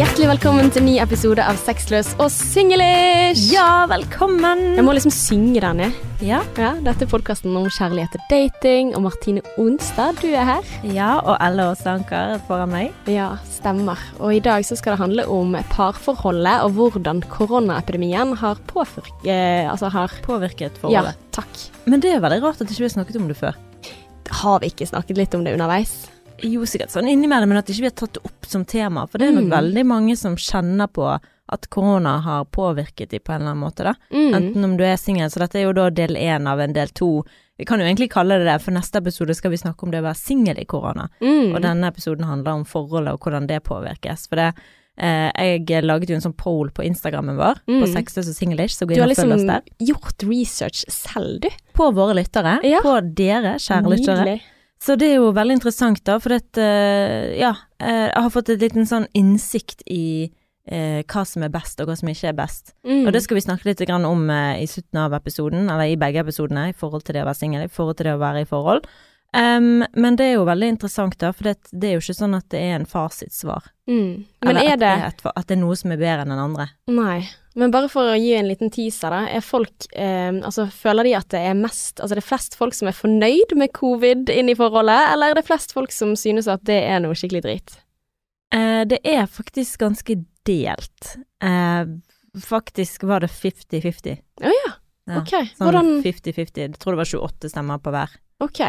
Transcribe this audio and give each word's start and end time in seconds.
Hjertelig 0.00 0.30
velkommen 0.30 0.70
til 0.72 0.80
ny 0.86 0.94
episode 1.02 1.44
av 1.44 1.58
Sexløs 1.60 2.14
og 2.22 2.30
singlish. 2.32 3.50
Ja, 3.52 3.84
velkommen! 3.90 4.62
Jeg 4.72 4.84
må 4.86 4.94
liksom 4.96 5.12
synge 5.12 5.60
den, 5.60 5.82
jeg. 5.84 5.96
Ja. 6.24 6.38
Ja, 6.56 6.70
dette 6.80 7.04
er 7.04 7.10
podkasten 7.10 7.52
om 7.58 7.66
kjærlighet 7.68 8.14
og 8.16 8.22
dating, 8.30 8.94
og 8.96 9.02
Martine 9.04 9.42
Onstad, 9.60 10.16
du 10.22 10.30
er 10.30 10.46
her. 10.48 10.70
ja, 10.88 11.10
og 11.18 11.34
Elle 11.44 11.66
Åsanker 11.74 12.40
foran 12.48 12.72
meg. 12.72 12.94
Ja, 13.12 13.34
stemmer. 13.44 14.00
Og 14.16 14.38
i 14.38 14.40
dag 14.40 14.64
så 14.64 14.78
skal 14.80 14.96
det 14.96 15.02
handle 15.02 15.26
om 15.28 15.52
parforholdet 15.74 16.64
og 16.64 16.80
hvordan 16.80 17.20
koronaepidemien 17.28 18.32
har 18.40 18.62
påfyr, 18.72 19.04
eh, 19.26 19.68
Altså 19.68 19.92
har 19.92 20.16
Påvirket 20.24 20.80
Ja, 20.88 21.12
takk. 21.30 21.52
Men 21.84 22.00
det 22.00 22.14
er 22.14 22.24
veldig 22.24 22.40
rart 22.46 22.64
at 22.64 22.72
ikke 22.72 22.86
vi 22.86 22.88
har 22.88 22.96
snakket 22.96 23.20
om 23.20 23.28
det 23.28 23.36
før. 23.36 23.52
Har 24.30 24.64
vi 24.64 24.72
ikke 24.72 24.88
snakket 24.88 25.20
litt 25.20 25.36
om 25.36 25.44
det 25.44 25.52
underveis? 25.58 26.08
Jo, 26.42 26.62
sikkert 26.68 26.90
sånn 26.94 27.08
innimellom, 27.10 27.48
men 27.48 27.58
at 27.58 27.66
ikke 27.68 27.80
vi 27.84 27.90
har 27.90 27.98
tatt 27.98 28.14
det 28.14 28.24
opp 28.24 28.46
som 28.46 28.64
tema. 28.64 29.06
For 29.08 29.18
det 29.18 29.28
er 29.28 29.32
nok 29.36 29.48
Mm. 29.50 29.56
veldig 29.58 29.84
mange 29.86 30.16
som 30.16 30.36
kjenner 30.36 30.86
på 30.88 31.20
at 31.52 31.68
korona 31.68 32.20
har 32.22 32.44
påvirket 32.44 33.08
dem 33.10 33.20
på 33.24 33.32
en 33.34 33.40
eller 33.42 33.50
annen 33.54 33.64
måte, 33.64 33.82
da. 33.82 33.94
Mm. 34.12 34.34
Enten 34.34 34.64
om 34.64 34.76
du 34.76 34.84
er 34.84 34.96
singel, 34.96 35.28
så 35.30 35.40
dette 35.40 35.56
er 35.58 35.64
jo 35.66 35.72
da 35.72 35.90
del 35.90 36.14
én 36.14 36.46
av 36.46 36.60
en 36.60 36.72
del 36.72 36.88
to. 36.88 37.24
Vi 37.58 37.64
kan 37.66 37.78
jo 37.80 37.84
egentlig 37.86 38.08
kalle 38.10 38.38
det 38.38 38.46
det, 38.46 38.60
for 38.62 38.70
neste 38.70 38.96
episode 39.02 39.34
skal 39.34 39.50
vi 39.50 39.56
snakke 39.58 39.82
om 39.82 39.90
det 39.90 40.00
å 40.00 40.06
være 40.06 40.16
singel 40.16 40.58
i 40.58 40.64
korona. 40.64 41.08
Mm. 41.20 41.54
Og 41.54 41.60
denne 41.62 41.90
episoden 41.90 42.24
handler 42.24 42.52
om 42.54 42.64
forholdet 42.64 43.12
og 43.12 43.20
hvordan 43.20 43.46
det 43.48 43.62
påvirkes. 43.64 44.28
For 44.28 44.36
det 44.36 44.54
eh, 44.96 45.32
Jeg 45.66 45.82
laget 45.84 46.08
jo 46.10 46.14
en 46.14 46.20
sånn 46.20 46.36
poll 46.36 46.70
på 46.70 46.84
Instagrammen 46.84 47.36
vår, 47.36 47.54
på 47.66 47.82
Mm. 47.82 47.92
Sexløs 47.94 48.28
og 48.28 48.34
singlish, 48.36 48.76
så 48.76 48.86
gå 48.86 48.94
Du 48.94 48.94
inn 48.94 49.00
har 49.00 49.08
og 49.10 49.16
følg 49.16 49.32
oss 49.32 49.40
liksom 49.40 49.46
der. 49.48 49.62
gjort 49.80 50.22
research 50.28 50.84
selv, 50.88 51.40
du. 51.40 51.48
På 51.74 51.90
våre 51.92 52.14
lyttere. 52.14 52.62
Ja. 52.62 52.80
På 52.80 53.00
dere, 53.14 53.54
kjære 53.58 53.90
lyttere. 53.90 54.40
Så 54.80 54.96
det 54.96 55.10
er 55.10 55.18
jo 55.18 55.32
veldig 55.36 55.58
interessant, 55.58 56.00
da, 56.08 56.16
for 56.22 56.38
at, 56.38 56.56
eh, 56.56 57.36
ja, 57.36 57.52
eh, 57.82 58.06
jeg 58.08 58.22
har 58.24 58.32
fått 58.32 58.48
et 58.48 58.62
liten 58.62 58.88
sånn 58.88 59.04
innsikt 59.12 59.84
i 59.84 60.30
eh, 60.70 61.02
hva 61.04 61.24
som 61.28 61.44
er 61.44 61.52
best, 61.52 61.82
og 61.82 61.90
hva 61.90 61.96
som 61.98 62.08
ikke 62.08 62.30
er 62.30 62.38
best. 62.38 62.72
Mm. 62.86 63.04
Og 63.04 63.12
det 63.12 63.22
skal 63.24 63.36
vi 63.36 63.44
snakke 63.44 63.68
litt 63.68 63.82
om 63.92 64.30
eh, 64.30 64.62
i 64.62 64.68
slutten 64.70 65.02
av 65.02 65.16
episoden, 65.18 65.68
eller 65.68 65.92
i 65.92 66.00
begge 66.00 66.24
episodene, 66.24 66.70
i 66.70 66.76
forhold 66.76 67.04
til 67.04 67.18
det 67.18 67.24
å 67.24 67.28
være 67.28 67.40
singel, 67.42 67.66
i 67.66 67.72
forhold 67.72 67.98
til 67.98 68.08
det 68.08 68.16
å 68.16 68.22
være 68.22 68.46
i 68.46 68.48
forhold. 68.48 68.88
Em, 69.36 69.84
men 69.94 70.16
det 70.18 70.24
er 70.26 70.32
jo 70.40 70.46
veldig 70.48 70.72
interessant, 70.72 71.14
da, 71.22 71.28
for 71.32 71.46
det, 71.46 71.68
det 71.70 71.90
er 71.90 71.92
jo 71.94 72.02
ikke 72.02 72.16
sånn 72.18 72.34
at 72.34 72.48
det 72.50 72.62
er 72.66 72.72
en 72.80 72.86
fasitsvar. 72.88 73.68
mm. 73.86 74.08
Men 74.42 74.50
Eller 74.50 74.64
er 74.64 74.72
at 74.74 74.80
det 74.80 74.94
et, 75.06 75.22
at 75.30 75.46
det 75.46 75.54
er 75.54 75.60
noe 75.60 75.76
som 75.78 75.92
er 75.94 76.00
bedre 76.00 76.24
enn 76.24 76.32
den 76.34 76.42
andre. 76.42 76.66
Nei. 76.90 77.20
Men 77.58 77.70
bare 77.74 77.90
for 77.90 78.10
å 78.10 78.18
gi 78.18 78.32
en 78.38 78.48
liten 78.48 78.70
teaser, 78.74 79.10
da. 79.10 79.20
Er 79.30 79.42
folk 79.42 79.86
eh, 79.90 80.30
Altså, 80.30 80.68
føler 80.70 81.08
de 81.08 81.14
at 81.18 81.26
det 81.34 81.40
er 81.48 81.56
mest 81.58 81.98
Altså, 81.98 82.14
det 82.14 82.22
er 82.22 82.28
flest 82.28 82.54
folk 82.58 82.76
som 82.78 82.86
er 82.90 82.94
fornøyd 82.94 83.56
med 83.58 83.72
covid 83.74 84.30
inn 84.30 84.52
i 84.52 84.54
forholdet, 84.58 85.08
eller 85.14 85.32
er 85.32 85.40
det 85.40 85.46
flest 85.48 85.74
folk 85.74 85.94
som 85.94 86.14
synes 86.18 86.46
at 86.50 86.62
det 86.66 86.78
er 86.86 87.02
noe 87.02 87.18
skikkelig 87.18 87.42
drit? 87.46 87.74
Eh, 88.54 88.82
det 88.90 89.00
er 89.06 89.26
faktisk 89.30 89.82
ganske 89.82 90.18
delt. 90.46 91.16
Eh, 91.42 91.90
faktisk 92.46 93.06
var 93.06 93.22
det 93.26 93.30
50-50. 93.34 94.22
Å 94.42 94.54
ja. 94.54 94.72
Ja, 95.10 95.20
Ok. 95.22 95.34
Sånn 95.56 95.66
Hvordan 95.66 95.92
50-50. 96.04 96.62
Jeg 96.62 96.78
tror 96.78 96.94
det 96.94 97.02
var 97.02 97.12
28 97.18 97.50
stemmer 97.50 97.82
på 97.82 97.94
hver. 97.94 98.14
Ok. 98.46 98.62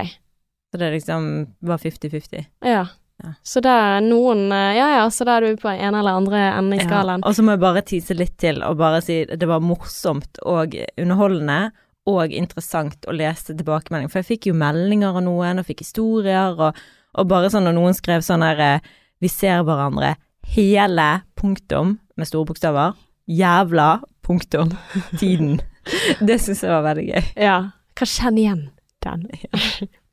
Så 0.72 0.80
det 0.80 0.92
liksom 0.94 1.30
var 1.68 1.78
50-50. 1.78 2.46
Ja. 2.66 2.86
Ja. 3.24 3.34
Så 3.44 3.62
det 3.62 3.70
er 3.70 4.00
noen 4.02 4.48
eh, 4.50 4.72
Ja 4.80 4.88
ja, 4.96 5.04
så 5.14 5.28
da 5.28 5.36
er 5.38 5.46
du 5.46 5.60
på 5.62 5.70
ene 5.70 6.00
eller 6.00 6.18
andre 6.18 6.40
enden 6.56 6.80
i 6.80 6.82
skalaen. 6.82 7.22
Og 7.28 7.36
så 7.38 7.44
må 7.46 7.54
jeg 7.54 7.62
bare 7.62 7.84
tise 7.86 8.18
litt 8.18 8.34
til 8.42 8.64
og 8.66 8.80
bare 8.80 9.02
si 9.06 9.22
det 9.30 9.50
var 9.50 9.62
morsomt 9.62 10.42
og 10.48 10.74
underholdende 10.98 11.60
og 12.10 12.34
interessant 12.34 13.06
å 13.06 13.14
lese 13.14 13.54
tilbakemeldinger. 13.54 14.10
For 14.10 14.22
jeg 14.24 14.30
fikk 14.32 14.50
jo 14.50 14.58
meldinger 14.58 15.20
av 15.20 15.22
noen, 15.26 15.62
og 15.62 15.68
fikk 15.68 15.84
historier, 15.84 16.58
og, 16.58 16.80
og 17.14 17.30
bare 17.30 17.52
sånn 17.54 17.68
når 17.68 17.78
noen 17.78 17.98
skrev 17.98 18.26
sånn 18.26 18.46
her 18.46 18.64
eh, 18.66 18.90
Vi 19.22 19.30
ser 19.30 19.62
hverandre 19.68 20.16
hele 20.56 21.10
punktum 21.38 22.00
med 22.18 22.28
store 22.28 22.50
bokstaver. 22.50 22.98
Jævla 23.30 24.02
punktum. 24.26 24.74
Tiden. 25.20 25.60
Det 26.28 26.42
syns 26.42 26.66
jeg 26.66 26.74
var 26.74 26.88
veldig 26.90 27.06
gøy. 27.12 27.32
Ja. 27.38 27.58
Kan 27.98 28.10
kjenne 28.10 28.42
igjen 28.42 28.64
den. 29.06 29.28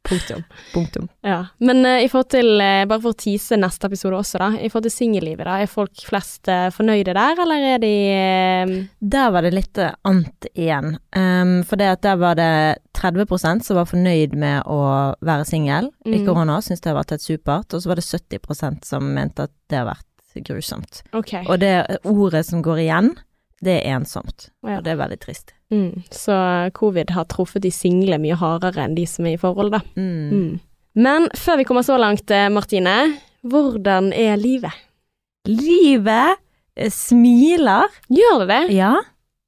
Punktum. 0.09 0.42
Punktum. 0.72 1.09
Ja. 1.26 1.47
Men 1.59 1.82
uh, 1.84 1.98
i 2.00 2.09
forhold 2.09 2.31
til 2.32 2.47
uh, 2.62 2.84
Bare 2.88 3.00
for 3.03 3.12
å 3.12 3.19
tease 3.19 3.59
neste 3.60 3.91
episode 3.91 4.16
også, 4.16 4.38
da. 4.41 4.48
I 4.56 4.70
forhold 4.70 4.86
til 4.88 4.94
singellivet, 4.94 5.44
da. 5.44 5.59
Er 5.60 5.69
folk 5.69 6.00
flest 6.06 6.48
uh, 6.48 6.69
fornøyde 6.72 7.12
der, 7.19 7.42
eller 7.44 7.66
er 7.75 7.82
de 7.82 7.91
Der 9.00 9.31
var 9.34 9.44
det 9.44 9.53
litt 9.56 9.81
annet 9.82 10.48
igjen. 10.54 10.94
Um, 11.16 11.58
for 11.69 11.76
det 11.81 11.91
at 11.97 12.03
der 12.06 12.16
var 12.22 12.38
det 12.38 12.48
30% 12.98 13.66
som 13.66 13.76
var 13.78 13.91
fornøyd 13.91 14.34
med 14.38 14.64
å 14.66 14.81
være 15.20 15.44
singel 15.48 15.91
i 16.06 16.19
Mm. 16.22 16.26
korona, 16.26 16.56
syntes 16.64 16.81
det 16.81 16.92
har 16.92 16.98
vært 17.03 17.12
helt 17.16 17.26
supert. 17.26 17.75
Og 17.75 17.82
så 17.84 17.88
var 17.92 18.00
det 18.00 18.06
70% 18.08 18.84
som 18.88 19.12
mente 19.14 19.44
at 19.44 19.53
det 19.69 19.82
har 19.82 19.91
vært 19.92 20.42
grusomt. 20.48 21.03
Okay. 21.12 21.44
Og 21.50 21.58
det 21.60 21.98
ordet 22.06 22.47
som 22.47 22.62
går 22.62 22.78
igjen, 22.87 23.12
det 23.60 23.81
er 23.82 23.97
ensomt. 23.98 24.48
Ja. 24.62 24.78
Og 24.78 24.84
det 24.87 24.92
er 24.94 25.00
veldig 25.04 25.19
trist. 25.20 25.53
Mm. 25.72 26.02
Så 26.10 26.34
covid 26.74 27.10
har 27.12 27.28
truffet 27.28 27.62
de 27.62 27.72
single 27.74 28.18
mye 28.22 28.36
hardere 28.38 28.86
enn 28.86 28.96
de 28.96 29.04
som 29.08 29.26
er 29.28 29.36
i 29.36 29.40
forhold, 29.40 29.74
da. 29.76 29.82
Mm. 29.98 30.30
Mm. 30.32 30.52
Men 30.98 31.28
før 31.36 31.60
vi 31.60 31.66
kommer 31.68 31.84
så 31.86 31.98
langt, 32.00 32.30
eh, 32.30 32.48
Martine. 32.50 32.96
Hvordan 33.46 34.12
er 34.12 34.36
livet? 34.40 34.74
Livet 35.46 36.40
eh, 36.76 36.90
smiler. 36.90 37.86
Gjør 38.10 38.42
det 38.42 38.48
det? 38.50 38.62
Ja. 38.78 38.96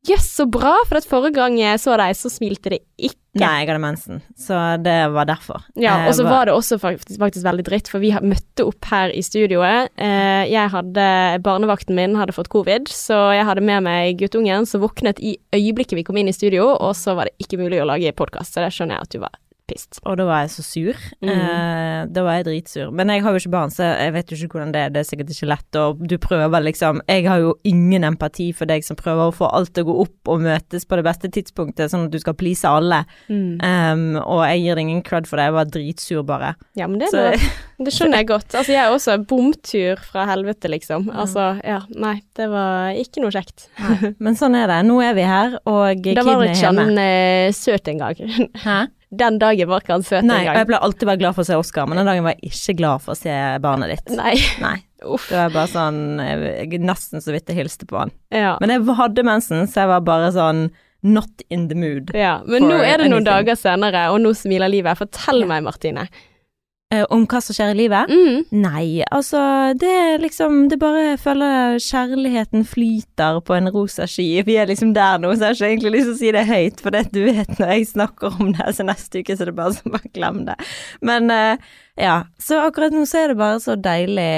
Jøss, 0.09 0.31
så 0.33 0.47
bra! 0.49 0.78
For 0.88 0.97
at 0.97 1.06
forrige 1.09 1.37
gang 1.37 1.59
jeg 1.61 1.81
så 1.83 1.97
deg, 2.00 2.15
så 2.16 2.31
smilte 2.33 2.72
det 2.72 2.78
ikke. 2.97 3.19
Nei, 3.41 3.50
jeg 3.61 3.69
hadde 3.69 3.83
mensen, 3.83 4.22
så 4.34 4.56
det 4.83 4.97
var 5.15 5.28
derfor. 5.28 5.61
Ja, 5.78 5.99
Eh, 6.00 6.09
og 6.09 6.16
så 6.19 6.25
var 6.27 6.49
det 6.49 6.55
også 6.56 6.81
faktisk, 6.83 7.19
faktisk 7.21 7.44
veldig 7.47 7.65
dritt, 7.69 7.91
for 7.93 8.03
vi 8.03 8.10
møtte 8.25 8.65
opp 8.66 8.89
her 8.91 9.12
i 9.15 9.21
studioet. 9.22 9.93
Eh, 10.00 10.49
jeg 10.50 10.72
hadde, 10.72 11.05
Barnevakten 11.44 11.94
min 11.94 12.16
hadde 12.19 12.34
fått 12.34 12.50
covid, 12.50 12.89
så 12.91 13.31
jeg 13.37 13.47
hadde 13.47 13.62
med 13.62 13.84
meg 13.87 14.19
guttungen, 14.19 14.66
som 14.66 14.83
våknet 14.83 15.21
i 15.21 15.37
øyeblikket 15.55 16.00
vi 16.00 16.06
kom 16.09 16.19
inn 16.19 16.33
i 16.33 16.34
studio, 16.34 16.72
og 16.72 16.97
så 16.99 17.15
var 17.15 17.28
det 17.31 17.37
ikke 17.47 17.60
mulig 17.60 17.78
å 17.84 17.87
lage 17.93 18.16
podkast, 18.16 18.56
så 18.56 18.65
det 18.65 18.72
skjønner 18.75 18.99
jeg 18.99 19.06
at 19.06 19.15
du 19.15 19.22
var 19.22 19.37
pissed. 19.70 20.00
Og 20.04 20.19
da 20.20 20.26
var 20.28 20.44
jeg 20.44 20.53
så 20.56 20.64
sur. 20.66 21.00
Mm. 21.22 21.31
Eh, 21.32 22.00
da 22.10 22.25
var 22.26 22.38
jeg 22.38 22.48
dritsur. 22.48 22.91
Men 22.97 23.12
jeg 23.14 23.25
har 23.25 23.34
jo 23.34 23.42
ikke 23.42 23.54
barn, 23.54 23.72
så 23.75 23.88
jeg 23.88 24.14
vet 24.16 24.32
jo 24.32 24.38
ikke 24.38 24.58
hvordan 24.58 24.75
det 24.75 24.82
er. 24.84 24.92
Det 24.94 25.03
er 25.03 25.08
sikkert 25.08 25.32
ikke 25.34 25.50
lett. 25.53 25.81
Og 25.81 26.03
du 26.10 26.16
prøver 26.20 26.66
liksom 26.66 27.00
Jeg 27.08 27.26
har 27.28 27.41
jo 27.42 27.54
ingen 27.64 28.04
empati 28.06 28.50
for 28.56 28.70
deg 28.70 28.84
som 28.86 28.98
prøver 28.98 29.30
å 29.30 29.34
få 29.34 29.48
alt 29.54 29.72
til 29.75 29.86
å 29.86 29.91
gå 29.91 29.97
opp 30.04 30.32
og 30.34 30.44
møtes 30.44 30.86
på 30.88 30.98
det 30.98 31.06
beste 31.06 31.30
tidspunktet, 31.32 31.92
sånn 31.92 32.09
at 32.09 32.14
du 32.14 32.20
skal 32.22 32.36
please 32.38 32.66
alle. 32.69 33.03
Um, 33.30 34.19
og 34.20 34.44
jeg 34.47 34.64
gir 34.64 34.78
deg 34.78 34.86
ingen 34.86 35.04
cred 35.06 35.28
for 35.30 35.41
det. 35.41 35.48
Jeg 35.48 35.56
var 35.56 35.72
dritsur, 35.76 36.22
bare. 36.26 36.54
Ja, 36.78 36.88
men 36.91 37.00
det, 37.03 37.10
Så, 37.12 37.30
er 37.30 37.84
det 37.84 37.94
skjønner 37.94 38.22
jeg 38.22 38.30
godt. 38.30 38.54
Altså, 38.54 38.75
jeg 38.75 38.82
er 38.82 38.94
også 38.94 39.19
bomtur 39.30 40.03
fra 40.04 40.26
helvete, 40.30 40.70
liksom. 40.72 41.09
Altså, 41.14 41.53
ja, 41.64 41.80
nei, 41.97 42.19
det 42.36 42.50
var 42.53 42.97
ikke 42.98 43.25
noe 43.25 43.34
kjekt. 43.34 43.69
men 44.25 44.38
sånn 44.38 44.59
er 44.59 44.70
det. 44.70 44.80
Nå 44.88 45.00
er 45.04 45.16
vi 45.19 45.26
her, 45.26 45.59
og 45.64 46.03
Da 46.04 46.16
Det 46.20 46.26
var 46.26 46.44
er 46.44 46.54
ikke 46.54 46.72
han 46.76 47.04
eh, 47.04 47.53
søt 47.56 47.88
engang. 47.91 48.20
Den 49.10 49.38
dagen 49.43 49.66
var 49.69 49.82
ikke 49.82 49.97
han 49.97 50.04
søt 50.06 50.22
Nei, 50.22 50.37
og 50.37 50.41
engang. 50.44 50.56
jeg 50.60 50.66
pleier 50.69 50.84
alltid 50.87 51.09
være 51.09 51.19
glad 51.19 51.34
for 51.34 51.43
å 51.43 51.48
se 51.48 51.56
Oscar, 51.59 51.88
men 51.91 51.98
den 51.98 52.06
dagen 52.06 52.22
var 52.28 52.37
jeg 52.37 52.53
ikke 52.53 52.76
glad 52.78 53.03
for 53.03 53.16
å 53.16 53.19
se 53.19 53.32
barnet 53.65 53.91
ditt. 53.91 54.12
Nei, 54.15 54.37
Nei. 54.62 54.76
uff. 55.15 55.25
Det 55.32 55.38
var 55.41 55.50
bare 55.56 55.71
sånn 55.72 55.98
Jeg, 56.22 56.78
nesten 56.84 57.25
så 57.25 57.34
vidt 57.34 57.50
jeg 57.50 57.59
hilste 57.59 57.88
på 57.91 57.98
han. 57.98 58.12
Ja. 58.31 58.53
Men 58.62 58.71
jeg 58.76 58.87
hadde 59.00 59.25
mensen, 59.26 59.66
så 59.66 59.82
jeg 59.82 59.91
var 59.97 60.04
bare 60.06 60.31
sånn 60.37 60.69
not 61.03 61.43
in 61.48 61.66
the 61.71 61.75
mood. 61.75 62.10
ja. 62.15 62.43
Men 62.44 62.66
nå 62.69 62.76
er 62.84 63.00
det 63.00 63.06
noen 63.10 63.25
dager 63.25 63.56
senere, 63.56 64.10
og 64.12 64.21
nå 64.21 64.34
smiler 64.37 64.69
livet. 64.69 64.98
Fortell 65.00 65.47
meg, 65.48 65.65
Martine. 65.65 66.06
Eh, 66.91 67.05
om 67.15 67.23
hva 67.31 67.39
som 67.39 67.55
skjer 67.55 67.71
i 67.71 67.77
livet? 67.78 68.11
Mm. 68.11 68.47
Nei, 68.65 69.03
altså 69.15 69.39
det 69.78 69.91
er 69.95 70.23
liksom 70.23 70.65
Det 70.73 70.78
bare 70.81 71.05
jeg 71.05 71.21
føler 71.23 71.77
kjærligheten 71.84 72.65
flyter 72.67 73.39
på 73.47 73.55
en 73.55 73.71
rosa 73.71 74.09
sky. 74.11 74.43
Vi 74.47 74.56
er 74.59 74.67
liksom 74.67 74.91
der 74.97 75.23
nå, 75.23 75.31
så 75.37 75.45
jeg 75.45 75.47
har 75.47 75.55
ikke 75.55 75.69
egentlig 75.69 75.93
lyst 75.95 76.09
til 76.09 76.17
å 76.17 76.19
si 76.19 76.33
det 76.34 76.43
høyt, 76.49 76.83
for 76.83 76.97
det 76.97 77.05
du 77.15 77.21
vet 77.28 77.55
når 77.61 77.73
jeg 77.77 77.87
snakker 77.93 78.41
om 78.43 78.51
det, 78.59 78.67
så 78.75 78.89
neste 78.89 79.23
uke 79.23 79.37
så 79.37 79.47
er 79.47 79.53
det 79.53 79.56
bare 79.61 79.77
sånn, 79.78 79.95
bare 79.95 80.13
glem 80.19 80.42
det. 80.51 80.59
Men 81.07 81.31
eh, 81.34 81.71
ja, 82.01 82.19
så 82.42 82.59
akkurat 82.65 82.97
nå 82.97 83.07
så 83.07 83.22
er 83.22 83.33
det 83.33 83.39
bare 83.39 83.63
så 83.63 83.78
deilig 83.78 84.34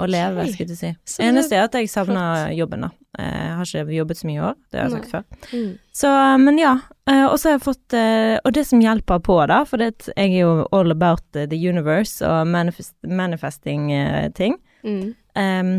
å 0.00 0.06
leve, 0.08 0.44
okay. 0.44 0.52
skulle 0.52 0.76
du 0.76 0.78
si. 0.78 0.92
Så 1.08 1.24
Eneste 1.24 1.56
er 1.56 1.64
at 1.64 1.80
jeg 1.80 1.88
savner 1.92 2.52
jobben, 2.56 2.84
da. 2.84 2.92
Jeg 3.16 3.56
har 3.56 3.72
ikke 3.72 3.96
jobbet 3.96 4.20
så 4.20 4.28
mye 4.28 4.36
i 4.36 4.44
år, 4.52 4.60
det 4.68 4.80
har 4.82 4.86
jeg 4.86 4.98
sagt 4.98 5.14
før. 5.16 5.48
Mm. 5.56 5.72
Så, 5.96 6.12
men 6.44 6.60
ja. 6.60 6.76
Eh, 7.10 7.24
Og 7.26 7.36
så 7.40 7.48
har 7.50 7.56
jeg 7.58 7.64
fått 7.66 7.96
eh, 7.96 8.36
Og 8.44 8.54
det 8.56 8.64
som 8.68 8.82
hjelper 8.82 9.20
på, 9.26 9.36
da, 9.50 9.60
for 9.68 9.82
det, 9.82 10.08
jeg 10.14 10.30
er 10.32 10.38
jo 10.44 10.52
all 10.76 10.94
about 10.94 11.24
eh, 11.36 11.48
the 11.50 11.58
universe 11.68 12.22
og 12.26 12.46
manifest, 12.48 12.94
manifesting-ting. 13.06 14.56
Mm. 14.84 15.14
Um, 15.36 15.72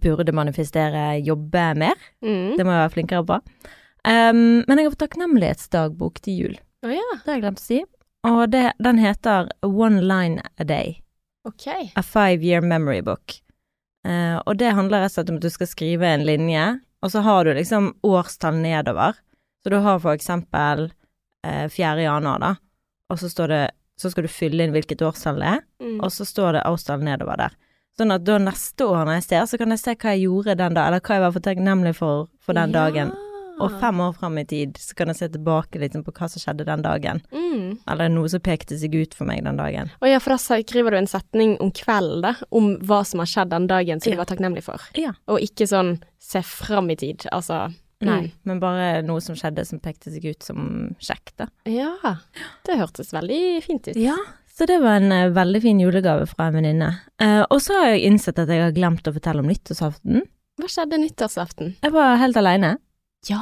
burde 0.00 0.32
manifestere 0.32 1.18
jobbe 1.26 1.64
mer. 1.76 1.98
Mm. 2.24 2.54
Det 2.56 2.64
må 2.64 2.72
jeg 2.72 2.82
være 2.84 2.92
flinkere 2.94 3.24
på. 3.28 3.40
Um, 4.04 4.62
men 4.68 4.78
jeg 4.78 4.86
har 4.86 4.92
fått 4.94 5.02
takknemlighetsdagbok 5.06 6.20
til 6.24 6.38
jul. 6.40 6.54
Oh, 6.84 6.92
ja, 6.92 7.04
Det 7.18 7.26
har 7.30 7.38
jeg 7.38 7.44
glemt 7.46 7.60
å 7.60 7.64
si. 7.64 7.80
Og 8.24 8.42
det, 8.52 8.62
den 8.80 9.00
heter 9.02 9.50
One 9.66 10.00
Line 10.04 10.44
a 10.56 10.64
Day. 10.64 11.00
ok. 11.44 11.66
A 11.96 12.02
Five 12.02 12.44
Year 12.44 12.60
Memory 12.64 13.02
Book. 13.04 13.40
Uh, 14.06 14.40
og 14.46 14.56
det 14.60 14.72
handler 14.76 15.00
rett 15.04 15.12
og 15.12 15.18
slett 15.18 15.30
om 15.32 15.36
at 15.40 15.44
du 15.44 15.52
skal 15.52 15.68
skrive 15.68 16.08
en 16.08 16.24
linje, 16.24 16.64
og 17.04 17.12
så 17.12 17.20
har 17.24 17.44
du 17.44 17.52
liksom 17.56 17.94
årstall 18.04 18.56
nedover. 18.60 19.16
Så 19.64 19.70
du 19.72 19.76
har 19.80 19.98
for 19.98 20.12
eksempel 20.12 20.90
eh, 21.44 21.68
4. 21.72 22.02
januar, 22.04 22.38
da, 22.40 22.54
og 23.10 23.18
så 23.18 23.30
står 23.32 23.48
det 23.48 23.62
så 23.96 24.10
skal 24.10 24.24
du 24.26 24.28
fylle 24.28 24.64
inn 24.64 24.72
hvilket 24.74 25.02
årstall 25.06 25.36
det 25.38 25.46
er, 25.52 25.60
Mm. 25.80 26.00
og 26.02 26.10
så 26.10 26.24
står 26.26 26.52
det 26.56 26.62
årstall 26.66 27.00
nedover 27.06 27.36
der. 27.38 27.52
Sånn 27.96 28.10
at 28.10 28.24
da 28.26 28.38
neste 28.42 28.82
år 28.90 29.04
når 29.06 29.20
jeg 29.20 29.22
ser, 29.28 29.44
så 29.46 29.58
kan 29.60 29.70
jeg 29.70 29.78
se 29.78 29.94
hva 29.94 30.10
jeg 30.16 30.24
gjorde 30.26 30.56
den 30.58 30.74
dagen, 30.74 30.86
eller 30.88 31.00
hva 31.00 31.14
jeg 31.14 31.22
var 31.22 31.32
for 31.36 31.40
takknemlig 31.40 31.94
for 31.94 32.26
for 32.42 32.52
den 32.58 32.72
dagen. 32.74 33.12
Og 33.62 33.70
fem 33.78 34.00
år 34.02 34.16
fram 34.18 34.36
i 34.38 34.44
tid 34.44 34.74
så 34.82 34.96
kan 34.98 35.06
jeg 35.12 35.16
se 35.20 35.28
tilbake 35.28 35.78
liksom 35.78 36.02
på 36.02 36.10
hva 36.10 36.26
som 36.28 36.42
skjedde 36.42 36.64
den 36.66 36.82
dagen. 36.82 37.22
Mm. 37.30 37.78
Eller 37.86 38.08
noe 38.10 38.26
som 38.28 38.40
pekte 38.42 38.74
seg 38.76 38.92
ut 38.98 39.14
for 39.14 39.24
meg 39.30 39.44
den 39.44 39.56
dagen. 39.56 39.92
Og 40.02 40.08
ja, 40.10 40.18
for 40.18 40.34
da 40.34 40.38
skriver 40.42 40.90
du 40.90 40.96
en 40.98 41.06
setning 41.06 41.54
om 41.62 41.70
kvelden, 41.70 42.22
da, 42.26 42.34
om 42.50 42.72
hva 42.82 43.04
som 43.06 43.20
har 43.22 43.26
skjedd 43.30 43.50
den 43.54 43.68
dagen 43.70 44.00
som 44.02 44.10
Ja. 44.10 44.16
du 44.16 44.24
var 44.24 44.26
takknemlig 44.26 44.64
for. 44.64 44.80
Ja. 44.98 45.12
Og 45.28 45.38
ikke 45.38 45.68
sånn 45.70 46.02
se 46.18 46.42
fram 46.42 46.90
i 46.90 46.96
tid, 46.96 47.28
altså. 47.30 47.72
Nei, 48.08 48.32
men 48.44 48.60
bare 48.62 49.02
noe 49.06 49.20
som 49.24 49.34
skjedde 49.38 49.64
som 49.66 49.80
pekte 49.80 50.10
seg 50.12 50.24
ut 50.30 50.42
som 50.42 50.94
kjekt, 51.00 51.34
da. 51.40 51.46
Mm. 51.66 51.74
Ja, 51.76 52.14
det 52.66 52.78
hørtes 52.80 53.12
veldig 53.14 53.42
fint 53.64 53.88
ut. 53.88 53.96
Ja, 54.00 54.16
så 54.54 54.66
det 54.70 54.80
var 54.82 55.00
en 55.00 55.10
uh, 55.12 55.32
veldig 55.34 55.62
fin 55.64 55.80
julegave 55.82 56.26
fra 56.30 56.46
en 56.48 56.54
venninne. 56.60 56.92
Uh, 57.22 57.42
og 57.50 57.60
så 57.64 57.74
har 57.80 57.88
jeg 57.94 58.04
innsett 58.12 58.38
at 58.38 58.48
jeg 58.48 58.62
har 58.62 58.72
glemt 58.76 59.06
å 59.06 59.14
fortelle 59.16 59.42
om 59.42 59.48
nyttårsaften. 59.50 60.22
Hva 60.60 60.68
skjedde 60.70 61.00
nyttårsaften? 61.02 61.72
Jeg 61.82 61.92
var 61.94 62.16
helt 62.20 62.36
aleine. 62.38 62.76
Ja, 63.26 63.40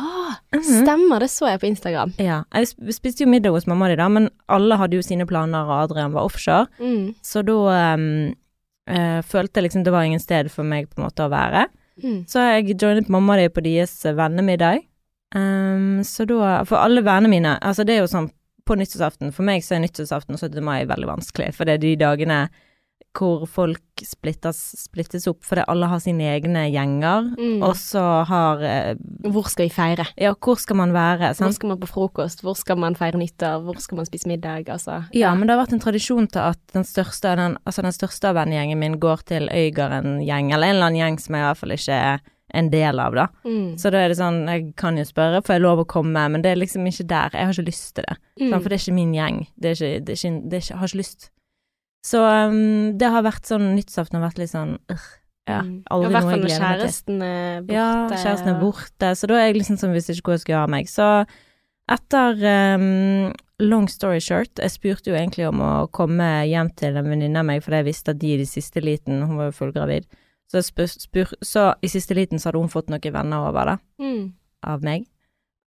Mhm. 0.55 0.85
stemmer, 0.85 1.19
det 1.20 1.29
så 1.29 1.49
jeg 1.50 1.61
på 1.61 1.67
Instagram. 1.67 2.12
Ja, 2.23 2.44
jeg 2.55 2.69
spiste 2.94 3.25
jo 3.25 3.26
middag 3.29 3.50
hos 3.50 3.67
mamma 3.67 3.88
di 3.88 3.97
da, 3.97 4.08
men 4.08 4.31
alle 4.49 4.76
hadde 4.79 4.94
jo 4.94 5.03
sine 5.03 5.26
planer, 5.26 5.65
og 5.67 5.91
Adrian 5.91 6.12
var 6.15 6.23
offshore. 6.25 6.69
Mm. 6.79 7.15
Så 7.20 7.43
da 7.44 7.94
um, 7.94 8.35
uh, 8.88 9.20
følte 9.26 9.58
jeg 9.58 9.65
liksom 9.67 9.82
det 9.85 9.93
var 9.93 10.05
ingen 10.06 10.20
sted 10.23 10.50
for 10.55 10.62
meg 10.62 10.88
på 10.88 11.00
en 11.03 11.08
måte 11.08 11.26
å 11.26 11.31
være. 11.32 11.67
Mm. 12.00 12.23
Så 12.31 12.41
jeg 12.41 12.79
joinet 12.81 13.11
mamma 13.12 13.37
di 13.37 13.49
på 13.53 13.65
deres 13.65 13.94
vennemiddag. 14.05 14.85
Um, 15.35 16.03
så 16.05 16.27
da 16.29 16.61
For 16.69 16.77
alle 16.77 17.00
vennene 17.00 17.31
mine 17.33 17.53
Altså, 17.65 17.87
det 17.89 17.94
er 17.94 18.03
jo 18.03 18.11
sånn 18.11 18.27
på 18.69 18.75
nyttårsaften 18.77 19.31
For 19.33 19.47
meg 19.49 19.62
så 19.65 19.79
er 19.79 19.81
nyttårsaften 19.81 20.37
og 20.37 20.43
17. 20.43 20.61
mai 20.61 20.85
veldig 20.85 21.09
vanskelig, 21.09 21.55
for 21.56 21.65
det 21.65 21.79
er 21.79 21.83
de 21.83 21.93
dagene 22.03 22.43
hvor 23.19 23.43
folk 23.47 23.81
splittes, 24.03 24.59
splittes 24.87 25.26
opp 25.29 25.43
fordi 25.44 25.64
alle 25.69 25.87
har 25.91 26.00
sine 26.00 26.25
egne 26.32 26.62
gjenger, 26.73 27.29
Mm. 27.38 27.62
og 27.62 27.75
så 27.76 28.25
har 28.26 28.62
eh, 28.64 28.94
Hvor 29.29 29.49
skal 29.50 29.67
vi 29.69 29.75
feire? 29.75 30.06
Ja, 30.17 30.32
hvor 30.35 30.56
skal 30.59 30.76
man 30.76 30.93
være? 30.93 31.35
Hvor 31.37 31.53
skal 31.53 31.69
man 31.69 31.79
på 31.81 31.87
frokost? 31.91 32.41
Hvor 32.43 32.56
skal 32.56 32.76
man 32.79 32.94
feire 32.97 33.19
nyttår? 33.20 33.62
Hvor 33.62 33.79
skal 33.79 33.97
man 33.97 34.06
spise 34.06 34.26
middag? 34.29 34.69
Altså. 34.69 35.05
Ja, 35.12 35.35
men 35.35 35.47
det 35.47 35.56
har 35.56 35.64
vært 35.67 35.73
en 35.76 35.81
tradisjon 35.85 36.26
til 36.32 36.41
at 36.41 36.59
den 36.73 36.85
største, 36.85 37.37
den, 37.37 37.59
altså 37.67 37.82
den 37.82 37.93
største 37.93 38.29
av 38.32 38.35
vennegjengen 38.41 38.79
min 38.79 38.99
går 38.99 39.25
til 39.29 39.49
Øygarden-gjeng, 39.53 40.53
eller 40.53 40.67
en 40.67 40.76
eller 40.76 40.87
annen 40.87 41.00
gjeng 41.00 41.19
som 41.20 41.35
jeg 41.37 41.43
i 41.43 41.49
hvert 41.50 41.58
fall 41.62 41.76
ikke 41.76 41.99
er 42.12 42.20
en 42.55 42.69
del 42.69 42.99
av, 43.00 43.15
da. 43.17 43.26
Mm. 43.49 43.79
Så 43.81 43.88
da 43.91 44.03
er 44.05 44.08
det 44.12 44.19
sånn, 44.19 44.43
jeg 44.50 44.75
kan 44.76 44.99
jo 45.00 45.05
spørre, 45.08 45.41
får 45.44 45.55
jeg 45.56 45.62
lov 45.65 45.79
å 45.85 45.88
komme, 45.88 46.26
men 46.29 46.43
det 46.44 46.50
er 46.53 46.61
liksom 46.61 46.85
ikke 46.85 47.06
der. 47.08 47.31
Jeg 47.32 47.49
har 47.49 47.55
ikke 47.56 47.65
lyst 47.70 47.94
til 47.97 48.05
det. 48.08 48.17
Mm. 48.41 48.50
Sant? 48.50 48.62
For 48.62 48.69
det 48.69 48.76
er 48.76 48.82
ikke 48.85 48.99
min 48.99 49.15
gjeng. 49.17 49.38
Det 49.56 49.70
er 49.70 49.79
ikke, 49.79 50.05
det 50.05 50.12
er 50.12 50.20
ikke, 50.20 50.43
det 50.50 50.58
er 50.58 50.65
ikke, 50.67 50.73
jeg 50.75 50.79
har 50.82 50.91
ikke 50.93 51.00
lyst. 51.00 51.31
Så 52.03 52.19
um, 52.27 52.97
det 52.99 53.11
har 53.15 53.23
vært 53.23 53.47
sånn, 53.47 53.69
nyttårsaften 53.77 54.19
har 54.19 54.25
vært 54.27 54.41
litt 54.43 54.51
sånn, 54.51 54.73
uh, 54.91 55.05
ja, 55.47 55.61
aldri 55.91 56.09
I 56.09 56.15
hvert 56.17 56.27
fall 56.31 56.43
når 56.43 56.55
kjæresten 56.57 57.23
er 57.27 57.63
borte. 57.63 57.77
Ja, 57.77 57.87
kjæresten 58.11 58.51
er 58.53 58.61
borte, 58.63 59.13
så 59.19 59.31
da 59.31 59.39
er 59.39 59.49
jeg 59.51 59.61
liksom 59.61 59.79
sånn, 59.79 59.95
hvis 59.95 60.11
ikke 60.11 60.31
hvor 60.33 60.37
jeg 60.39 60.45
skal 60.45 60.55
gjøre 60.57 60.73
meg. 60.75 60.91
Så 60.91 61.07
etter 61.93 62.43
um, 62.79 63.33
long 63.63 63.87
story 63.91 64.19
short, 64.23 64.59
jeg 64.59 64.75
spurte 64.75 65.11
jo 65.13 65.17
egentlig 65.19 65.47
om 65.49 65.63
å 65.63 65.71
komme 65.95 66.29
hjem 66.51 66.71
til 66.79 66.99
en 66.99 67.11
venninne 67.11 67.43
av 67.43 67.47
meg, 67.49 67.63
fordi 67.63 67.83
jeg 67.83 67.89
visste 67.91 68.15
at 68.15 68.21
de 68.23 68.35
i 68.39 68.47
siste 68.49 68.83
liten, 68.83 69.23
hun 69.27 69.39
var 69.39 69.51
jo 69.51 69.57
fullgravid, 69.61 70.07
så, 70.51 70.63
spur, 70.65 70.91
spur, 70.91 71.31
så 71.43 71.71
i 71.83 71.91
siste 71.91 72.17
liten 72.19 72.39
så 72.43 72.51
hadde 72.51 72.63
hun 72.65 72.73
fått 72.73 72.91
noen 72.93 73.15
venner 73.15 73.49
over 73.49 73.73
da, 73.75 73.79
Mm. 74.03 74.33
av 74.67 74.83
meg. 74.83 75.07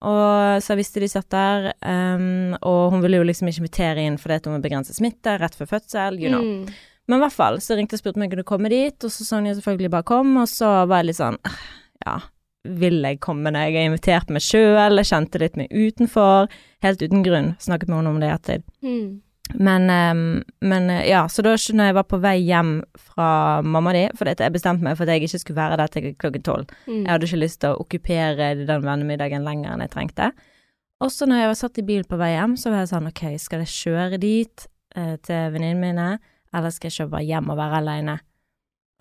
Og 0.04 0.64
så 0.64 0.76
visste 0.76 1.00
de 1.04 1.08
satt 1.12 1.30
der, 1.32 1.70
um, 1.80 2.58
og 2.60 2.92
hun 2.92 3.04
ville 3.04 3.22
jo 3.22 3.28
liksom 3.28 3.48
ikke 3.48 3.64
invitere 3.64 4.04
inn 4.04 4.18
fordi 4.20 4.50
hun 4.50 4.58
vil 4.58 4.66
begrense 4.66 4.96
smitte 4.96 5.38
rett 5.40 5.56
før 5.56 5.70
fødsel, 5.78 6.20
you 6.20 6.32
know. 6.32 6.44
Mm. 6.44 6.68
Men 7.08 7.20
i 7.20 7.24
hvert 7.26 7.36
fall, 7.36 7.60
så 7.64 7.76
ringte 7.76 7.96
jeg 7.96 8.02
og 8.02 8.04
spurte 8.04 8.20
om 8.20 8.26
jeg 8.26 8.34
kunne 8.34 8.48
komme 8.48 8.72
dit, 8.72 8.96
og 9.04 9.12
så 9.12 9.26
sa 9.28 9.40
hun 9.40 9.50
jo 9.50 9.56
selvfølgelig 9.58 9.92
bare 9.96 10.08
kom, 10.08 10.36
og 10.40 10.48
så 10.52 10.70
var 10.88 11.02
jeg 11.02 11.12
litt 11.12 11.20
sånn 11.20 11.40
«Øh, 11.40 11.58
Ja, 12.04 12.18
vil 12.64 13.02
jeg 13.04 13.20
komme 13.24 13.52
når 13.52 13.68
jeg 13.68 13.76
har 13.76 13.90
invitert 13.90 14.32
meg 14.32 14.44
sjøl? 14.44 15.00
Jeg 15.00 15.10
kjente 15.12 15.40
litt 15.40 15.60
meg 15.60 15.72
utenfor, 15.72 16.52
helt 16.84 17.04
uten 17.04 17.24
grunn. 17.24 17.54
Snakket 17.64 17.92
med 17.92 18.00
henne 18.02 18.12
om 18.12 18.20
det 18.20 18.30
i 18.30 18.34
ettertid. 18.34 18.66
Mm. 18.84 19.08
Men, 19.52 19.90
ehm, 19.90 20.44
men 20.60 20.90
eh, 20.90 21.10
ja, 21.10 21.28
så 21.30 21.44
da 21.46 21.54
når 21.56 21.90
jeg 21.90 21.98
var 21.98 22.08
på 22.10 22.20
vei 22.24 22.38
hjem 22.42 22.78
fra 22.98 23.62
mamma 23.62 23.94
di, 23.94 24.06
for 24.18 24.32
jeg 24.32 24.54
bestemte 24.56 24.86
meg 24.86 24.98
for 24.98 25.06
at 25.06 25.18
jeg 25.18 25.28
ikke 25.28 25.42
skulle 25.42 25.60
være 25.60 25.78
der 25.82 25.92
til 25.94 26.10
klokken 26.16 26.46
tolv. 26.46 26.72
Mm. 26.88 27.04
Jeg 27.04 27.12
hadde 27.12 27.30
ikke 27.30 27.42
lyst 27.44 27.62
til 27.62 27.74
å 27.74 27.84
okkupere 27.84 28.54
den 28.64 28.86
vennemiddagen 28.88 29.46
lenger 29.46 29.74
enn 29.74 29.84
jeg 29.86 29.94
trengte. 29.94 30.32
Og 31.04 31.12
så 31.12 31.28
når 31.28 31.44
jeg 31.44 31.52
var 31.52 31.60
satt 31.60 31.82
i 31.82 31.86
bil 31.86 32.06
på 32.08 32.18
vei 32.22 32.32
hjem, 32.38 32.56
så 32.58 32.72
var 32.72 32.84
jeg 32.84 32.94
sånn 32.94 33.10
ok, 33.12 33.24
skal 33.42 33.66
jeg 33.66 33.74
kjøre 33.76 34.22
dit 34.24 34.68
eh, 34.96 35.16
til 35.20 35.52
venninnene 35.54 35.82
mine, 35.82 36.08
eller 36.54 36.74
skal 36.74 36.90
jeg 36.90 37.02
kjøre 37.02 37.14
bare 37.18 37.28
hjem 37.28 37.52
og 37.52 37.60
være 37.60 37.84
aleine? 37.84 38.18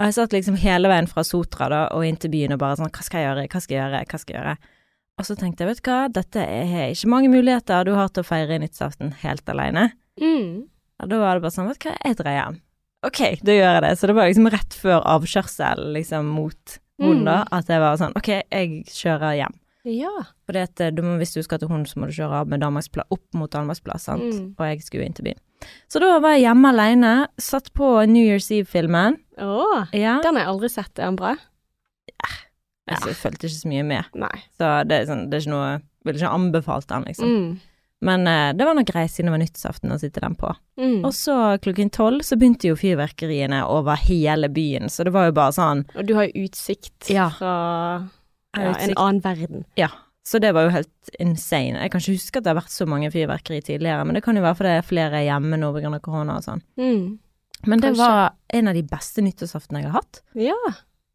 Og 0.00 0.08
jeg 0.08 0.16
satt 0.16 0.34
liksom 0.34 0.56
hele 0.58 0.90
veien 0.90 1.06
fra 1.06 1.22
Sotra 1.22 1.68
da, 1.70 1.82
og 1.94 2.04
inn 2.08 2.18
til 2.18 2.32
byen 2.32 2.56
og 2.56 2.62
bare 2.64 2.80
sånn 2.80 2.90
hva 2.90 3.04
skal 3.06 3.22
jeg 3.22 3.28
gjøre, 3.28 3.48
hva 3.52 3.60
skal 3.62 3.76
jeg 3.76 3.82
gjøre, 3.84 4.04
hva 4.10 4.18
skal 4.18 4.34
jeg 4.34 4.40
gjøre? 4.40 4.70
Og 5.20 5.28
så 5.28 5.36
tenkte 5.38 5.62
jeg, 5.62 5.68
vet 5.68 5.82
du 5.84 5.90
hva, 5.90 5.98
dette 6.10 6.44
er 6.48 6.86
ikke 6.90 7.10
mange 7.12 7.30
muligheter 7.30 7.86
du 7.86 7.92
har 7.94 8.08
til 8.10 8.24
å 8.24 8.26
feire 8.26 8.58
nyttårsaften 8.58 9.12
helt 9.22 9.52
aleine. 9.52 9.92
Mm. 10.20 10.68
Og 11.02 11.08
da 11.10 11.18
var 11.22 11.38
det 11.38 11.44
bare 11.46 11.54
sånn, 11.54 11.70
vet 11.70 11.80
du 11.82 11.88
hva, 11.88 11.96
jeg 12.04 12.18
drar 12.20 12.36
hjem. 12.36 12.60
Ok, 13.02 13.20
da 13.42 13.56
gjør 13.56 13.72
jeg 13.76 13.82
det. 13.82 13.92
Så 13.98 14.06
det 14.10 14.14
var 14.18 14.28
liksom 14.30 14.50
rett 14.54 14.76
før 14.78 15.00
avkjørsel 15.16 15.80
liksom 15.96 16.28
mot 16.36 16.76
hunden 17.02 17.24
da, 17.26 17.40
at 17.50 17.70
jeg 17.72 17.82
var 17.82 17.98
sånn, 17.98 18.14
ok, 18.18 18.28
jeg 18.52 18.84
kjører 18.92 19.38
hjem. 19.40 19.56
Ja. 19.90 20.12
At 20.52 20.78
eh, 20.84 20.92
hvis 21.18 21.32
du 21.34 21.40
skal 21.42 21.58
til 21.58 21.70
hunden 21.72 21.88
så 21.90 21.98
må 21.98 22.06
du 22.06 22.14
kjøre 22.14 22.44
med 22.46 22.62
Danmarkspla 22.62 23.08
opp 23.10 23.24
mot 23.34 23.50
Danmarksplass, 23.50 24.04
sant. 24.06 24.28
Mm. 24.30 24.52
Og 24.54 24.68
jeg 24.68 24.84
skulle 24.86 25.08
inn 25.08 25.16
til 25.16 25.26
byen. 25.26 25.40
Så 25.90 25.98
da 26.02 26.12
var 26.22 26.36
jeg 26.36 26.44
hjemme 26.44 26.70
alene, 26.70 27.12
satt 27.42 27.72
på 27.74 27.88
New 28.10 28.22
Year's 28.22 28.50
Eve-filmen. 28.54 29.18
Å, 29.42 29.88
Ja. 29.94 30.20
den 30.22 30.38
har 30.38 30.44
jeg 30.44 30.52
aldri 30.54 30.70
sett. 30.70 30.92
Er 30.98 31.10
den 31.10 31.18
bra? 31.18 31.34
Ja, 32.12 32.30
jeg 32.92 33.14
fulgte 33.18 33.46
ikke 33.48 33.58
så 33.58 33.70
mye 33.70 33.84
med. 33.86 34.04
Nei. 34.18 34.34
Så 34.58 34.70
det 34.86 34.96
er 35.00 35.10
sånn, 35.10 35.28
det 35.30 35.38
er 35.38 35.44
ikke 35.46 35.54
noe 35.56 35.72
Ville 36.02 36.18
ikke 36.18 36.32
anbefalt 36.34 36.88
den, 36.90 37.04
liksom. 37.06 37.28
Mm. 37.30 37.50
Men 38.02 38.26
eh, 38.26 38.50
det 38.58 38.66
var 38.66 38.74
nok 38.74 38.88
greit 38.90 39.12
siden 39.14 39.28
det 39.30 39.34
var 39.36 39.42
nyttårsaften 39.44 39.92
å 39.94 39.98
sitte 40.02 40.20
den 40.24 40.34
på. 40.38 40.50
Mm. 40.80 41.04
Og 41.06 41.12
så 41.14 41.36
klokken 41.62 41.90
tolv 41.94 42.24
så 42.26 42.34
begynte 42.40 42.66
jo 42.72 42.74
fyrverkeriene 42.78 43.60
over 43.70 44.00
hele 44.08 44.48
byen, 44.50 44.90
så 44.90 45.04
det 45.06 45.12
var 45.14 45.28
jo 45.28 45.36
bare 45.38 45.54
sånn 45.54 45.84
Og 45.94 46.06
du 46.08 46.14
har 46.18 46.26
jo 46.26 46.42
utsikt 46.48 47.10
Ja. 47.14 47.28
fra 47.38 47.52
ja, 48.56 48.70
utsikt. 48.72 48.88
en 48.90 48.96
annen 48.98 49.20
verden. 49.22 49.64
Ja. 49.78 49.88
Så 50.24 50.38
det 50.38 50.52
var 50.54 50.66
jo 50.68 50.70
helt 50.70 51.10
insane. 51.18 51.80
Jeg 51.82 51.90
kan 51.90 52.00
ikke 52.02 52.14
huske 52.14 52.38
at 52.38 52.44
det 52.44 52.50
har 52.52 52.60
vært 52.60 52.70
så 52.74 52.86
mange 52.86 53.08
fyrverkeri 53.10 53.62
tidligere, 53.62 54.04
men 54.06 54.14
det 54.14 54.22
kan 54.22 54.36
jo 54.38 54.42
være 54.44 54.54
fordi 54.58 54.70
det 54.70 54.78
er 54.82 54.86
flere 54.90 55.22
hjemme 55.26 55.58
nå 55.58 55.72
pga. 55.74 55.98
korona 56.02 56.36
og 56.38 56.44
sånn. 56.46 56.62
Mm. 56.78 57.18
Men 57.66 57.80
det 57.80 57.90
Kanskje. 57.94 58.06
var 58.06 58.32
en 58.58 58.68
av 58.68 58.74
de 58.74 58.82
beste 58.82 59.22
nyttårsaftene 59.22 59.82
jeg 59.82 59.90
har 59.90 60.00
hatt. 60.02 60.20
Ja. 60.34 60.58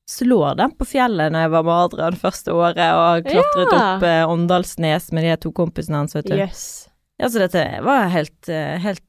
Slår 0.07 0.55
den 0.55 0.71
på 0.79 0.85
fjellet 0.87 1.33
når 1.33 1.41
jeg 1.47 1.51
var 1.51 1.63
med 1.67 1.73
Adrian 1.83 2.15
første 2.21 2.53
året 2.55 2.79
og 2.95 3.25
klatret 3.27 3.73
Ja. 3.73 3.79
opp 3.97 4.03
eh, 4.07 4.23
Åndalsnes 4.31 5.09
med 5.11 5.25
de 5.27 5.33
to 5.43 5.51
kompisene 5.51 5.99
hans, 5.99 6.15
vet 6.15 6.29
du. 6.31 6.37
Yes. 6.39 6.87
Ja, 7.19 7.27
så 7.27 7.41
dette 7.43 7.65
var 7.83 8.07
helt, 8.13 8.47
eh, 8.47 8.77
helt 8.79 9.03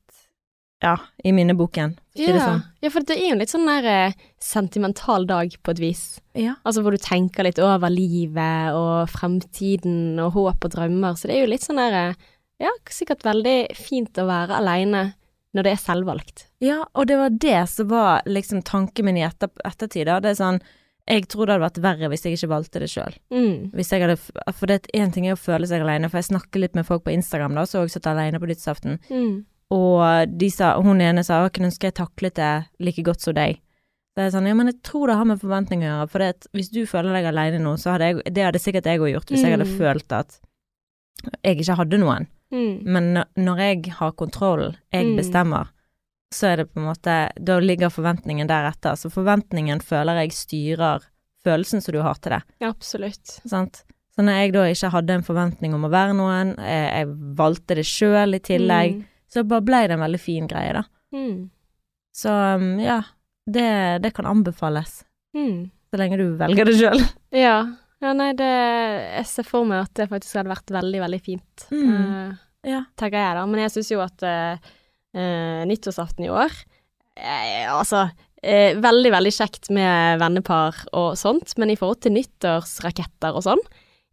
ja, 0.82 0.96
i 1.24 1.30
minneboken, 1.34 1.96
for 2.16 2.22
Ja. 2.22 2.38
sånn. 2.38 2.62
ja, 2.82 2.90
for 2.90 3.00
det 3.06 3.16
er 3.16 3.26
jo 3.28 3.32
en 3.32 3.38
litt 3.38 3.50
sånn 3.50 3.66
der 3.66 3.84
eh, 4.08 4.12
sentimental 4.40 5.26
dag 5.26 5.54
på 5.62 5.70
et 5.74 5.78
vis. 5.82 6.02
Ja. 6.34 6.54
Altså 6.66 6.82
hvor 6.82 6.90
du 6.94 6.98
tenker 7.02 7.44
litt 7.46 7.58
over 7.62 7.90
livet 7.90 8.74
og 8.74 9.08
fremtiden 9.10 10.18
og 10.22 10.32
håp 10.34 10.64
og 10.64 10.70
drømmer. 10.74 11.14
Så 11.18 11.28
det 11.28 11.36
er 11.36 11.44
jo 11.46 11.52
litt 11.52 11.62
sånn 11.66 11.76
der 11.82 11.92
eh, 12.10 12.14
Ja, 12.60 12.70
sikkert 12.90 13.22
veldig 13.22 13.68
fint 13.78 14.18
å 14.18 14.24
være 14.26 14.56
aleine 14.58 15.14
når 15.54 15.62
det 15.62 15.72
er 15.76 15.76
selvvalgt. 15.78 16.46
Ja, 16.60 16.80
og 16.94 17.06
det 17.06 17.16
var 17.16 17.30
det 17.30 17.68
som 17.70 17.86
var 17.92 18.22
liksom 18.26 18.64
tanken 18.66 19.04
min 19.06 19.16
i 19.16 19.22
etter, 19.22 19.48
ettertid. 19.64 20.06
Det 20.10 20.32
er 20.32 20.34
sånn 20.34 20.58
Jeg 21.08 21.26
tror 21.28 21.46
det 21.46 21.54
hadde 21.56 21.64
vært 21.64 21.82
verre 21.82 22.08
hvis 22.12 22.22
jeg 22.26 22.36
ikke 22.36 22.50
valgte 22.52 22.80
det 22.82 22.90
sjøl. 22.92 23.14
Mm. 23.32 23.70
For 24.52 24.66
det 24.66 24.80
er 24.92 25.00
én 25.00 25.12
ting 25.12 25.26
er 25.26 25.32
å 25.36 25.40
føle 25.40 25.66
seg 25.66 25.80
alene, 25.80 26.10
for 26.10 26.18
jeg 26.20 26.28
snakker 26.28 26.60
litt 26.60 26.74
med 26.76 26.84
folk 26.86 27.04
på 27.04 27.14
Instagram 27.14 27.54
da, 27.54 27.62
så 27.64 27.78
har 27.78 27.86
jeg 27.88 27.94
satt 27.96 28.10
alene 28.12 28.38
på 28.38 28.46
nyttårsaften, 28.50 28.98
Mm. 29.08 29.44
og 29.70 30.36
de 30.38 30.50
sa, 30.50 30.74
hun 30.80 31.00
ene 31.00 31.24
sa 31.24 31.44
å, 31.46 31.50
kunne 31.50 31.70
ønske 31.70 31.88
jeg 31.88 31.94
taklet 31.94 32.34
det 32.34 32.66
like 32.78 33.02
godt 33.02 33.20
som 33.20 33.34
deg. 33.34 33.58
Det 34.16 34.24
er 34.26 34.30
sånn, 34.34 34.46
ja, 34.48 34.54
men 34.54 34.66
jeg 34.66 34.82
tror 34.82 35.06
det 35.06 35.16
har 35.16 35.24
med 35.24 35.40
forventninger 35.40 35.88
å 35.88 35.92
gjøre, 36.02 36.10
for 36.10 36.18
det 36.18 36.46
hvis 36.52 36.70
du 36.70 36.84
føler 36.86 37.12
deg 37.14 37.24
alene 37.32 37.58
nå, 37.62 37.76
så 37.78 37.92
hadde 37.96 38.08
jeg 38.24 38.34
Det 38.34 38.44
hadde 38.44 38.58
sikkert 38.60 38.84
jeg 38.84 39.00
òg 39.00 39.12
gjort, 39.14 39.28
hvis 39.30 39.42
jeg 39.44 39.52
hadde 39.56 39.64
Mm. 39.68 39.78
følt 39.78 40.12
at 40.12 40.40
jeg 41.44 41.58
ikke 41.58 41.76
hadde 41.76 41.98
noen. 41.98 42.26
Mm. 42.52 42.82
Men 42.84 43.14
når- 43.14 43.26
når 43.36 43.56
jeg 43.58 43.92
har 43.92 44.12
kontroll, 44.12 44.76
jeg 44.92 45.06
Mm. 45.06 45.16
bestemmer, 45.18 45.68
så 46.34 46.50
er 46.52 46.56
det 46.60 46.66
på 46.72 46.80
en 46.82 46.88
måte 46.90 47.12
Da 47.40 47.58
ligger 47.60 47.88
forventningen 47.92 48.48
deretter. 48.50 48.96
Så 49.00 49.08
forventningen 49.10 49.80
føler 49.80 50.18
jeg 50.22 50.32
styrer 50.36 51.06
følelsen 51.44 51.80
som 51.80 51.94
du 51.94 52.00
har 52.04 52.18
til 52.20 52.34
det. 52.36 52.42
Ja, 52.60 52.68
absolutt. 52.74 53.38
Sant? 53.48 53.84
Så 54.14 54.24
når 54.26 54.40
jeg 54.42 54.52
da 54.56 54.64
ikke 54.68 54.90
hadde 54.92 55.14
en 55.14 55.22
forventning 55.24 55.74
om 55.76 55.86
å 55.86 55.92
være 55.92 56.16
noen, 56.18 56.54
jeg, 56.58 56.88
jeg 56.90 57.08
valgte 57.38 57.76
det 57.78 57.86
sjøl 57.86 58.34
i 58.34 58.40
tillegg, 58.44 58.96
Mm. 58.98 59.04
så 59.30 59.44
bare 59.46 59.62
ble 59.62 59.80
det 59.86 59.94
en 59.96 60.00
veldig 60.02 60.20
fin 60.20 60.46
greie, 60.50 60.72
da. 60.74 60.82
Mm. 61.14 61.50
Så 62.12 62.32
um, 62.58 62.78
ja, 62.82 63.02
det, 63.46 63.68
det 64.02 64.10
kan 64.16 64.26
anbefales. 64.26 65.04
Mm. 65.36 65.70
Så 65.92 66.00
lenge 66.00 66.18
du 66.18 66.26
velger 66.40 66.64
det 66.68 66.74
sjøl. 66.80 67.00
Ja. 67.46 67.54
ja, 68.02 68.12
nei, 68.16 68.32
det 68.36 68.48
Jeg 68.48 69.26
ser 69.30 69.46
for 69.48 69.64
meg 69.68 69.84
at 69.86 69.94
det 69.94 70.08
faktisk 70.10 70.40
hadde 70.40 70.50
vært 70.52 70.70
veldig, 70.74 71.00
veldig 71.06 71.20
fint. 71.24 71.68
Mm. 71.70 71.88
Uh, 71.94 72.36
Ja. 72.66 72.82
tenker 72.98 73.22
jeg 73.22 73.36
da. 73.38 73.46
Men 73.46 73.60
jeg 73.62 73.70
syns 73.76 73.90
jo 73.94 74.00
at 74.02 74.22
eh, 74.26 74.58
eh, 75.18 75.66
nyttårsaften 75.68 76.28
i 76.28 76.32
år 76.32 76.54
eh, 77.18 77.66
Altså, 77.72 78.06
eh, 78.42 78.78
veldig, 78.78 79.12
veldig 79.16 79.34
kjekt 79.34 79.70
med 79.74 80.22
vennepar 80.22 80.84
og 80.96 81.12
sånt, 81.20 81.56
men 81.58 81.74
i 81.74 81.78
forhold 81.78 82.02
til 82.06 82.16
nyttårsraketter 82.16 83.36
og 83.36 83.46
sånn, 83.50 83.62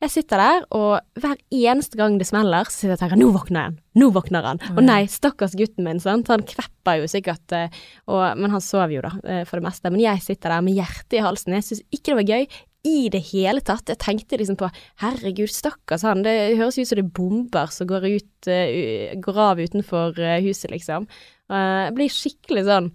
jeg 0.04 0.12
sitter 0.12 0.42
der, 0.42 0.66
og 0.76 1.22
hver 1.24 1.38
eneste 1.56 1.98
gang 1.98 2.18
det 2.20 2.28
smeller, 2.28 2.68
så 2.68 2.76
sitter 2.76 2.92
jeg 2.92 2.98
og 2.98 3.04
tenker 3.06 3.20
'nå 3.22 3.30
våkner 3.32 3.64
han', 3.64 3.78
nå 3.96 4.10
våkner 4.12 4.44
han'. 4.44 4.62
og 4.76 4.84
nei, 4.84 5.06
stakkars 5.08 5.56
gutten 5.56 5.88
min, 5.88 6.02
sant. 6.04 6.28
Han 6.28 6.44
kvepper 6.44 7.00
jo 7.00 7.08
sikkert, 7.08 7.48
eh, 7.56 7.70
og, 8.08 8.38
men 8.38 8.52
han 8.52 8.62
sover 8.62 8.92
jo 8.92 9.02
da, 9.02 9.14
eh, 9.24 9.44
for 9.46 9.58
det 9.58 9.66
meste. 9.66 9.90
Men 9.90 10.04
jeg 10.04 10.22
sitter 10.22 10.50
der 10.52 10.62
med 10.62 10.76
hjertet 10.76 11.16
i 11.16 11.24
halsen. 11.24 11.56
Jeg 11.56 11.64
syns 11.64 11.82
ikke 11.90 12.12
det 12.12 12.20
var 12.20 12.32
gøy 12.36 12.46
i 12.86 13.10
det 13.12 13.22
hele 13.32 13.64
tatt. 13.66 13.90
Jeg 13.90 14.02
tenkte 14.02 14.38
liksom 14.40 14.60
på 14.60 14.70
herregud, 15.02 15.52
stakkars 15.52 16.06
han, 16.06 16.24
det 16.26 16.56
høres 16.60 16.78
ut 16.78 16.88
som 16.88 17.00
det 17.00 17.06
er 17.06 17.12
bomber 17.18 17.74
som 17.74 17.90
går, 17.90 18.08
ut, 18.14 18.50
uh, 18.50 19.18
går 19.26 19.42
av 19.48 19.62
utenfor 19.62 20.22
uh, 20.22 20.38
huset, 20.46 20.70
liksom. 20.74 21.10
Uh, 21.52 21.88
jeg 21.88 21.98
blir 21.98 22.14
skikkelig 22.14 22.66
sånn 22.70 22.90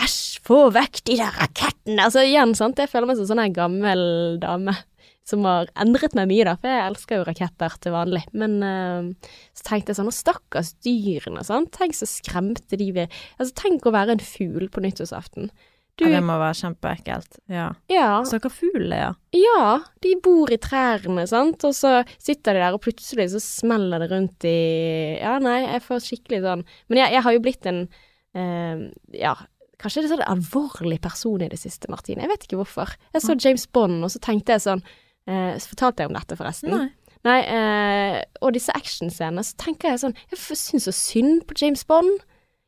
æsj, 0.00 0.20
få 0.46 0.60
vekk 0.74 1.02
de 1.06 1.18
der 1.20 1.34
rakettene! 1.38 2.06
Altså 2.06 2.24
igjen, 2.26 2.54
sant, 2.58 2.80
jeg 2.80 2.90
føler 2.90 3.10
meg 3.10 3.20
som 3.20 3.30
sånn 3.30 3.44
en 3.44 3.56
gammel 3.56 4.04
dame 4.42 4.74
som 5.28 5.44
har 5.46 5.68
endret 5.78 6.16
meg 6.18 6.26
mye, 6.26 6.46
da, 6.48 6.56
for 6.58 6.72
jeg 6.72 6.86
elsker 6.88 7.20
jo 7.20 7.26
raketter 7.28 7.74
til 7.84 7.92
vanlig. 7.94 8.24
Men 8.34 8.56
så 9.54 9.66
tenkte 9.68 9.92
jeg 9.92 9.98
sånn, 10.00 10.08
og 10.10 10.16
stakkars 10.16 10.72
dyrene, 10.82 11.44
sant, 11.46 11.70
tenk 11.76 11.94
så 11.94 12.08
skremte 12.08 12.78
de 12.80 12.88
vi 12.96 13.04
Altså, 13.04 13.52
tenk 13.60 13.86
å 13.86 13.92
være 13.94 14.16
en 14.16 14.24
fugl 14.24 14.66
på 14.72 14.82
nyttårsaften. 14.82 15.52
Du, 16.00 16.06
ja, 16.06 16.14
det 16.16 16.22
må 16.24 16.38
være 16.40 16.56
kjempeekkelt. 16.62 17.38
Ja. 17.52 17.66
ja. 17.92 18.08
Stakkar 18.24 18.54
fugl, 18.54 18.88
ja. 18.96 19.10
Ja, 19.36 19.64
de 20.00 20.14
bor 20.24 20.50
i 20.52 20.58
trærne, 20.62 21.26
sant, 21.28 21.66
og 21.68 21.76
så 21.76 22.00
sitter 22.16 22.56
de 22.56 22.64
der, 22.64 22.76
og 22.76 22.82
plutselig 22.86 23.28
så 23.34 23.42
smeller 23.44 24.00
det 24.02 24.10
rundt 24.14 24.48
i 24.48 24.56
Ja, 25.20 25.36
nei, 25.42 25.60
jeg 25.66 25.84
får 25.84 26.02
skikkelig 26.06 26.40
sånn 26.46 26.64
Men 26.88 27.02
jeg, 27.02 27.14
jeg 27.14 27.24
har 27.26 27.36
jo 27.36 27.42
blitt 27.44 27.68
en 27.68 27.84
eh, 28.34 28.88
Ja, 29.20 29.36
kanskje 29.80 30.02
det 30.02 30.10
er 30.10 30.16
sånn 30.16 30.26
alvorlig 30.32 30.98
person 31.04 31.44
i 31.44 31.52
det 31.52 31.60
siste, 31.60 31.92
Martine. 31.92 32.24
Jeg 32.24 32.32
vet 32.32 32.48
ikke 32.48 32.58
hvorfor. 32.60 32.96
Jeg 33.14 33.24
så 33.24 33.36
James 33.36 33.68
Bond, 33.68 34.02
og 34.04 34.12
så 34.12 34.20
tenkte 34.24 34.56
jeg 34.56 34.66
sånn 34.66 34.84
Eh, 35.28 35.60
fortalte 35.70 36.02
jeg 36.02 36.10
om 36.10 36.16
dette, 36.16 36.38
forresten? 36.38 36.72
Nei. 36.72 36.88
Nei 37.26 37.40
eh, 37.52 38.18
og 38.40 38.54
disse 38.56 38.72
actionscenene, 38.72 39.44
så 39.44 39.58
tenker 39.60 39.92
jeg 39.92 40.00
sånn 40.00 40.14
Jeg 40.30 40.40
syns 40.56 40.86
så 40.88 40.94
synd 40.96 41.44
på 41.48 41.56
James 41.60 41.84
Bond. 41.88 42.22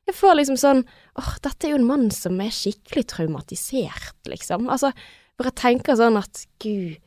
Jeg 0.08 0.18
får 0.18 0.36
liksom 0.36 0.58
sånn 0.60 0.82
åh, 1.20 1.32
dette 1.44 1.68
er 1.68 1.74
jo 1.74 1.80
en 1.80 1.88
mann 1.88 2.10
som 2.14 2.40
er 2.42 2.52
skikkelig 2.54 3.06
traumatisert, 3.12 4.18
liksom. 4.30 4.68
Altså, 4.72 4.92
hvor 5.36 5.48
jeg 5.50 5.58
tenker 5.60 5.98
sånn 5.98 6.18
at 6.20 6.44
gud, 6.62 7.00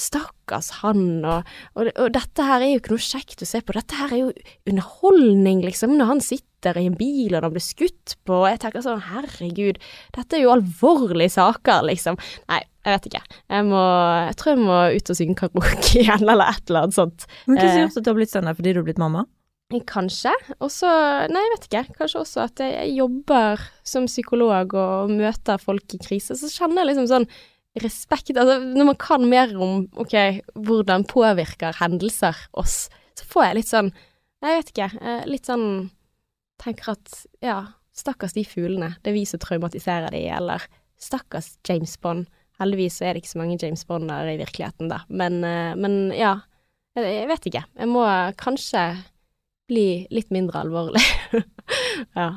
stakkars 0.00 0.70
han, 0.80 1.02
og, 1.26 1.48
og, 1.74 1.90
og, 1.90 2.06
dette 2.14 2.44
her 2.46 2.62
er 2.62 2.72
jo 2.72 2.80
ikke 2.80 2.94
noe 2.94 3.04
kjekt 3.04 3.42
å 3.44 3.48
se 3.48 3.60
på. 3.60 3.74
Dette 3.76 3.98
her 3.98 4.14
er 4.14 4.22
jo 4.22 4.30
underholdning, 4.70 5.60
liksom, 5.66 5.96
når 5.98 6.12
han 6.14 6.22
sitter 6.24 6.78
i 6.80 6.86
en 6.88 6.96
bil 6.96 7.34
og 7.34 7.44
han 7.44 7.54
blir 7.54 7.64
skutt 7.64 8.16
på, 8.28 8.38
og 8.38 8.48
jeg 8.48 8.62
tenker 8.62 8.84
sånn 8.84 9.02
herregud, 9.10 9.80
dette 10.16 10.38
er 10.38 10.44
jo 10.44 10.54
alvorlige 10.54 11.34
saker, 11.36 11.84
liksom. 11.90 12.20
Nei, 12.52 12.62
jeg 12.86 12.96
vet 12.96 13.10
ikke. 13.10 13.22
Jeg, 13.52 13.66
må, 13.68 13.82
jeg 14.28 14.38
tror 14.40 14.54
jeg 14.54 14.62
må 14.62 14.78
ut 14.94 15.12
og 15.12 15.20
synge 15.20 15.38
karaoke 15.42 15.92
igjen, 16.04 16.24
eller 16.24 16.54
et 16.54 16.64
eller 16.70 16.86
annet 16.86 16.96
sånt. 16.96 17.28
Men 17.46 17.60
hva 17.60 17.68
som 17.68 17.84
gjort 17.84 18.00
at 18.00 18.06
du 18.06 18.12
har 18.12 18.20
blitt 18.22 18.34
sånn 18.34 18.54
fordi 18.54 18.72
du 18.72 18.80
har 18.80 18.88
blitt 18.88 19.02
mamma? 19.02 19.26
Kanskje. 19.86 20.32
Og 20.58 20.70
så, 20.74 20.90
nei, 21.30 21.42
jeg 21.44 21.52
vet 21.54 21.66
ikke. 21.68 21.84
Kanskje 22.00 22.22
også 22.24 22.42
at 22.42 22.62
jeg 22.64 22.90
jobber 22.96 23.62
som 23.86 24.08
psykolog 24.10 24.74
og 24.74 25.12
møter 25.14 25.62
folk 25.62 25.94
i 25.94 26.00
krise. 26.02 26.34
Så 26.38 26.50
kjenner 26.50 26.82
jeg 26.82 26.90
liksom 26.90 27.10
sånn 27.10 27.28
respekt 27.78 28.32
Altså, 28.34 28.58
når 28.58 28.88
man 28.88 28.98
kan 28.98 29.26
mer 29.30 29.52
om 29.54 29.84
ok, 30.02 30.42
hvordan 30.58 31.06
påvirker 31.06 31.76
hendelser 31.78 32.34
oss, 32.58 32.88
så 33.14 33.28
får 33.30 33.44
jeg 33.46 33.58
litt 33.60 33.70
sånn 33.70 33.92
Jeg 34.40 34.56
vet 34.56 34.72
ikke. 34.72 34.90
Eh, 34.98 35.22
litt 35.30 35.46
sånn 35.46 35.68
Tenker 36.60 36.92
at 36.92 37.22
ja, 37.40 37.60
stakkars 37.96 38.34
de 38.36 38.42
fuglene. 38.44 38.90
Det 39.00 39.12
er 39.12 39.16
vi 39.16 39.22
som 39.28 39.40
traumatiserer 39.40 40.12
de, 40.12 40.26
eller 40.28 40.66
stakkars 41.00 41.54
James 41.64 41.94
Bond. 42.02 42.26
Heldigvis 42.60 42.98
så 42.98 43.06
er 43.06 43.14
det 43.14 43.22
ikke 43.22 43.32
så 43.32 43.40
mange 43.40 43.56
James 43.62 43.86
Bonder 43.88 44.28
i 44.28 44.36
virkeligheten, 44.36 44.90
da. 44.92 44.98
Men, 45.08 45.38
eh, 45.46 45.72
men 45.78 46.10
ja. 46.12 46.34
Jeg 46.98 47.30
vet 47.30 47.46
ikke. 47.48 47.62
Jeg 47.78 47.88
må 47.88 48.02
kanskje 48.36 48.82
bli 49.70 49.86
litt 50.12 50.32
mindre 50.34 50.64
alvorlig. 50.64 51.02
ja. 52.18 52.30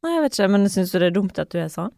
Nei, 0.00 0.12
jeg 0.16 0.24
vet 0.24 0.36
ikke, 0.36 0.50
men 0.52 0.70
syns 0.72 0.92
du 0.92 0.98
det 1.00 1.10
er 1.10 1.16
dumt 1.16 1.38
at 1.40 1.52
du 1.52 1.60
er 1.62 1.70
sånn? 1.72 1.94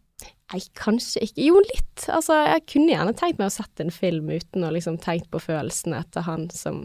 Nei, 0.53 0.61
kanskje 0.77 1.23
ikke. 1.25 1.47
Jo, 1.47 1.59
litt. 1.65 2.05
Altså, 2.13 2.37
jeg 2.45 2.65
kunne 2.69 2.93
gjerne 2.93 3.15
tenkt 3.17 3.39
meg 3.41 3.49
å 3.49 3.55
sette 3.55 3.85
en 3.85 3.93
film 3.93 4.29
uten 4.29 4.65
å 4.67 4.71
liksom 4.75 4.99
tenkt 5.01 5.31
på 5.33 5.41
følelsene 5.41 6.03
til 6.13 6.25
han 6.27 6.45
som 6.53 6.83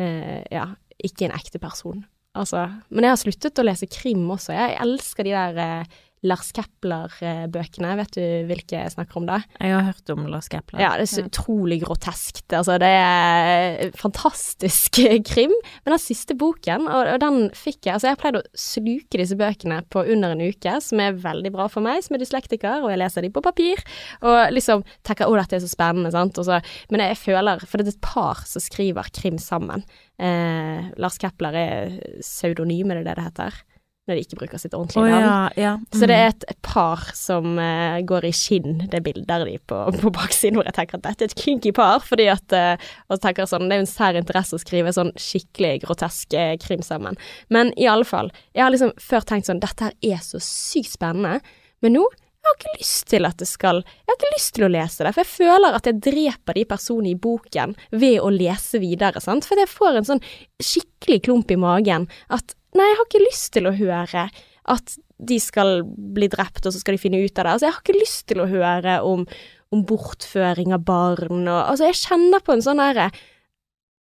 eh, 0.00 0.44
ja, 0.52 0.68
ikke 1.02 1.26
en 1.26 1.36
ekte 1.36 1.60
person. 1.62 2.04
Altså, 2.38 2.64
men 2.88 3.04
jeg 3.04 3.12
har 3.12 3.20
sluttet 3.20 3.60
å 3.60 3.66
lese 3.66 3.88
krim 3.90 4.24
også. 4.32 4.54
Jeg 4.56 4.78
elsker 4.84 5.28
de 5.28 5.34
der 5.34 5.58
eh, 5.60 5.98
Lars 6.22 6.52
Kepler-bøkene. 6.54 7.96
Vet 7.98 8.14
du 8.14 8.22
hvilke 8.46 8.78
jeg 8.78 8.92
snakker 8.94 9.18
om 9.18 9.26
da? 9.26 9.40
Jeg 9.58 9.74
har 9.74 9.88
hørt 9.88 10.12
om 10.14 10.26
Lars 10.30 10.46
Kepler. 10.52 10.78
Ja, 10.82 10.92
det 10.98 11.08
er 11.08 11.10
så 11.10 11.24
utrolig 11.26 11.80
groteskt. 11.82 12.46
Altså, 12.54 12.76
det 12.82 12.90
er 12.94 13.90
fantastisk 13.98 15.00
krim. 15.30 15.54
Men 15.82 15.96
den 15.96 16.02
siste 16.02 16.36
boken, 16.38 16.86
og, 16.86 17.10
og 17.14 17.18
den 17.24 17.48
fikk 17.56 17.88
jeg 17.88 17.92
Altså, 17.92 18.08
jeg 18.08 18.16
har 18.16 18.20
pleid 18.22 18.38
å 18.38 18.44
sluke 18.56 19.18
disse 19.20 19.36
bøkene 19.38 19.80
på 19.92 20.04
under 20.14 20.32
en 20.32 20.44
uke, 20.46 20.76
som 20.80 21.02
er 21.02 21.18
veldig 21.20 21.52
bra 21.54 21.66
for 21.70 21.84
meg 21.84 22.00
som 22.06 22.16
er 22.16 22.22
dyslektiker, 22.22 22.86
og 22.86 22.92
jeg 22.92 23.02
leser 23.02 23.26
de 23.26 23.32
på 23.34 23.42
papir, 23.44 23.82
og 24.24 24.54
liksom 24.54 24.86
tenker 25.06 25.28
å, 25.28 25.36
dette 25.36 25.58
er 25.58 25.64
så 25.64 25.70
spennende, 25.70 26.12
sant, 26.14 26.40
så, 26.40 26.62
men 26.92 27.04
jeg 27.04 27.18
føler 27.20 27.60
For 27.66 27.78
det 27.78 27.90
er 27.90 27.96
et 27.96 28.06
par 28.06 28.40
som 28.48 28.62
skriver 28.64 29.10
krim 29.14 29.36
sammen. 29.42 29.84
Eh, 30.22 30.88
Lars 31.02 31.18
Kepler 31.20 31.58
er 31.58 32.00
pseudonym, 32.22 32.90
er 32.90 33.02
det 33.02 33.10
det 33.10 33.18
det 33.18 33.28
heter? 33.28 33.60
Når 34.08 34.18
de 34.18 34.22
ikke 34.24 34.38
bruker 34.40 34.58
sitt 34.58 34.72
ordentlige 34.74 35.06
navn. 35.06 35.22
Oh, 35.22 35.26
ja, 35.54 35.62
ja. 35.62 35.72
mm. 35.78 35.84
Så 35.94 36.08
det 36.10 36.16
er 36.18 36.32
et 36.32 36.46
par 36.66 37.04
som 37.14 37.54
uh, 37.54 38.00
går 38.06 38.26
i 38.26 38.32
skinn, 38.34 38.80
det 38.90 39.02
bildet 39.06 39.46
de 39.46 39.58
på, 39.70 39.78
på 40.02 40.12
baksiden, 40.14 40.58
hvor 40.58 40.66
jeg 40.66 40.76
tenker 40.78 40.98
at 40.98 41.06
dette 41.06 41.28
er 41.28 41.30
et 41.30 41.38
kinky 41.38 41.70
par, 41.76 42.02
fordi 42.06 42.26
at 42.32 42.56
uh, 42.56 42.88
Og 43.12 43.20
tenker 43.22 43.46
sånn, 43.46 43.68
det 43.70 43.76
er 43.76 43.82
jo 43.82 43.86
en 43.86 43.92
sær 43.92 44.18
interesse 44.18 44.58
å 44.58 44.62
skrive 44.62 44.94
sånn 44.94 45.12
skikkelig 45.20 45.84
grotesk 45.84 46.34
uh, 46.34 46.56
krim 46.62 46.82
sammen. 46.86 47.18
Men 47.52 47.70
i 47.78 47.86
alle 47.90 48.08
fall, 48.08 48.32
jeg 48.56 48.66
har 48.66 48.74
liksom 48.74 48.94
før 49.02 49.28
tenkt 49.28 49.50
sånn, 49.50 49.62
dette 49.62 49.90
her 49.90 50.16
er 50.16 50.24
så 50.24 50.42
sykt 50.42 50.96
spennende, 50.96 51.38
men 51.82 51.96
nå 51.98 52.08
jeg 52.42 52.50
har 52.50 52.56
ikke 52.58 52.78
lyst 52.80 53.04
til 53.06 53.26
at 53.28 53.36
det 53.38 53.46
skal 53.46 53.76
Jeg 53.86 54.08
har 54.10 54.16
ikke 54.16 54.30
lyst 54.32 54.50
til 54.56 54.64
å 54.66 54.70
lese 54.74 55.04
det, 55.06 55.12
for 55.14 55.22
jeg 55.22 55.30
føler 55.30 55.76
at 55.76 55.86
jeg 55.86 56.00
dreper 56.02 56.56
de 56.58 56.64
personene 56.66 57.12
i 57.12 57.18
boken 57.28 57.76
ved 57.94 58.16
å 58.18 58.32
lese 58.34 58.80
videre, 58.82 59.22
sant, 59.22 59.46
for 59.46 59.62
jeg 59.62 59.70
får 59.70 60.00
en 60.00 60.08
sånn 60.08 60.24
skikkelig 60.58 61.20
klump 61.28 61.54
i 61.54 61.60
magen 61.62 62.08
at 62.34 62.56
Nei, 62.78 62.88
jeg 62.88 62.98
har 62.98 63.08
ikke 63.08 63.26
lyst 63.26 63.50
til 63.54 63.68
å 63.68 63.74
høre 63.76 64.28
at 64.72 64.94
de 65.22 65.38
skal 65.42 65.82
bli 65.86 66.28
drept, 66.30 66.64
og 66.66 66.74
så 66.74 66.80
skal 66.80 66.96
de 66.96 67.02
finne 67.02 67.20
ut 67.22 67.36
av 67.38 67.44
det. 67.44 67.52
Altså, 67.52 67.66
jeg 67.66 67.74
har 67.74 67.82
ikke 67.82 67.98
lyst 67.98 68.24
til 68.30 68.42
å 68.42 68.48
høre 68.50 68.96
om, 69.06 69.26
om 69.74 69.84
bortføring 69.86 70.74
av 70.74 70.86
barn 70.86 71.44
og 71.46 71.60
Altså, 71.60 71.90
jeg 71.90 72.00
kjenner 72.02 72.42
på 72.44 72.56
en 72.56 72.64
sånn 72.64 72.82
herre 72.82 73.10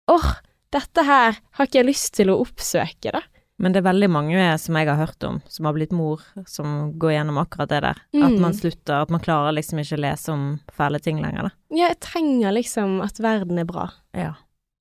Åh, 0.10 0.30
dette 0.74 1.04
her 1.06 1.38
har 1.38 1.68
ikke 1.68 1.82
jeg 1.82 1.90
lyst 1.90 2.16
til 2.18 2.32
å 2.34 2.40
oppsøke, 2.42 3.14
da. 3.14 3.22
Men 3.60 3.74
det 3.76 3.82
er 3.82 3.90
veldig 3.90 4.08
mange 4.10 4.44
som 4.62 4.78
jeg 4.80 4.88
har 4.88 4.98
hørt 5.02 5.26
om, 5.28 5.42
som 5.52 5.68
har 5.68 5.76
blitt 5.76 5.92
mor, 5.94 6.22
som 6.48 6.94
går 7.00 7.18
gjennom 7.18 7.42
akkurat 7.42 7.70
det 7.70 7.82
der. 7.84 8.00
Mm. 8.16 8.22
At 8.24 8.36
man 8.42 8.56
slutter, 8.56 9.04
at 9.04 9.12
man 9.12 9.22
klarer 9.22 9.58
liksom 9.58 9.82
ikke 9.84 9.98
å 9.98 10.04
lese 10.06 10.32
om 10.32 10.46
fæle 10.78 11.02
ting 11.04 11.20
lenger, 11.20 11.50
da. 11.50 11.52
Ja, 11.76 11.90
jeg 11.92 12.00
trenger 12.06 12.56
liksom 12.56 13.02
at 13.04 13.20
verden 13.22 13.60
er 13.60 13.68
bra. 13.68 13.90
Ja. 14.16 14.32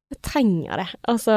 Jeg 0.08 0.22
trenger 0.24 0.80
det. 0.80 0.86
Altså, 1.12 1.34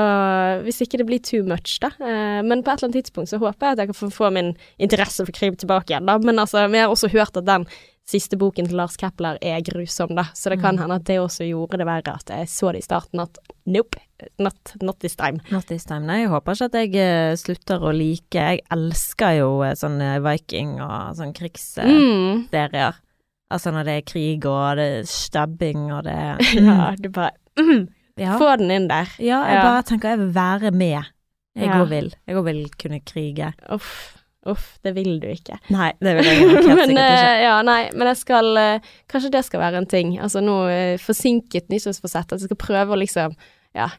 hvis 0.64 0.80
ikke 0.86 1.02
det 1.02 1.06
blir 1.10 1.20
too 1.20 1.44
much, 1.44 1.76
da. 1.84 1.90
Eh, 2.00 2.40
men 2.40 2.62
på 2.64 2.72
et 2.72 2.80
eller 2.80 2.88
annet 2.88 3.02
tidspunkt 3.02 3.32
så 3.32 3.40
håper 3.42 3.68
jeg 3.68 3.76
at 3.76 3.82
jeg 3.84 3.92
kan 3.92 4.14
få, 4.16 4.30
min 4.32 4.54
interesse 4.80 5.26
for 5.28 5.36
krim 5.36 5.58
tilbake 5.60 5.92
igjen, 5.92 6.08
da. 6.08 6.16
Men 6.24 6.40
altså, 6.40 6.64
vi 6.72 6.80
har 6.80 6.92
også 6.92 7.12
hørt 7.12 7.36
at 7.36 7.50
den 7.50 7.68
siste 8.08 8.40
boken 8.40 8.68
til 8.68 8.80
Lars 8.80 8.96
Kepler 9.00 9.38
er 9.44 9.60
grusom, 9.66 10.16
da. 10.16 10.30
Så 10.38 10.54
det 10.54 10.62
kan 10.62 10.76
mm. 10.78 10.86
hende 10.86 10.98
at 11.02 11.06
det 11.08 11.20
også 11.20 11.48
gjorde 11.50 11.82
det 11.82 11.88
verre 11.90 12.16
at 12.16 12.32
jeg 12.32 12.50
så 12.52 12.72
det 12.72 12.82
i 12.82 12.88
starten 12.88 13.24
at 13.24 13.40
nope, 13.68 14.00
not, 14.40 14.76
not 14.82 15.00
this 15.04 15.16
time. 15.20 15.44
Not 15.52 15.68
this 15.68 15.86
time. 15.88 16.06
Nei, 16.08 16.24
jeg 16.24 16.32
håper 16.32 16.56
ikke 16.56 16.72
at 16.72 16.80
jeg 16.80 16.96
uh, 16.96 17.36
slutter 17.40 17.84
å 17.84 17.94
like 17.96 18.40
Jeg 18.40 18.64
elsker 18.74 19.38
jo 19.42 19.54
uh, 19.62 19.76
sånne 19.78 20.16
Viking 20.26 20.78
og 20.80 21.16
sånn 21.20 21.36
krigsserier. 21.36 22.48
Mm. 22.48 23.08
Altså 23.52 23.72
når 23.76 23.88
det 23.88 23.96
er 24.00 24.06
krig 24.08 24.46
og 24.48 24.80
det 24.80 24.92
er 25.02 25.10
stabbing 25.12 25.90
og 25.92 26.06
det. 26.08 26.22
Ja, 26.56 26.94
du 26.96 27.12
bare 27.12 27.36
mm. 27.60 27.90
Ja. 28.20 28.38
Få 28.40 28.56
den 28.60 28.72
inn 28.74 28.88
der. 28.92 29.12
Ja, 29.22 29.44
jeg 29.48 29.62
bare 29.64 29.84
tenker 29.88 30.16
jeg 30.16 30.22
vil 30.24 30.34
være 30.36 30.72
med. 30.72 31.12
Jeg 31.58 31.76
òg 31.76 31.88
vil. 31.92 32.10
Jeg 32.28 32.40
òg 32.40 32.48
vil 32.48 32.66
kunne 32.80 33.00
krige. 33.06 33.54
Uff. 33.72 34.18
Uff, 34.50 34.80
det 34.82 34.96
vil 34.96 35.20
du 35.22 35.28
ikke. 35.30 35.60
Nei, 35.70 35.92
det 36.02 36.16
vil 36.18 36.26
jeg 36.26 36.38
helt 36.40 36.54
men, 36.56 36.64
sikkert 36.66 36.94
ikke. 36.96 37.26
Uh, 37.30 37.42
ja, 37.44 37.56
nei, 37.66 37.82
men 37.94 38.10
jeg 38.10 38.18
skal 38.24 38.48
uh, 38.58 38.94
Kanskje 39.12 39.30
det 39.36 39.44
skal 39.46 39.62
være 39.62 39.82
en 39.84 39.90
ting. 39.90 40.16
Altså 40.18 40.42
nå 40.42 40.56
uh, 40.66 40.98
forsinket 41.02 41.70
nyttårsforsett. 41.70 42.32
At 42.32 42.42
jeg 42.42 42.50
skal 42.50 42.62
prøve 42.64 42.96
å 42.96 43.02
liksom 43.02 43.38
Ja, 43.78 43.92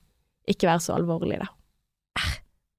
ikke 0.50 0.68
være 0.68 0.82
så 0.82 0.96
alvorlig, 0.98 1.38
da. 1.44 1.52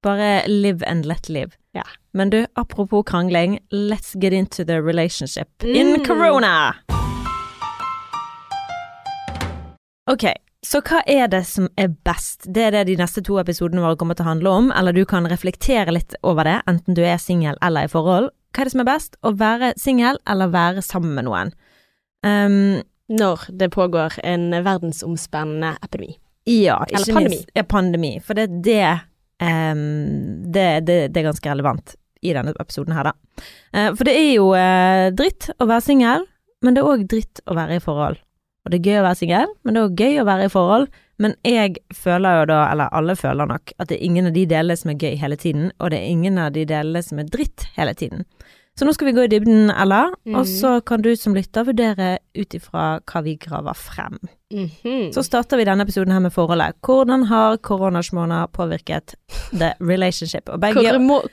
Bare 0.04 0.44
live 0.50 0.84
and 0.86 1.08
let 1.08 1.30
live. 1.32 1.56
Ja. 1.72 1.86
Men 2.12 2.30
du, 2.30 2.46
apropos 2.60 3.06
krangling, 3.08 3.60
let's 3.72 4.12
get 4.20 4.34
into 4.34 4.66
the 4.66 4.82
relationship 4.82 5.48
mm. 5.63 5.75
in 5.75 6.06
corona! 6.06 6.75
Ok, 10.12 10.28
så 10.63 10.79
hva 10.79 11.01
er 11.10 11.27
det 11.27 11.43
som 11.48 11.67
er 11.79 11.91
best? 12.08 12.46
Det 12.48 12.70
er 12.70 12.75
det 12.75 12.86
de 12.88 12.96
neste 13.00 13.24
to 13.25 13.36
episodene 13.41 13.84
våre 13.84 13.98
kommer 14.00 14.15
til 14.15 14.25
å 14.25 14.32
handle 14.32 14.53
om, 14.62 14.72
eller 14.72 14.96
du 14.96 15.03
kan 15.10 15.27
reflektere 15.27 15.91
litt 15.91 16.15
over 16.24 16.48
det, 16.48 16.55
enten 16.72 16.96
du 16.96 17.03
er 17.03 17.20
singel 17.20 17.60
eller 17.62 17.88
i 17.88 17.91
forhold. 17.91 18.32
hva 18.53 18.62
er 18.62 18.70
det 18.70 18.74
som 18.75 18.84
er 18.84 18.88
best? 18.88 19.17
Å 19.25 19.34
være 19.36 19.74
singel 19.82 20.20
eller 20.29 20.53
være 20.53 20.84
sammen 20.86 21.15
med 21.17 21.27
noen? 21.27 21.53
Um, 22.24 22.84
Når 23.12 23.50
det 23.60 23.72
pågår 23.74 24.20
en 24.24 24.51
verdensomspennende 24.63 25.75
epidemi. 25.84 26.15
ja, 26.46 26.79
ikke 26.88 26.96
Eller 26.96 27.13
pandemi. 27.13 27.36
minst. 27.36 27.51
Ja, 27.55 27.63
pandemi. 27.63 28.13
For 28.24 28.34
det, 28.34 28.48
det, 28.63 29.00
um, 29.41 30.51
det, 30.51 30.86
det, 30.88 31.00
det 31.12 31.20
er 31.20 31.32
ganske 31.32 31.50
relevant 31.50 31.96
i 32.24 32.32
denne 32.34 32.53
episoden 32.60 32.96
her, 32.96 33.12
da. 33.12 33.43
Uh, 33.75 33.89
for 33.98 34.08
det 34.08 34.15
er 34.15 34.29
jo 34.38 34.51
uh, 34.55 35.10
dritt 35.12 35.50
å 35.60 35.67
være 35.67 35.84
singel, 35.84 36.29
men 36.63 36.75
det 36.75 36.84
er 36.84 36.93
òg 36.93 37.08
dritt 37.12 37.43
å 37.50 37.58
være 37.58 37.82
i 37.82 37.84
forhold. 37.84 38.22
Og 38.65 38.72
det 38.72 38.79
er 38.79 38.91
gøy 38.91 39.00
å 39.01 39.03
være 39.08 39.20
singel, 39.20 39.48
men 39.63 39.74
det 39.75 39.82
er 39.82 39.89
òg 39.89 39.96
gøy 40.00 40.22
å 40.22 40.25
være 40.25 40.46
i 40.46 40.53
forhold. 40.53 40.88
Men 41.20 41.36
jeg 41.46 41.75
føler 41.93 42.39
jo 42.39 42.46
da, 42.50 42.72
eller 42.72 42.89
alle 42.96 43.15
føler 43.15 43.46
nok, 43.48 43.72
at 43.79 43.88
det 43.89 43.98
er 44.00 44.05
ingen 44.08 44.25
av 44.27 44.34
de 44.34 44.46
delene 44.50 44.77
som 44.79 44.89
er 44.91 44.96
gøy 45.03 45.15
hele 45.20 45.36
tiden, 45.36 45.72
og 45.79 45.91
det 45.91 46.00
er 46.00 46.10
ingen 46.10 46.38
av 46.41 46.51
de 46.55 46.63
delene 46.65 47.03
som 47.03 47.20
er 47.20 47.24
dritt 47.29 47.67
hele 47.77 47.93
tiden. 47.93 48.24
Så 48.75 48.88
nå 48.88 48.93
skal 48.96 49.05
vi 49.05 49.13
gå 49.13 49.24
i 49.25 49.29
dybden, 49.29 49.70
Ella, 49.70 50.08
Mhm. 50.25 50.36
og 50.36 50.46
så 50.50 50.84
kan 50.84 51.01
du 51.01 51.15
som 51.15 51.36
lytter 51.36 51.63
vurdere 51.63 52.17
ut 52.36 52.50
ifra 52.58 53.00
hva 53.05 53.22
vi 53.24 53.36
graver 53.38 53.75
frem. 53.77 54.17
Mhm. 54.51 55.13
Så 55.13 55.22
starter 55.24 55.58
vi 55.58 55.65
denne 55.65 55.82
episoden 55.86 56.12
her 56.12 56.20
med 56.20 56.32
forholdet. 56.34 56.74
Hvordan 56.82 57.25
har 57.27 57.58
koronasmåna 57.58 58.48
påvirket 58.51 59.13
the 59.51 59.74
relationship? 59.79 60.50
Og 60.50 60.60
begge 60.60 60.82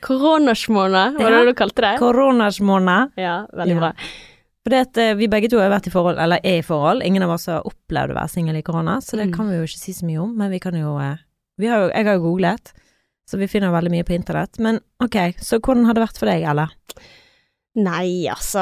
Koronasmåneder, 0.03 1.13
var 1.19 1.31
det 1.31 1.39
Ja. 1.39 1.45
det 1.45 1.47
du 1.47 1.55
kalte 1.55 1.81
det? 1.81 1.99
Koronasmåna. 1.99 3.11
Ja, 3.17 3.47
veldig 3.57 3.81
Ja. 3.81 3.93
Bra. 4.71 4.79
det 4.79 4.81
at 4.89 5.01
eh, 5.03 5.15
vi 5.19 5.29
begge 5.29 5.51
to 5.51 5.59
har 5.61 5.71
vært 5.73 5.87
i 5.91 5.93
forhold, 5.95 6.19
eller 6.23 6.41
er 6.45 6.61
i 6.61 6.67
forhold. 6.67 7.03
Ingen 7.07 7.23
av 7.27 7.31
oss 7.37 7.47
har 7.51 7.67
opplevd 7.67 8.15
å 8.15 8.19
være 8.21 8.33
singel 8.33 8.57
i 8.57 8.63
korona, 8.63 8.99
så 9.03 9.17
det 9.19 9.29
Mm. 9.31 9.35
kan 9.37 9.49
vi 9.51 9.57
jo 9.59 9.67
ikke 9.69 9.83
si 9.83 9.93
så 9.93 10.07
mye 10.07 10.23
om. 10.23 10.37
Men 10.37 10.51
vi 10.51 10.59
kan 10.63 10.75
jo, 10.75 10.97
eh, 10.99 11.17
vi 11.59 11.67
har 11.67 11.81
jo 11.87 11.91
Jeg 11.95 12.05
har 12.07 12.15
jo 12.15 12.25
googlet, 12.29 12.73
så 13.29 13.39
vi 13.39 13.47
finner 13.47 13.71
veldig 13.71 13.91
mye 13.91 14.05
på 14.05 14.15
internett. 14.19 14.59
Men 14.59 14.81
ok, 15.03 15.35
så 15.39 15.61
hvordan 15.61 15.85
har 15.87 15.95
det 15.95 16.03
vært 16.09 16.19
for 16.19 16.27
deg, 16.27 16.43
Ella? 16.43 16.69
Nei, 17.77 18.27
altså 18.27 18.59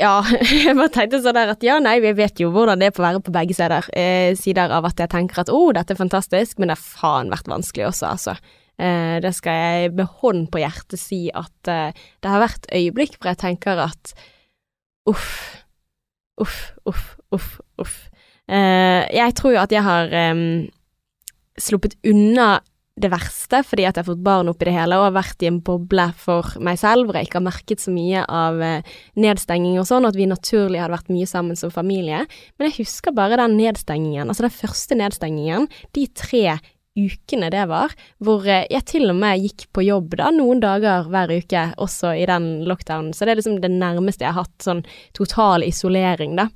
Ja, 0.00 0.16
jeg 0.64 0.74
bare 0.74 0.90
tenkte 0.90 1.20
sånn 1.22 1.36
der 1.36 1.52
at 1.54 1.62
ja, 1.62 1.76
nei, 1.78 2.00
vi 2.02 2.10
vet 2.18 2.40
jo 2.42 2.50
hvordan 2.50 2.80
det 2.82 2.88
er 2.90 2.96
på 2.96 3.02
å 3.04 3.06
være 3.06 3.22
på 3.22 3.32
begge 3.34 3.54
sider. 3.54 3.86
Eh, 3.94 4.34
sider 4.34 4.72
av 4.74 4.84
at 4.88 4.98
jeg 4.98 5.12
tenker 5.12 5.44
at 5.44 5.52
å, 5.54 5.60
dette 5.76 5.94
er 5.94 6.00
fantastisk, 6.00 6.58
men 6.58 6.68
det 6.72 6.76
har 6.78 6.82
faen 6.82 7.30
vært 7.30 7.46
vanskelig 7.52 7.86
også, 7.92 8.10
altså. 8.10 8.34
Eh, 8.82 9.20
det 9.22 9.30
skal 9.36 9.54
jeg 9.54 9.92
med 9.94 10.10
hånd 10.24 10.48
på 10.50 10.58
hjertet 10.58 10.98
si 10.98 11.28
at 11.30 11.70
eh, 11.70 11.92
det 12.20 12.32
har 12.32 12.42
vært 12.42 12.66
øyeblikk 12.74 13.20
hvor 13.20 13.30
jeg 13.30 13.38
tenker 13.44 13.78
at 13.86 14.14
uff, 15.10 15.30
uff, 16.40 16.58
uff, 16.88 17.08
uff, 17.34 17.48
uff. 17.80 17.96
Uh, 18.44 19.04
jeg 19.14 19.34
tror 19.38 19.54
jo 19.54 19.62
at 19.62 19.72
jeg 19.72 19.84
har 19.84 20.12
um, 20.32 20.46
sluppet 21.60 21.96
unna 22.04 22.58
det 22.94 23.08
verste, 23.10 23.58
fordi 23.66 23.88
at 23.88 23.96
jeg 23.96 24.04
har 24.04 24.12
fått 24.12 24.22
barn 24.22 24.50
oppi 24.52 24.68
det 24.68 24.76
hele 24.76 24.94
og 25.00 25.08
har 25.08 25.16
vært 25.16 25.42
i 25.42 25.48
en 25.50 25.58
boble 25.66 26.04
for 26.14 26.52
meg 26.62 26.78
selv 26.78 27.08
hvor 27.08 27.18
jeg 27.18 27.26
ikke 27.26 27.40
har 27.40 27.46
merket 27.48 27.82
så 27.82 27.90
mye 27.90 28.22
av 28.30 28.60
uh, 28.62 28.92
nedstenging 29.18 29.80
og 29.80 29.88
sånn, 29.88 30.06
og 30.06 30.14
at 30.14 30.20
vi 30.20 30.28
naturlig 30.30 30.78
hadde 30.82 30.94
vært 30.94 31.10
mye 31.10 31.26
sammen 31.30 31.58
som 31.58 31.74
familie. 31.74 32.22
Men 32.54 32.70
jeg 32.70 32.84
husker 32.84 33.16
bare 33.16 33.40
den 33.40 33.56
nedstengingen, 33.58 34.28
altså 34.28 34.46
den 34.46 34.54
første 34.54 34.98
nedstengingen, 35.00 35.66
de 35.96 36.06
tre 36.14 36.58
ukene 36.94 37.50
det 37.50 37.64
var, 37.70 37.94
hvor 38.22 38.46
eh, 38.46 38.66
jeg 38.70 38.86
til 38.90 39.10
og 39.10 39.18
med 39.18 39.42
gikk 39.42 39.66
på 39.74 39.84
jobb 39.86 40.14
da, 40.20 40.30
noen 40.34 40.62
dager 40.62 41.08
hver 41.10 41.32
uke, 41.34 41.64
også 41.82 42.14
i 42.20 42.26
den 42.30 42.64
lockdownen. 42.68 43.12
Så 43.14 43.26
det 43.26 43.34
er 43.34 43.40
liksom 43.42 43.58
det 43.62 43.72
nærmeste 43.74 44.26
jeg 44.26 44.34
har 44.36 44.46
hatt 44.46 44.66
sånn 44.66 44.84
total 45.16 45.66
isolering, 45.66 46.38
da. 46.38 46.48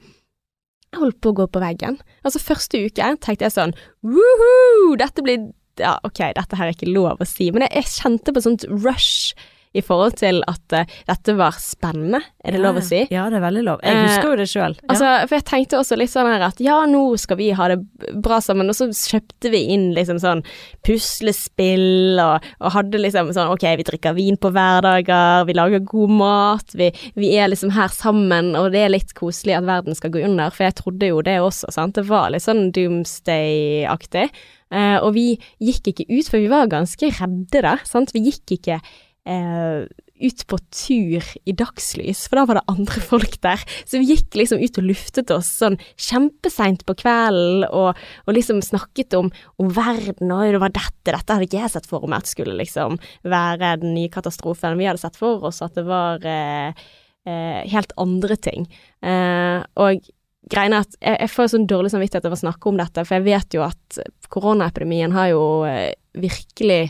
Jeg 0.89 1.03
holdt 1.03 1.21
på 1.21 1.35
å 1.35 1.39
gå 1.43 1.47
på 1.53 1.61
veggen. 1.61 1.99
Altså 2.25 2.41
første 2.41 2.81
uke 2.87 3.13
tenkte 3.21 3.45
jeg 3.45 3.55
sånn 3.55 3.77
woohoo, 4.07 4.95
dette 5.01 5.25
blir 5.25 5.51
ja, 5.79 5.99
ok, 6.07 6.23
dette 6.35 6.59
her 6.59 6.71
er 6.71 6.75
ikke 6.75 6.91
lov 6.91 7.21
å 7.23 7.29
si, 7.29 7.53
men 7.55 7.67
jeg, 7.67 7.83
jeg 7.83 7.93
kjente 7.99 8.35
på 8.35 8.43
sånt 8.43 8.65
rush 8.71 9.35
i 9.77 9.83
forhold 9.85 10.15
til 10.21 10.41
at 10.49 10.75
uh, 10.75 10.85
dette 11.09 11.35
var 11.37 11.57
spennende, 11.61 12.21
er 12.45 12.55
det 12.57 12.61
lov 12.63 12.79
å 12.81 12.83
si? 12.85 13.03
Ja, 13.13 13.27
det 13.29 13.37
er 13.41 13.45
veldig 13.45 13.65
lov. 13.67 13.83
Jeg 13.85 13.97
Eh, 13.99 14.07
husker 14.09 14.31
jo 14.33 14.39
det 14.41 14.47
sjøl. 14.49 14.77
Ja. 14.79 14.87
Altså, 14.95 15.11
for 15.29 15.37
jeg 15.37 15.45
tenkte 15.51 15.79
også 15.81 15.99
litt 16.01 16.13
sånn 16.13 16.31
her 16.31 16.45
at 16.47 16.61
ja, 16.65 16.79
nå 16.89 17.03
skal 17.21 17.37
vi 17.41 17.51
ha 17.57 17.69
det 17.69 17.79
bra 18.25 18.39
sammen, 18.45 18.71
og 18.73 18.77
så 18.79 18.89
kjøpte 18.89 19.51
vi 19.53 19.65
inn 19.75 19.91
liksom 19.97 20.21
sånn 20.23 20.43
puslespill 20.87 22.19
og, 22.23 22.47
og 22.63 22.73
hadde 22.75 23.01
liksom 23.03 23.33
sånn 23.37 23.53
ok, 23.53 23.67
vi 23.81 23.87
drikker 23.89 24.17
vin 24.17 24.39
på 24.41 24.51
hverdager, 24.55 25.45
vi 25.49 25.57
lager 25.57 25.85
god 25.89 26.15
mat, 26.21 26.75
vi, 26.79 26.91
vi 27.19 27.33
er 27.37 27.51
liksom 27.53 27.73
her 27.77 27.93
sammen, 27.93 28.55
og 28.59 28.71
det 28.75 28.85
er 28.87 28.95
litt 28.95 29.13
koselig 29.19 29.59
at 29.59 29.69
verden 29.69 29.97
skal 29.99 30.13
gå 30.15 30.23
under, 30.25 30.53
for 30.55 30.69
jeg 30.69 30.79
trodde 30.81 31.11
jo 31.13 31.21
det 31.27 31.39
også, 31.45 31.71
sant, 31.75 31.97
det 31.99 32.07
var 32.09 32.31
litt 32.33 32.45
sånn 32.47 32.71
doomsday-aktig. 32.77 34.29
Uh, 34.69 34.99
og 35.01 35.15
vi 35.17 35.27
gikk 35.65 35.89
ikke 35.95 36.05
ut, 36.11 36.27
for 36.29 36.37
vi 36.43 36.51
var 36.53 36.69
ganske 36.69 37.09
redde 37.21 37.63
da, 37.65 37.77
sant, 37.89 38.13
vi 38.13 38.27
gikk 38.27 38.59
ikke 38.59 38.81
eh, 39.27 39.87
ut 40.19 40.45
på 40.51 40.59
tur 40.75 41.25
i 41.47 41.55
dagslys, 41.57 42.25
for 42.29 42.41
da 42.41 42.45
var 42.49 42.59
det 42.59 42.71
andre 42.73 43.03
folk 43.05 43.39
der. 43.45 43.63
Så 43.87 44.01
vi 44.01 44.13
gikk 44.13 44.39
liksom 44.39 44.63
ut 44.63 44.81
og 44.81 44.89
luftet 44.89 45.33
oss 45.35 45.51
sånn 45.61 45.79
kjempeseint 45.95 46.85
på 46.89 46.97
kvelden, 46.99 47.67
og, 47.71 47.99
og 48.27 48.37
liksom 48.37 48.61
snakket 48.65 49.17
om, 49.19 49.31
om 49.63 49.73
verden, 49.75 50.33
og 50.35 50.45
det 50.55 50.63
var 50.63 50.75
dette, 50.75 51.13
dette 51.13 51.35
hadde 51.35 51.49
ikke 51.49 51.63
jeg 51.63 51.75
sett 51.77 51.89
for 51.91 52.07
meg 52.11 52.25
at 52.25 52.33
skulle 52.33 52.59
liksom 52.59 52.99
være 53.29 53.77
den 53.83 53.95
nye 53.97 54.13
katastrofen. 54.13 54.79
Vi 54.81 54.89
hadde 54.91 55.03
sett 55.03 55.19
for 55.19 55.49
oss 55.49 55.63
at 55.65 55.79
det 55.79 55.87
var 55.89 56.25
eh, 56.27 56.87
eh, 57.29 57.61
helt 57.71 57.95
andre 58.01 58.39
ting. 58.43 58.69
Eh, 59.03 59.59
og 59.79 60.09
greiene 60.49 60.81
er 60.81 60.87
at 60.87 60.97
jeg, 60.99 61.19
jeg 61.25 61.35
får 61.35 61.53
sånn 61.53 61.69
dårlig 61.71 61.93
samvittighet 61.95 62.27
over 62.27 62.39
å 62.39 62.47
snakke 62.47 62.71
om 62.71 62.81
dette, 62.81 63.05
for 63.05 63.19
jeg 63.19 63.29
vet 63.29 63.59
jo 63.59 63.67
at 63.67 64.01
koronaepidemien 64.33 65.15
har 65.15 65.31
jo 65.33 65.45
eh, 65.69 65.93
virkelig 66.19 66.89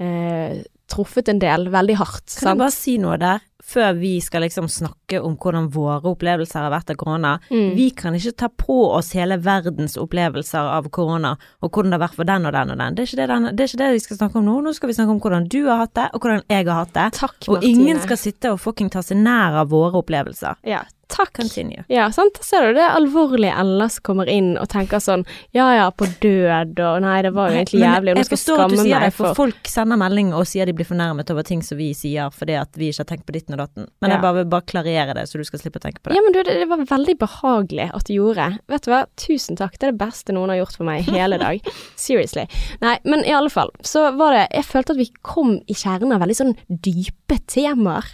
eh, 0.00 0.62
truffet 0.90 1.28
en 1.28 1.40
del 1.42 1.68
veldig 1.72 1.96
hardt. 2.00 2.36
Kan 2.38 2.54
jeg 2.54 2.60
bare 2.60 2.74
si 2.74 2.94
noe 3.00 3.16
der, 3.20 3.42
før 3.64 3.94
vi 3.96 4.12
skal 4.20 4.44
liksom 4.44 4.66
snakke 4.68 5.20
om 5.24 5.38
hvordan 5.40 5.70
våre 5.72 6.10
opplevelser 6.12 6.66
har 6.66 6.72
vært 6.74 6.92
av 6.92 6.98
korona? 7.00 7.34
Mm. 7.48 7.70
Vi 7.78 7.88
kan 7.96 8.16
ikke 8.16 8.34
ta 8.44 8.50
på 8.52 8.78
oss 8.92 9.14
hele 9.16 9.38
verdens 9.42 9.96
opplevelser 10.00 10.68
av 10.74 10.90
korona, 10.94 11.34
og 11.64 11.70
hvordan 11.70 11.94
det 11.94 11.98
har 11.98 12.04
vært 12.06 12.18
for 12.20 12.28
den 12.28 12.48
og 12.50 12.56
den 12.56 12.74
og 12.74 12.82
den. 12.82 12.98
Det 12.98 13.06
er 13.06 13.22
det, 13.22 13.28
den, 13.32 13.48
det, 13.52 13.64
er 13.64 13.72
ikke 13.72 13.82
det 13.84 13.92
vi 13.96 14.04
skal 14.04 14.20
snakke 14.20 14.40
om 14.40 14.48
nå. 14.48 14.58
Nå 14.66 14.74
skal 14.76 14.92
vi 14.92 14.98
snakke 14.98 15.16
om 15.16 15.22
hvordan 15.24 15.48
du 15.48 15.60
har 15.70 15.84
hatt 15.86 15.94
det, 16.00 16.10
og 16.12 16.26
hvordan 16.26 16.44
jeg 16.52 16.68
har 16.68 16.82
hatt 16.82 16.96
det. 16.98 17.08
Takk, 17.20 17.38
Og 17.54 17.64
ingen 17.64 18.02
skal 18.04 18.20
sitte 18.20 18.52
og 18.52 18.60
fucking 18.62 18.92
ta 18.92 19.04
seg 19.04 19.22
nær 19.22 19.62
av 19.64 19.72
våre 19.72 20.04
opplevelser. 20.04 20.60
Ja, 20.68 20.84
takk. 21.14 21.32
Continue. 21.38 21.84
Ja, 21.92 22.08
sant. 22.14 22.36
Ser 22.44 22.68
du 22.68 22.78
det 22.78 22.84
alvorlige 22.90 23.54
Ella 23.60 23.86
som 23.90 24.04
kommer 24.06 24.28
inn 24.30 24.52
og 24.60 24.68
tenker 24.72 25.00
sånn 25.02 25.24
ja 25.56 25.68
ja, 25.76 25.86
på 25.94 26.06
død 26.22 26.80
og 26.84 27.00
nei, 27.04 27.16
det 27.26 27.32
var 27.36 27.50
jo 27.52 27.58
egentlig 27.60 27.80
jævlig, 27.84 28.12
og 28.14 28.18
nå 28.18 28.22
jeg 28.22 28.28
skal 28.28 28.34
jeg 28.34 28.38
forstår 28.38 28.54
at 28.54 28.70
du 28.70 28.74
skamme 28.74 28.84
sier 28.84 28.98
meg 29.00 29.06
det, 29.08 29.14
for 29.18 29.38
folk 29.38 29.70
sender 29.70 30.00
melding 30.00 30.32
og 30.36 30.46
sier 30.50 30.68
de 30.68 30.74
blir 30.76 30.88
fornærmet 30.88 31.30
over 31.34 31.46
ting 31.46 31.62
som 31.66 31.78
vi 31.80 31.88
sier 31.96 32.30
fordi 32.34 32.56
at 32.60 32.78
vi 32.80 32.90
ikke 32.92 33.04
har 33.04 33.10
tenkt 33.12 33.26
på 33.28 33.34
ditten 33.36 33.56
og 33.56 33.62
datten. 33.64 33.88
Men 34.02 34.10
Ja. 34.10 34.16
jeg 34.16 34.22
bare 34.26 34.38
vil 34.40 34.50
bare 34.54 34.66
klarere 34.70 35.14
det, 35.18 35.26
så 35.30 35.38
du 35.38 35.44
skal 35.48 35.62
slippe 35.62 35.80
å 35.80 35.84
tenke 35.86 36.02
på 36.02 36.10
det. 36.10 36.18
Ja, 36.18 36.22
men 36.26 36.34
du, 36.36 36.42
det, 36.42 36.58
det 36.62 36.68
var 36.70 36.84
veldig 36.90 37.16
behagelig 37.22 37.88
at 37.94 38.04
du 38.08 38.14
gjorde. 38.16 38.48
Vet 38.68 38.86
du 38.86 38.90
hva, 38.92 39.04
tusen 39.20 39.56
takk. 39.60 39.78
Det 39.78 39.88
er 39.88 39.94
det 39.94 40.02
beste 40.02 40.34
noen 40.36 40.50
har 40.52 40.60
gjort 40.62 40.76
for 40.80 40.88
meg 40.88 41.06
hele 41.14 41.38
dag. 41.40 41.62
Seriously. 42.06 42.46
Nei, 42.84 42.96
men 43.04 43.24
i 43.24 43.32
alle 43.34 43.50
fall, 43.52 43.70
så 43.86 44.08
var 44.18 44.34
det 44.36 44.44
Jeg 44.54 44.64
følte 44.68 44.94
at 44.94 45.00
vi 45.00 45.08
kom 45.22 45.56
i 45.66 45.74
kjernen 45.78 46.12
av 46.14 46.20
veldig 46.24 46.36
sånn 46.40 46.54
dype 46.68 47.38
temaer. 47.50 48.04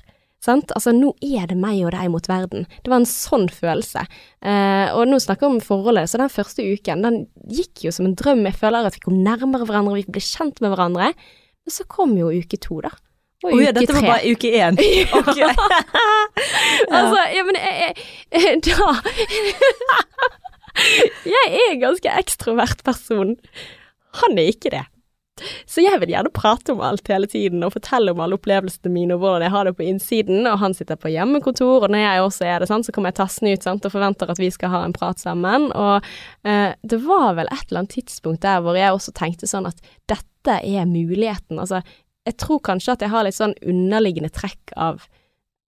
Sant? 0.41 0.73
Altså, 0.73 0.95
nå 0.97 1.13
er 1.21 1.51
det 1.51 1.57
meg 1.61 1.83
og 1.85 1.93
deg 1.93 2.09
mot 2.13 2.25
verden. 2.31 2.65
Det 2.81 2.89
var 2.89 3.03
en 3.03 3.09
sånn 3.09 3.49
følelse. 3.53 4.07
Eh, 4.41 4.89
og 4.97 5.05
nå 5.11 5.19
snakker 5.21 5.45
vi 5.45 5.59
om 5.59 5.65
forholdet, 5.65 6.09
så 6.09 6.21
den 6.23 6.33
første 6.33 6.65
uken, 6.65 7.05
den 7.05 7.19
gikk 7.53 7.85
jo 7.85 7.93
som 7.93 8.09
en 8.09 8.17
drøm. 8.17 8.47
Jeg 8.49 8.57
føler 8.57 8.89
at 8.89 8.97
vi 8.97 9.05
kom 9.05 9.19
nærmere 9.21 9.69
hverandre, 9.69 9.99
vi 10.01 10.07
ble 10.09 10.23
kjent 10.25 10.63
med 10.65 10.73
hverandre. 10.73 11.11
Men 11.61 11.75
så 11.75 11.85
kom 11.93 12.17
jo 12.17 12.33
uke 12.33 12.57
to, 12.57 12.81
da. 12.87 12.93
Og 13.45 13.55
Å 13.57 13.61
ja, 13.61 13.73
dette 13.73 13.93
var 13.97 14.03
tre. 14.05 14.11
bare 14.13 14.33
uke 14.33 14.49
én. 14.53 14.81
Ok. 15.21 15.37
Altså, 16.91 17.19
ja, 17.35 17.43
men 17.45 17.57
jeg, 17.61 17.95
jeg, 18.33 18.61
Da 18.65 18.89
Jeg 21.29 21.49
er 21.51 21.67
en 21.75 21.83
ganske 21.83 22.13
ekstrovert 22.21 22.81
person. 22.87 23.35
Han 24.23 24.39
er 24.41 24.53
ikke 24.55 24.73
det. 24.73 24.85
Så 25.69 25.85
jeg 25.85 26.01
vil 26.03 26.13
gjerne 26.15 26.33
prate 26.35 26.75
om 26.75 26.83
alt 26.85 27.09
hele 27.11 27.29
tiden 27.31 27.65
og 27.67 27.75
fortelle 27.75 28.15
om 28.15 28.23
alle 28.25 28.39
opplevelsene 28.39 28.93
mine 28.93 29.17
og 29.17 29.23
hvordan 29.25 29.47
jeg 29.47 29.55
har 29.55 29.69
det 29.69 29.75
på 29.79 29.87
innsiden, 29.87 30.49
og 30.51 30.59
han 30.63 30.77
sitter 30.77 31.01
på 31.01 31.13
hjemmekontor, 31.13 31.87
og 31.87 31.95
når 31.95 32.05
jeg 32.05 32.25
også 32.27 32.49
er 32.49 32.63
det, 32.63 32.71
sant, 32.71 32.89
så 32.89 32.95
kommer 32.97 33.13
jeg 33.13 33.21
tassende 33.21 33.55
ut 33.55 33.67
sant, 33.67 33.87
og 33.87 33.95
forventer 33.95 34.33
at 34.33 34.43
vi 34.43 34.51
skal 34.55 34.75
ha 34.75 34.83
en 34.87 34.97
prat 34.97 35.23
sammen. 35.23 35.71
Og 35.77 36.11
eh, 36.49 36.77
det 36.83 37.01
var 37.07 37.35
vel 37.39 37.51
et 37.51 37.65
eller 37.69 37.85
annet 37.85 37.97
tidspunkt 37.99 38.45
der 38.45 38.63
hvor 38.65 38.79
jeg 38.79 38.95
også 38.95 39.15
tenkte 39.17 39.51
sånn 39.51 39.69
at 39.71 39.81
dette 40.11 40.61
er 40.61 40.89
muligheten. 40.89 41.61
Altså, 41.61 41.83
jeg 42.29 42.37
tror 42.41 42.61
kanskje 42.65 42.95
at 42.95 43.05
jeg 43.05 43.13
har 43.13 43.27
litt 43.27 43.39
sånn 43.39 43.57
underliggende 43.67 44.33
trekk 44.35 44.75
av 44.77 45.07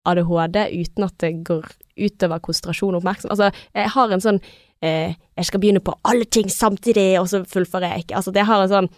ADHD 0.09 0.59
uten 0.83 1.07
at 1.07 1.17
det 1.23 1.33
går 1.47 1.69
utover 1.97 2.43
konsentrasjon 2.43 2.97
og 2.97 3.03
oppmerksomhet. 3.03 3.33
Altså, 3.35 3.67
jeg 3.77 3.95
har 3.95 4.13
en 4.13 4.25
sånn 4.25 4.41
eh, 4.83 5.15
Jeg 5.37 5.49
skal 5.49 5.63
begynne 5.63 5.85
på 5.85 5.95
alle 6.09 6.27
ting 6.27 6.51
samtidig, 6.51 7.15
og 7.21 7.29
så 7.31 7.43
fullfører 7.49 7.95
jeg 7.95 8.07
ikke. 8.07 8.19
Altså, 8.21 8.35
jeg 8.37 8.49
har 8.49 8.65
en 8.65 8.73
sånn 8.73 8.91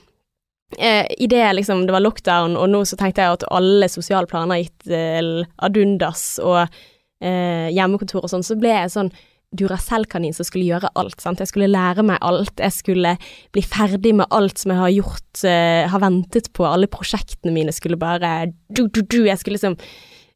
eh, 0.78 1.28
det 1.30 1.44
liksom 1.58 1.84
det 1.86 1.94
var 1.94 2.04
lockdown, 2.04 2.56
og 2.60 2.70
nå 2.70 2.82
så 2.88 2.98
tenkte 3.00 3.24
jeg 3.24 3.38
at 3.38 3.46
alle 3.54 3.88
sosiale 3.92 4.30
planer 4.30 4.62
gitt 4.62 4.88
til 4.88 5.30
ad 5.62 5.78
undas, 5.80 6.26
og 6.42 6.64
eh, 6.64 7.70
hjemmekontor 7.74 8.24
og 8.24 8.32
sånn, 8.32 8.46
så 8.46 8.58
ble 8.58 8.74
jeg 8.74 8.92
sånn 8.94 9.14
Duracell-kanin 9.54 10.34
som 10.34 10.46
skulle 10.46 10.66
gjøre 10.66 10.90
alt. 10.98 11.20
Sant? 11.22 11.38
Jeg 11.42 11.50
skulle 11.50 11.70
lære 11.70 12.04
meg 12.06 12.18
alt, 12.26 12.58
jeg 12.58 12.74
skulle 12.74 13.14
bli 13.54 13.62
ferdig 13.62 14.14
med 14.18 14.26
alt 14.34 14.58
som 14.60 14.72
jeg 14.74 14.80
har 14.80 14.94
gjort, 14.96 15.44
eh, 15.46 15.84
har 15.90 16.02
ventet 16.02 16.50
på. 16.52 16.66
Alle 16.66 16.90
prosjektene 16.90 17.54
mine 17.54 17.74
skulle 17.74 18.00
bare 18.00 18.50
du, 18.68 18.88
du, 18.88 19.02
du. 19.02 19.24
Jeg 19.28 19.38
skulle 19.38 19.60
liksom 19.60 19.78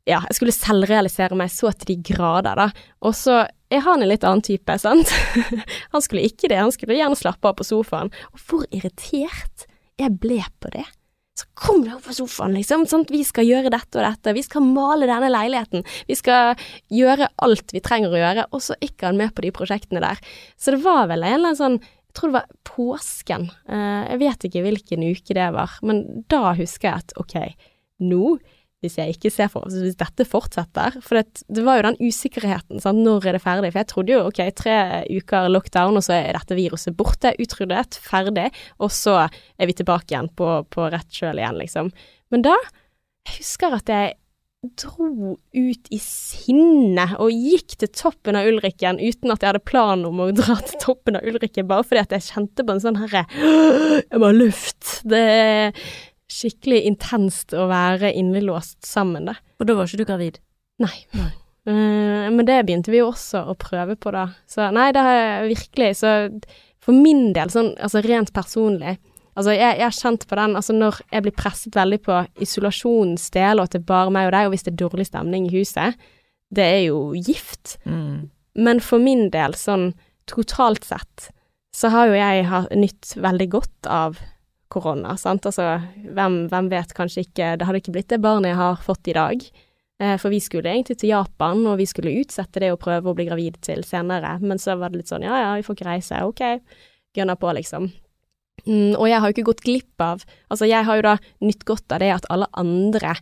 Ja, 0.09 0.23
jeg 0.25 0.39
skulle 0.39 0.55
selvrealisere 0.57 1.37
meg 1.37 1.51
så 1.53 1.69
til 1.77 1.91
de 1.91 2.15
grader, 2.15 2.57
da. 2.57 2.71
Og 3.05 3.13
så 3.13 3.43
er 3.69 3.83
han 3.85 4.01
en 4.01 4.09
litt 4.09 4.25
annen 4.25 4.41
type, 4.41 4.79
sant. 4.81 5.11
han 5.93 6.05
skulle 6.05 6.25
ikke 6.25 6.49
det, 6.49 6.63
han 6.63 6.73
skulle 6.73 6.97
gjerne 6.97 7.19
slappe 7.19 7.51
av 7.51 7.59
på 7.59 7.67
sofaen. 7.69 8.09
Og 8.33 8.47
hvor 8.49 8.65
irritert 8.73 9.68
jeg 9.99 10.15
ble 10.23 10.41
på 10.63 10.73
det. 10.75 10.87
Så 11.39 11.47
kom 11.55 11.85
deg 11.85 11.95
opp 11.95 12.09
på 12.09 12.17
sofaen, 12.17 12.57
liksom. 12.57 12.85
Sånn, 12.91 13.05
vi 13.11 13.21
skal 13.27 13.47
gjøre 13.47 13.71
dette 13.71 14.01
og 14.01 14.03
dette. 14.03 14.35
Vi 14.35 14.43
skal 14.43 14.65
male 14.67 15.07
denne 15.07 15.31
leiligheten. 15.31 15.85
Vi 16.09 16.17
skal 16.19 16.59
gjøre 16.91 17.31
alt 17.45 17.75
vi 17.75 17.83
trenger 17.85 18.15
å 18.15 18.23
gjøre. 18.23 18.47
Og 18.51 18.65
så 18.65 18.75
gikk 18.83 19.07
han 19.07 19.21
med 19.21 19.35
på 19.37 19.45
de 19.47 19.53
prosjektene 19.55 20.03
der. 20.03 20.19
Så 20.59 20.75
det 20.75 20.83
var 20.83 21.07
vel 21.11 21.23
en 21.23 21.37
eller 21.37 21.53
annen 21.53 21.63
sånn 21.63 21.81
Jeg 22.09 22.17
tror 22.17 22.31
det 22.33 22.39
var 22.39 22.55
påsken. 22.67 23.43
Eh, 23.69 24.05
jeg 24.09 24.19
vet 24.25 24.45
ikke 24.49 24.63
hvilken 24.65 25.05
uke 25.07 25.35
det 25.37 25.49
var, 25.55 25.75
men 25.87 26.25
da 26.33 26.55
husker 26.57 26.89
jeg 26.89 27.03
at 27.05 27.13
ok, 27.21 27.35
nå 28.03 28.39
hvis 28.85 28.99
jeg 29.01 29.17
ikke 29.17 29.31
ser 29.35 29.51
for 29.51 29.67
Hvis 29.67 29.97
dette 29.99 30.27
fortsetter 30.29 30.99
For 31.03 31.19
det, 31.19 31.43
det 31.51 31.65
var 31.67 31.81
jo 31.81 31.87
den 31.89 31.99
usikkerheten, 31.99 32.83
sant, 32.83 33.03
når 33.03 33.27
er 33.27 33.39
det 33.39 33.43
ferdig? 33.43 33.73
For 33.73 33.83
jeg 33.83 33.91
trodde 33.91 34.15
jo 34.15 34.21
ok, 34.29 34.43
tre 34.59 34.77
uker 35.11 35.51
lockdown, 35.51 35.99
og 35.99 36.07
så 36.07 36.15
er 36.19 36.39
dette 36.39 36.59
viruset 36.59 36.97
borte, 36.99 37.35
utryddet, 37.43 37.99
ferdig, 38.03 38.49
og 38.79 38.93
så 38.95 39.19
er 39.27 39.71
vi 39.71 39.77
tilbake 39.81 40.15
igjen 40.15 40.31
på, 40.39 40.53
på 40.71 40.89
rett 40.93 41.11
kjøl 41.11 41.43
igjen, 41.43 41.59
liksom. 41.59 41.93
Men 42.31 42.47
da 42.47 42.55
Jeg 43.29 43.43
husker 43.43 43.75
at 43.77 43.91
jeg 43.93 44.15
dro 44.81 45.37
ut 45.39 45.91
i 45.95 45.99
sinne 46.03 47.05
og 47.23 47.31
gikk 47.31 47.77
til 47.79 47.91
toppen 47.95 48.35
av 48.39 48.49
Ulrikken 48.49 48.99
uten 48.99 49.31
at 49.31 49.45
jeg 49.45 49.53
hadde 49.53 49.63
plan 49.69 50.03
om 50.09 50.23
å 50.25 50.31
dra 50.35 50.57
til 50.67 50.81
toppen 50.83 51.19
av 51.19 51.27
Ulrikken, 51.29 51.69
bare 51.71 51.87
fordi 51.87 52.03
at 52.03 52.15
jeg 52.17 52.27
kjente 52.33 52.67
på 52.67 52.75
en 52.75 52.83
sånn 52.83 52.99
herre 52.99 53.23
Jeg 53.31 54.19
må 54.19 54.31
ha 54.31 54.35
luft. 54.35 55.01
Det 55.07 55.23
skikkelig 56.33 56.83
intenst 56.91 57.55
å 57.57 57.67
være 57.71 58.13
innelåst 58.17 58.83
sammen, 58.87 59.31
da. 59.31 59.39
Og 59.59 59.69
da 59.69 59.77
var 59.77 59.89
ikke 59.89 60.03
du 60.03 60.09
gravid? 60.09 60.41
Nei. 60.83 60.95
nei. 61.17 61.31
Uh, 61.69 62.29
men 62.33 62.45
det 62.49 62.63
begynte 62.69 62.93
vi 62.93 63.01
jo 63.01 63.11
også 63.11 63.45
å 63.51 63.57
prøve 63.59 63.97
på, 64.01 64.13
da. 64.15 64.29
Så 64.49 64.71
nei, 64.75 64.91
det 64.97 65.05
har 65.05 65.17
jeg 65.19 65.53
virkelig 65.55 65.93
Så 66.01 66.13
for 66.85 66.97
min 66.97 67.33
del, 67.37 67.51
sånn 67.53 67.75
altså 67.77 68.01
rent 68.07 68.33
personlig 68.37 68.97
Altså, 69.39 69.53
jeg, 69.55 69.77
jeg 69.79 69.87
har 69.87 69.95
kjent 69.95 70.25
på 70.27 70.35
den 70.35 70.57
altså 70.59 70.75
når 70.75 70.97
jeg 71.13 71.23
blir 71.23 71.35
presset 71.39 71.77
veldig 71.79 71.99
på 72.03 72.15
isolasjonens 72.43 73.29
del, 73.37 73.61
og 73.61 73.69
at 73.69 73.77
det 73.77 73.85
er 73.85 73.91
bare 73.93 74.11
meg 74.11 74.27
og 74.27 74.33
deg, 74.35 74.49
og 74.49 74.55
hvis 74.55 74.67
det 74.67 74.73
er 74.73 74.81
dårlig 74.81 75.07
stemning 75.07 75.45
i 75.47 75.53
huset, 75.53 76.09
det 76.51 76.65
er 76.65 76.81
jo 76.89 77.13
gift. 77.15 77.77
Mm. 77.87 78.33
Men 78.59 78.83
for 78.83 78.99
min 78.99 79.29
del, 79.31 79.55
sånn 79.55 79.93
totalt 80.27 80.89
sett, 80.89 81.29
så 81.71 81.93
har 81.95 82.11
jo 82.11 82.19
jeg 82.19 82.49
nytt 82.83 83.15
veldig 83.15 83.49
godt 83.53 83.91
av 83.95 84.19
korona, 84.73 85.17
sant. 85.21 85.47
Altså, 85.49 85.79
hvem, 86.05 86.45
hvem, 86.53 86.69
vet 86.73 86.95
kanskje 86.97 87.25
ikke 87.27 87.55
Det 87.59 87.69
hadde 87.69 87.81
ikke 87.83 87.95
blitt 87.97 88.13
det 88.13 88.21
barnet 88.25 88.53
jeg 88.53 88.61
har 88.61 88.83
fått 88.85 89.11
i 89.11 89.17
dag. 89.17 89.47
Eh, 89.99 90.17
for 90.21 90.31
vi 90.31 90.41
skulle 90.43 90.71
egentlig 90.71 90.99
til 91.01 91.13
Japan, 91.13 91.65
og 91.67 91.79
vi 91.81 91.87
skulle 91.91 92.15
utsette 92.21 92.63
det 92.63 92.73
og 92.75 92.83
prøve 92.83 93.11
å 93.11 93.17
bli 93.19 93.27
gravid 93.31 93.59
til 93.65 93.83
senere. 93.87 94.37
Men 94.43 94.61
så 94.63 94.77
var 94.79 94.93
det 94.93 95.03
litt 95.03 95.13
sånn 95.13 95.27
ja 95.27 95.41
ja, 95.43 95.57
vi 95.59 95.67
får 95.67 95.79
ikke 95.79 95.91
reise. 95.91 96.21
Ok, 96.29 96.45
gønner 97.19 97.41
på, 97.41 97.51
liksom. 97.59 97.91
Mm, 98.67 98.95
og 98.99 99.07
jeg 99.09 99.21
har 99.21 99.31
jo 99.31 99.37
ikke 99.37 99.47
gått 99.47 99.61
glipp 99.63 100.03
av 100.03 100.25
Altså, 100.51 100.67
jeg 100.67 100.83
har 100.83 100.99
jo 100.99 101.05
da 101.07 101.13
nytt 101.47 101.63
godt 101.65 101.93
av 101.95 102.01
det 102.03 102.09
at 102.11 102.27
alle 102.33 102.49
andre 102.59 103.13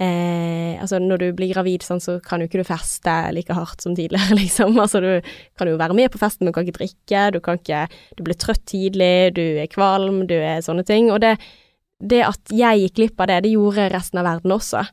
Eh, 0.00 0.80
altså 0.80 0.98
når 0.98 1.20
du 1.20 1.26
blir 1.36 1.52
gravid 1.52 1.84
sånn, 1.84 2.00
så 2.02 2.16
kan 2.24 2.40
jo 2.40 2.48
ikke 2.48 2.62
du 2.62 2.66
feste 2.66 3.12
like 3.36 3.54
hardt 3.54 3.84
som 3.84 3.94
tidligere, 3.96 4.36
liksom. 4.40 4.78
Altså 4.80 5.02
du 5.04 5.10
kan 5.58 5.70
jo 5.70 5.78
være 5.80 5.96
med 5.98 6.12
på 6.12 6.20
festen, 6.22 6.44
men 6.44 6.52
du 6.52 6.56
kan 6.56 6.66
ikke 6.66 6.80
drikke, 6.80 7.26
du 7.36 7.40
kan 7.44 7.60
ikke 7.60 7.84
Du 8.18 8.24
blir 8.26 8.38
trøtt 8.38 8.64
tidlig, 8.70 9.34
du 9.36 9.44
er 9.62 9.70
kvalm, 9.70 10.24
du 10.30 10.36
er 10.38 10.64
sånne 10.64 10.86
ting. 10.88 11.12
Og 11.12 11.20
det, 11.22 11.36
det 12.00 12.24
at 12.26 12.54
jeg 12.56 12.86
gikk 12.86 12.98
glipp 12.98 13.22
av 13.22 13.30
det, 13.30 13.40
det 13.46 13.54
gjorde 13.54 13.90
resten 13.92 14.22
av 14.22 14.30
verden 14.30 14.56
også. 14.56 14.84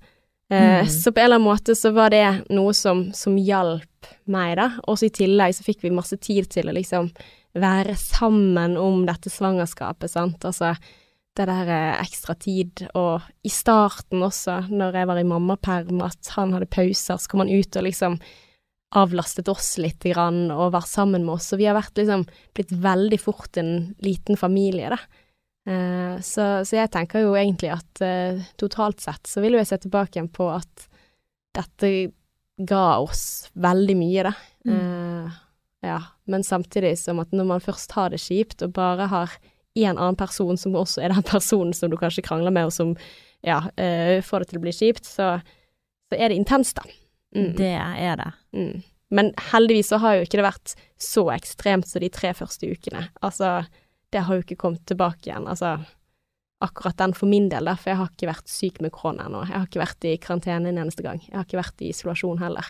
Eh, 0.51 0.81
mm. 0.81 0.93
Så 0.93 1.13
på 1.13 1.21
en 1.21 1.29
eller 1.29 1.39
annen 1.39 1.49
måte 1.49 1.77
så 1.77 1.93
var 1.95 2.13
det 2.13 2.25
noe 2.53 2.73
som, 2.77 3.07
som 3.15 3.37
hjalp 3.37 4.13
meg, 4.29 4.55
da. 4.59 4.71
Og 4.85 4.99
så 4.99 5.09
i 5.09 5.13
tillegg 5.13 5.57
så 5.57 5.65
fikk 5.65 5.85
vi 5.85 5.93
masse 5.93 6.17
tid 6.21 6.49
til 6.53 6.69
å 6.69 6.75
liksom 6.75 7.11
være 7.59 7.95
sammen 7.97 8.75
om 8.77 9.05
dette 9.07 9.31
svangerskapet, 9.33 10.11
sant. 10.11 10.45
Altså 10.45 10.75
det 11.39 11.47
der 11.47 11.71
eh, 11.71 12.01
ekstra 12.03 12.35
tid, 12.35 12.83
og 12.99 13.25
i 13.45 13.51
starten 13.53 14.23
også, 14.25 14.61
når 14.71 14.99
jeg 14.99 15.09
var 15.09 15.21
i 15.21 15.27
mammaperm, 15.27 16.03
at 16.05 16.33
han 16.35 16.53
hadde 16.55 16.69
pauser, 16.71 17.17
så 17.17 17.31
kom 17.31 17.45
han 17.45 17.53
ut 17.53 17.79
og 17.79 17.85
liksom 17.87 18.19
avlastet 18.99 19.49
oss 19.51 19.75
litt 19.81 20.03
grann, 20.09 20.47
og 20.51 20.73
var 20.73 20.87
sammen 20.89 21.25
med 21.25 21.37
oss, 21.37 21.51
og 21.53 21.61
vi 21.61 21.67
har 21.69 21.77
vært 21.77 21.99
liksom 21.99 22.25
blitt 22.57 22.73
veldig 22.83 23.19
fort 23.21 23.59
en 23.61 23.73
liten 24.05 24.39
familie, 24.39 24.91
da. 24.95 25.01
Uh, 25.69 26.15
så, 26.25 26.63
så, 26.65 26.79
jeg 26.79 26.89
tenker 26.89 27.21
jo 27.21 27.35
egentlig 27.37 27.69
at 27.75 28.01
uh, 28.01 28.39
totalt 28.57 29.03
sett 29.03 29.27
så 29.29 29.43
vil 29.43 29.53
jo 29.53 29.59
jeg 29.59 29.67
se 29.69 29.77
tilbake 29.83 30.17
igjen 30.17 30.29
på 30.33 30.47
at 30.49 30.87
dette 31.53 31.91
ga 32.57 32.85
oss 33.03 33.51
veldig 33.59 33.97
mye, 33.99 34.23
da. 34.31 34.33
Mm. 34.65 35.29
Ja, 35.85 35.99
men 36.27 36.43
samtidig 36.43 36.95
som 36.99 37.21
at 37.21 37.31
når 37.35 37.47
man 37.53 37.63
først 37.63 37.93
har 37.95 38.09
det 38.11 38.19
kjipt 38.23 38.65
og 38.65 38.73
bare 38.75 39.07
har 39.11 39.35
en 39.75 39.97
annen 39.97 40.17
person 40.19 40.57
som 40.57 40.77
også 40.77 41.03
er 41.03 41.13
den 41.13 41.25
personen 41.33 41.73
som 41.77 41.91
du 41.91 41.97
kanskje 41.99 42.25
krangler 42.25 42.53
med, 42.55 42.69
og 42.69 42.75
som 42.75 42.95
ja, 43.45 43.61
uh, 43.65 44.17
får 44.25 44.43
det 44.43 44.51
til 44.51 44.61
å 44.61 44.63
bli 44.63 44.75
kjipt, 44.75 45.05
så, 45.07 45.35
så 46.09 46.17
er 46.17 46.31
det 46.31 46.39
intenst, 46.39 46.79
da. 46.79 46.87
Mm. 47.35 47.51
Det 47.57 47.75
er 47.77 48.17
det. 48.19 48.31
Mm. 48.57 48.81
Men 49.09 49.31
heldigvis 49.51 49.89
så 49.89 49.99
har 50.01 50.17
jo 50.17 50.25
ikke 50.25 50.39
det 50.39 50.45
vært 50.45 50.75
så 51.01 51.23
ekstremt 51.33 51.87
som 51.89 52.03
de 52.03 52.09
tre 52.13 52.33
første 52.37 52.69
ukene. 52.69 53.07
Altså, 53.25 53.63
det 54.13 54.25
har 54.25 54.37
jo 54.37 54.45
ikke 54.45 54.59
kommet 54.59 54.85
tilbake 54.89 55.29
igjen. 55.29 55.47
Altså, 55.49 55.77
akkurat 56.65 56.97
den 56.99 57.15
for 57.17 57.31
min 57.31 57.49
del, 57.49 57.69
da, 57.69 57.75
for 57.79 57.93
jeg 57.93 58.01
har 58.01 58.11
ikke 58.11 58.29
vært 58.29 58.51
syk 58.51 58.81
med 58.85 58.93
korona 58.93 59.25
ennå. 59.29 59.45
Jeg 59.47 59.55
har 59.55 59.69
ikke 59.69 59.81
vært 59.81 60.09
i 60.09 60.15
karantene 60.21 60.73
en 60.73 60.81
eneste 60.83 61.05
gang. 61.05 61.21
Jeg 61.25 61.37
har 61.37 61.47
ikke 61.47 61.61
vært 61.61 61.85
i 61.85 61.91
isolasjon 61.93 62.41
heller. 62.43 62.69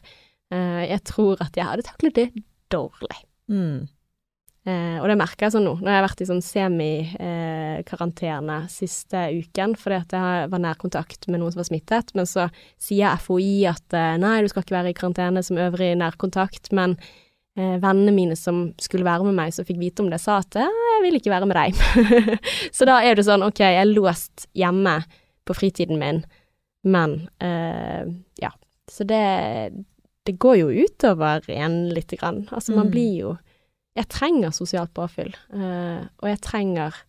Uh, 0.54 0.84
jeg 0.86 1.04
tror 1.10 1.44
at 1.44 1.60
jeg 1.60 1.68
hadde 1.68 1.88
taklet 1.90 2.20
det 2.20 2.28
dårlig. 2.72 3.20
Mm. 3.52 3.88
Eh, 4.70 4.98
og 5.00 5.08
det 5.10 5.16
merker 5.18 5.48
jeg 5.48 5.54
sånn 5.56 5.66
nå. 5.66 5.72
Nå 5.80 5.88
har 5.88 5.96
jeg 6.00 6.06
vært 6.06 6.22
i 6.22 6.30
sånn 6.30 6.44
semikarantene 6.46 8.58
eh, 8.66 8.72
siste 8.72 9.20
uken 9.40 9.72
fordi 9.80 9.98
at 10.04 10.12
jeg 10.18 10.50
var 10.52 10.62
nærkontakt 10.62 11.22
med 11.30 11.40
noen 11.42 11.52
som 11.54 11.62
var 11.64 11.70
smittet. 11.70 12.08
Men 12.18 12.26
så 12.30 12.42
sier 12.82 13.18
FHI 13.24 13.56
at 13.72 13.90
eh, 13.98 14.20
nei, 14.22 14.42
du 14.44 14.50
skal 14.52 14.64
ikke 14.66 14.78
være 14.78 14.92
i 14.94 14.98
karantene 14.98 15.42
som 15.46 15.62
øvrig 15.62 15.92
nærkontakt. 16.00 16.66
Men 16.76 16.90
eh, 17.58 17.78
vennene 17.82 18.14
mine 18.16 18.36
som 18.40 18.56
skulle 18.82 19.08
være 19.08 19.24
med 19.30 19.36
meg, 19.40 19.50
som 19.56 19.66
fikk 19.68 19.80
vite 19.82 20.02
om 20.06 20.10
det, 20.12 20.22
sa 20.24 20.34
at 20.44 20.52
jeg 20.60 21.04
vil 21.06 21.18
ikke 21.20 21.34
være 21.34 21.48
med 21.50 21.58
deg. 21.60 21.72
så 22.78 22.82
da 22.90 22.96
er 23.06 23.14
det 23.18 23.28
sånn, 23.28 23.46
ok, 23.48 23.60
jeg 23.64 23.82
er 23.82 23.90
låst 23.90 24.36
hjemme 24.58 24.96
på 25.48 25.52
fritiden 25.58 25.98
min, 26.02 26.20
men 26.86 27.10
eh, 27.44 28.04
ja. 28.44 28.52
Så 28.90 29.02
det, 29.06 29.26
det 30.26 30.34
går 30.42 30.56
jo 30.64 30.68
utover 30.86 31.46
en 31.54 31.76
lite 31.94 32.16
grann. 32.18 32.40
Altså, 32.50 32.74
man 32.74 32.88
mm. 32.90 32.94
blir 32.94 33.14
jo 33.22 33.32
jeg 34.00 34.08
trenger 34.12 34.56
sosialt 34.56 34.94
påfyll, 34.96 35.32
uh, 35.54 36.08
og 36.22 36.32
jeg 36.32 36.42
trenger 36.46 37.06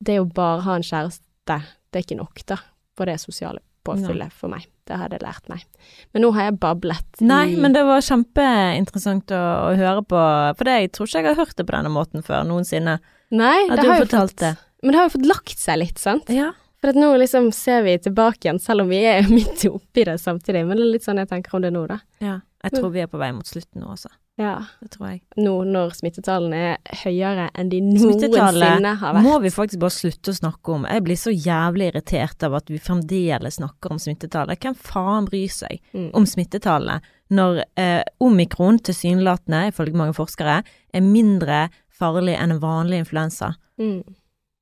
Det 0.00 0.16
å 0.16 0.24
bare 0.24 0.62
ha 0.64 0.78
en 0.78 0.86
kjæreste, 0.86 1.56
det 1.92 1.98
er 1.98 2.04
ikke 2.06 2.16
nok, 2.16 2.40
da, 2.48 2.56
på 2.96 3.06
det 3.08 3.18
sosiale 3.20 3.60
påfyllet 3.84 4.32
for 4.36 4.52
meg. 4.52 4.64
Det 4.88 4.96
har 4.96 5.12
jeg 5.12 5.22
lært 5.22 5.50
meg. 5.50 5.64
Men 6.12 6.24
nå 6.24 6.30
har 6.36 6.48
jeg 6.48 6.56
bablet 6.60 7.20
Nei, 7.24 7.52
men 7.60 7.74
det 7.76 7.82
var 7.86 8.02
kjempeinteressant 8.04 9.32
å, 9.36 9.40
å, 9.70 9.74
høre 9.78 10.02
på, 10.08 10.22
for 10.56 10.68
det, 10.68 10.78
jeg 10.84 10.92
tror 10.96 11.10
ikke 11.10 11.20
jeg 11.20 11.28
har 11.28 11.38
hørt 11.42 11.56
det 11.58 11.66
på 11.68 11.76
denne 11.76 11.92
måten 11.92 12.24
før 12.26 12.48
noensinne. 12.48 12.96
Nei, 13.30 13.58
det 13.70 13.84
har, 13.86 14.06
fått, 14.08 14.36
det. 14.42 14.54
Men 14.82 14.94
det 14.94 15.00
har 15.00 15.08
jo 15.08 15.14
fått 15.18 15.30
lagt 15.30 15.60
seg 15.60 15.80
litt, 15.82 16.00
sant? 16.02 16.32
Ja. 16.34 16.50
For 16.80 16.96
nå 16.96 17.10
liksom 17.20 17.50
ser 17.52 17.84
vi 17.84 17.98
tilbake 18.00 18.46
igjen, 18.48 18.60
selv 18.62 18.86
om 18.86 18.92
vi 18.92 19.02
er 19.04 19.28
midt 19.36 19.66
oppi 19.68 20.06
det 20.08 20.16
samtidig. 20.22 20.64
Men 20.66 20.80
det 20.80 20.86
er 20.86 20.94
litt 20.96 21.06
sånn 21.06 21.20
jeg 21.20 21.30
tenker 21.30 21.58
om 21.58 21.66
det 21.66 21.74
nå, 21.76 21.84
da. 21.90 22.00
Ja. 22.24 22.38
Jeg 22.64 22.76
tror 22.76 22.90
vi 22.92 23.04
er 23.04 23.08
på 23.08 23.20
vei 23.20 23.30
mot 23.36 23.48
slutten 23.48 23.84
nå 23.84 23.94
også. 23.94 24.10
Ja. 24.40 24.56
Det 24.80 24.94
tror 24.94 25.10
jeg. 25.10 25.20
Nå 25.40 25.52
når 25.68 25.92
smittetallene 25.98 26.60
er 26.72 27.00
høyere 27.02 27.48
enn 27.58 27.70
de 27.72 27.80
noensinne 27.84 28.94
har 29.02 29.16
vært. 29.16 29.26
må 29.26 29.36
vi 29.44 29.52
faktisk 29.52 29.82
bare 29.82 29.94
slutte 29.94 30.32
å 30.32 30.38
snakke 30.38 30.74
om. 30.74 30.86
Jeg 30.88 31.04
blir 31.06 31.20
så 31.20 31.34
jævlig 31.34 31.90
irritert 31.90 32.46
av 32.46 32.56
at 32.60 32.72
vi 32.72 32.80
fremdeles 32.80 33.60
snakker 33.60 33.94
om 33.94 34.00
smittetallet. 34.00 34.60
Hvem 34.64 34.78
faen 34.80 35.28
bryr 35.28 35.52
seg 35.52 35.82
mm. 35.92 36.12
om 36.16 36.28
smittetallene 36.28 37.00
når 37.30 37.60
eh, 37.78 38.00
omikron 38.24 38.80
tilsynelatende, 38.82 39.68
ifølge 39.70 39.98
mange 40.00 40.16
forskere, 40.16 40.62
er 40.66 41.04
mindre 41.04 41.68
farlig 42.00 42.34
enn 42.40 42.56
en 42.56 42.62
vanlig 42.62 43.04
influensa? 43.04 43.52
Mm. 43.78 44.00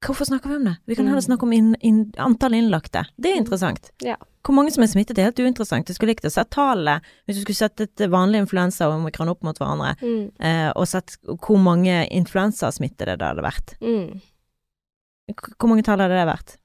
Hvorfor 0.04 0.28
snakker 0.28 0.52
vi 0.52 0.58
om 0.60 0.66
det? 0.68 0.74
Vi 0.86 0.98
kan 0.98 1.08
heller 1.08 1.22
mm. 1.22 1.28
snakke 1.30 1.46
om 1.46 1.54
inn, 1.54 1.70
inn, 1.80 2.02
antall 2.22 2.58
innlagte. 2.58 3.06
Det 3.16 3.32
er 3.32 3.38
mm. 3.38 3.44
interessant. 3.46 3.90
Ja. 4.04 4.18
Hvor 4.48 4.56
mange 4.56 4.72
som 4.72 4.80
er 4.80 4.88
smittet 4.88 5.18
er 5.20 5.26
helt 5.28 5.40
uinteressant. 5.44 5.90
Jeg 5.90 5.98
skulle 5.98 6.14
likt 6.14 6.24
å 6.24 6.30
sett 6.32 6.48
tallene, 6.54 7.02
hvis 7.28 7.36
du 7.36 7.42
skulle 7.42 7.58
sett 7.58 7.82
et 7.84 8.04
vanlig 8.08 8.40
influensa 8.40 8.86
og 8.88 9.02
omikron 9.02 9.28
opp 9.28 9.42
mot 9.44 9.58
hverandre, 9.60 9.90
mm. 10.00 10.22
eh, 10.40 10.70
og 10.72 10.88
sett 10.88 11.18
hvor 11.26 11.60
mange 11.60 11.98
influensasmittede 12.16 13.18
det 13.20 13.28
hadde 13.28 13.44
vært. 13.44 13.74
Mm. 13.84 14.22
Hvor 15.36 15.68
mange 15.68 15.84
tall 15.84 16.00
hadde 16.00 16.16
det 16.16 16.24
vært? 16.30 16.56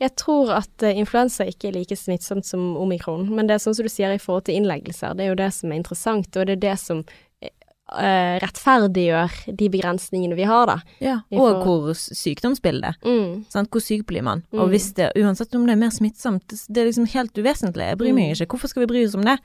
Jeg 0.00 0.14
tror 0.16 0.54
at 0.56 0.86
uh, 0.86 0.96
influensa 0.96 1.44
ikke 1.44 1.68
er 1.68 1.76
like 1.76 1.96
smittsomt 1.98 2.48
som 2.48 2.72
omikron, 2.80 3.28
men 3.36 3.48
det 3.48 3.58
er 3.58 3.64
sånn 3.66 3.76
som 3.76 3.84
du 3.84 3.92
sier 3.92 4.16
i 4.16 4.22
forhold 4.22 4.46
til 4.48 4.56
innleggelser, 4.62 5.12
det 5.12 5.26
er 5.26 5.34
jo 5.34 5.40
det 5.42 5.52
som 5.58 5.72
er 5.72 5.80
interessant, 5.82 6.30
og 6.32 6.48
det 6.48 6.56
er 6.56 6.64
det 6.64 6.76
som 6.80 7.04
eh, 7.92 8.38
rettferdiggjør 8.42 9.56
de 9.56 9.68
begrensningene 9.70 10.34
vi 10.34 10.42
har, 10.48 10.66
da. 10.66 10.76
Ja, 11.00 11.20
og 11.30 11.38
får- 11.38 11.62
hvor 11.64 11.94
sykdomsbildet. 11.94 12.96
Mm. 13.04 13.44
Sant? 13.52 13.70
Hvor 13.70 13.80
syk 13.84 14.04
blir 14.06 14.22
man? 14.26 14.42
Mm. 14.52 14.60
Og 14.60 14.68
hvis 14.72 14.92
det, 14.94 15.12
uansett 15.16 15.54
om 15.54 15.66
det 15.66 15.72
er 15.76 15.80
mer 15.84 15.90
smittsomt, 15.94 16.46
det, 16.48 16.76
er 16.82 16.88
liksom 16.90 17.06
helt 17.12 17.32
uvesentlig. 17.38 17.86
Jeg 17.92 17.98
bryr 17.98 18.12
meg 18.16 18.34
ikke. 18.34 18.48
Hvorfor 18.56 18.68
skal 18.72 18.82
vi 18.86 18.90
bry 18.92 19.04
oss 19.06 19.14
om 19.14 19.22
det? 19.26 19.36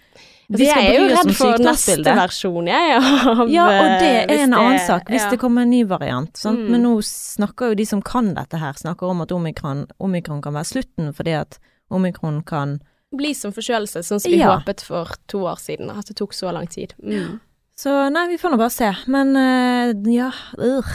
Vi 0.51 0.65
jeg 0.65 0.87
er 0.89 0.97
jo 0.99 1.07
redd 1.15 1.33
for 1.37 1.57
neste 1.63 2.03
versjon, 2.17 2.67
jeg, 2.67 2.97
av 2.99 3.49
Ja, 3.49 3.65
og 3.69 4.01
det 4.01 4.09
eh, 4.09 4.35
er 4.35 4.43
en 4.47 4.53
annen 4.57 4.77
det- 4.79 4.87
sak, 4.87 5.07
hvis 5.07 5.23
ja. 5.23 5.29
det 5.29 5.39
kommer 5.39 5.61
en 5.61 5.69
ny 5.69 5.83
variant. 5.87 6.33
Mm. 6.43 6.63
Men 6.73 6.83
nå 6.83 6.95
snakker 7.05 7.71
jo 7.71 7.75
de 7.75 7.85
som 7.85 8.01
kan 8.01 8.33
dette 8.33 8.57
her, 8.59 8.73
snakker 8.73 9.09
om 9.13 9.21
at 9.21 9.31
omikron, 9.31 9.85
omikron 9.99 10.41
kan 10.41 10.53
være 10.57 10.65
slutten, 10.73 11.13
fordi 11.13 11.37
at 11.39 11.59
omikron 11.91 12.41
kan 12.45 12.79
Bli 13.13 13.33
som 13.35 13.51
forkjølelse, 13.51 13.99
sånn 14.07 14.21
som 14.23 14.31
vi 14.31 14.37
Ja. 14.39 14.53
håpet 14.57 14.79
for 14.87 15.05
to 15.27 15.39
år 15.43 15.57
siden, 15.59 15.89
at 15.91 16.05
det 16.07 16.15
tok 16.15 16.31
så 16.31 16.47
lang 16.55 16.65
tid. 16.71 16.93
Mm. 17.03 17.41
Så 17.77 17.93
nei, 18.13 18.27
vi 18.29 18.37
får 18.37 18.53
nå 18.53 18.57
bare 18.61 18.73
se. 18.73 18.89
Men 19.11 19.35
eh, 19.35 19.93
ja, 20.13 20.31
øh. 20.59 20.91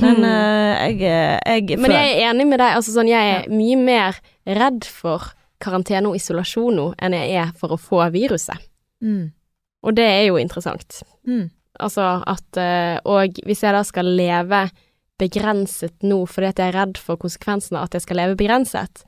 Men 0.00 0.16
Hmm. 0.20 0.24
eh, 0.24 0.92
jeg, 0.94 1.70
jeg 1.70 1.78
Men 1.80 1.90
jeg 1.90 2.10
er 2.22 2.30
enig 2.30 2.44
med 2.46 2.60
deg, 2.60 2.76
altså 2.76 2.92
sånn, 2.94 3.08
jeg 3.10 3.32
er 3.34 3.48
mye 3.50 3.76
mer 3.82 4.18
redd 4.46 4.84
for 4.86 5.32
karantene 5.58 6.06
og 6.06 6.14
isolasjon 6.14 6.76
nå 6.78 6.84
enn 7.02 7.16
jeg 7.18 7.32
er 7.34 7.48
for 7.58 7.74
å 7.74 7.78
få 7.82 8.04
viruset. 8.14 8.62
mm, 9.02 9.32
Og 9.82 9.94
det 9.96 10.04
er 10.06 10.26
jo 10.28 10.36
interessant. 10.38 11.02
mm, 11.26 11.50
Altså 11.80 12.22
at 12.26 12.56
eh, 12.56 12.98
Og 13.04 13.40
hvis 13.46 13.62
jeg 13.62 13.72
da 13.74 13.82
skal 13.82 14.04
leve 14.06 14.70
begrenset 15.18 15.94
nå 16.06 16.20
fordi 16.30 16.46
at 16.46 16.58
jeg 16.62 16.68
er 16.72 16.78
redd 16.78 16.98
for 17.02 17.16
konsekvensene 17.16 17.82
at 17.82 17.94
jeg 17.94 18.02
skal 18.02 18.16
leve 18.20 18.36
begrenset, 18.38 19.02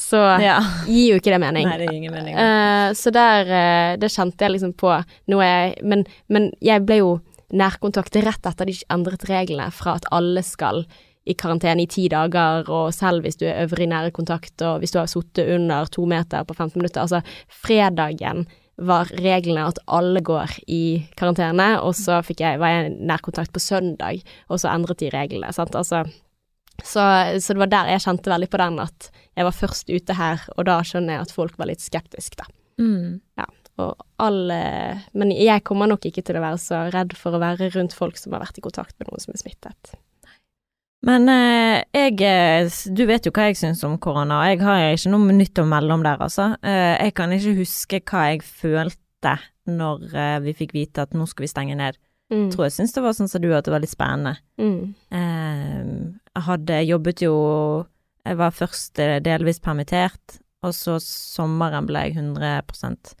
så 0.00 0.20
Ja. 0.40 0.58
gir 0.86 1.12
jo 1.12 1.20
ikke 1.20 1.34
det 1.34 1.40
mening. 1.42 1.68
Nei, 1.68 1.78
det 1.80 1.90
gir 1.90 2.00
ingen 2.00 2.14
mening. 2.14 2.36
Uh, 2.36 2.92
så 2.96 3.12
der 3.14 3.48
uh, 3.50 4.00
Det 4.00 4.10
kjente 4.12 4.46
jeg 4.46 4.56
liksom 4.56 4.74
på 4.78 4.94
noe 5.32 5.46
jeg 5.46 5.76
men, 5.84 6.06
men 6.32 6.50
jeg 6.64 6.84
ble 6.88 7.02
jo 7.02 7.12
nærkontakt 7.52 8.16
rett 8.24 8.46
etter 8.48 8.68
de 8.68 8.74
endret 8.92 9.26
reglene 9.28 9.68
fra 9.74 9.98
at 10.00 10.06
alle 10.14 10.40
skal 10.46 10.86
i 11.28 11.34
karantene 11.38 11.84
i 11.84 11.90
ti 11.90 12.08
dager, 12.10 12.66
og 12.72 12.90
selv 12.96 13.22
hvis 13.22 13.38
du 13.38 13.44
er 13.46 13.60
øvrig 13.62 13.86
nære 13.90 14.10
kontakt, 14.16 14.56
og 14.64 14.80
hvis 14.82 14.94
du 14.94 14.98
har 14.98 15.10
sittet 15.10 15.52
under 15.54 15.86
to 15.92 16.06
meter 16.08 16.42
på 16.48 16.56
15 16.56 16.80
minutter. 16.80 17.04
Altså, 17.04 17.20
fredagen 17.46 18.46
var 18.82 19.12
reglene 19.20 19.68
at 19.68 19.78
alle 19.86 20.22
går 20.24 20.56
i 20.66 21.04
karantene, 21.18 21.76
og 21.84 21.94
så 21.94 22.22
jeg, 22.34 22.58
var 22.58 22.74
jeg 22.74 22.96
nærkontakt 22.98 23.52
på 23.54 23.62
søndag, 23.62 24.24
og 24.48 24.58
så 24.58 24.72
endret 24.72 25.04
de 25.04 25.12
reglene. 25.14 25.52
Sant? 25.54 25.76
Altså, 25.78 26.02
så, 26.80 27.04
så 27.38 27.54
det 27.54 27.62
var 27.62 27.72
der 27.72 27.90
jeg 27.92 28.04
kjente 28.06 28.32
veldig 28.32 28.48
på 28.52 28.60
den, 28.62 28.78
at 28.82 29.10
jeg 29.36 29.48
var 29.48 29.56
først 29.56 29.92
ute 29.92 30.16
her, 30.18 30.46
og 30.56 30.66
da 30.68 30.78
skjønner 30.86 31.18
jeg 31.18 31.26
at 31.26 31.34
folk 31.34 31.58
var 31.60 31.70
litt 31.70 31.84
skeptiske, 31.84 32.40
da. 32.40 32.48
Mm. 32.80 33.20
Og 33.80 34.00
alle 34.20 34.60
Men 35.16 35.32
jeg 35.32 35.62
kommer 35.64 35.88
nok 35.88 36.06
ikke 36.08 36.22
til 36.24 36.38
å 36.38 36.44
være 36.44 36.60
så 36.60 36.86
redd 36.92 37.14
for 37.16 37.36
å 37.36 37.40
være 37.42 37.70
rundt 37.76 37.96
folk 37.96 38.18
som 38.20 38.34
har 38.34 38.44
vært 38.44 38.60
i 38.60 38.64
kontakt 38.64 38.96
med 38.98 39.08
noen 39.08 39.22
som 39.22 39.32
er 39.32 39.40
smittet. 39.40 39.94
Men 41.06 41.26
eh, 41.32 41.82
jeg 41.96 42.20
eh, 42.26 42.68
Du 42.94 43.04
vet 43.08 43.26
jo 43.26 43.32
hva 43.34 43.48
jeg 43.48 43.58
syns 43.58 43.82
om 43.86 43.98
korona, 44.02 44.42
og 44.42 44.52
jeg 44.52 44.62
har 44.62 44.84
ikke 44.92 45.14
noe 45.14 45.34
nytt 45.34 45.58
å 45.58 45.66
melde 45.68 45.96
om 45.96 46.04
der, 46.04 46.20
altså. 46.22 46.52
Eh, 46.62 46.94
jeg 47.08 47.16
kan 47.18 47.34
ikke 47.34 47.56
huske 47.58 48.02
hva 48.12 48.28
jeg 48.30 48.44
følte 48.46 49.36
når 49.70 50.06
eh, 50.14 50.38
vi 50.46 50.56
fikk 50.58 50.76
vite 50.76 51.06
at 51.06 51.16
nå 51.16 51.26
skal 51.30 51.46
vi 51.46 51.50
stenge 51.50 51.78
ned. 51.78 51.98
Mm. 52.32 52.48
Tror 52.52 52.68
jeg 52.68 52.76
syns 52.76 52.94
det 52.94 53.02
var 53.04 53.16
sånn 53.16 53.30
som 53.30 53.42
du, 53.42 53.50
at 53.52 53.66
det 53.66 53.74
var 53.74 53.82
litt 53.82 53.92
spennende. 53.92 54.36
Mm. 54.62 54.94
Jeg 56.36 56.46
hadde 56.48 56.78
jobbet 56.88 57.22
jo 57.26 57.32
Jeg 58.26 58.38
var 58.38 58.50
først 58.54 58.98
eh, 59.02 59.18
delvis 59.20 59.58
permittert, 59.60 60.38
og 60.62 60.72
så 60.76 60.98
sommeren 61.02 61.88
ble 61.88 62.04
jeg 62.06 62.16
100 62.16 63.16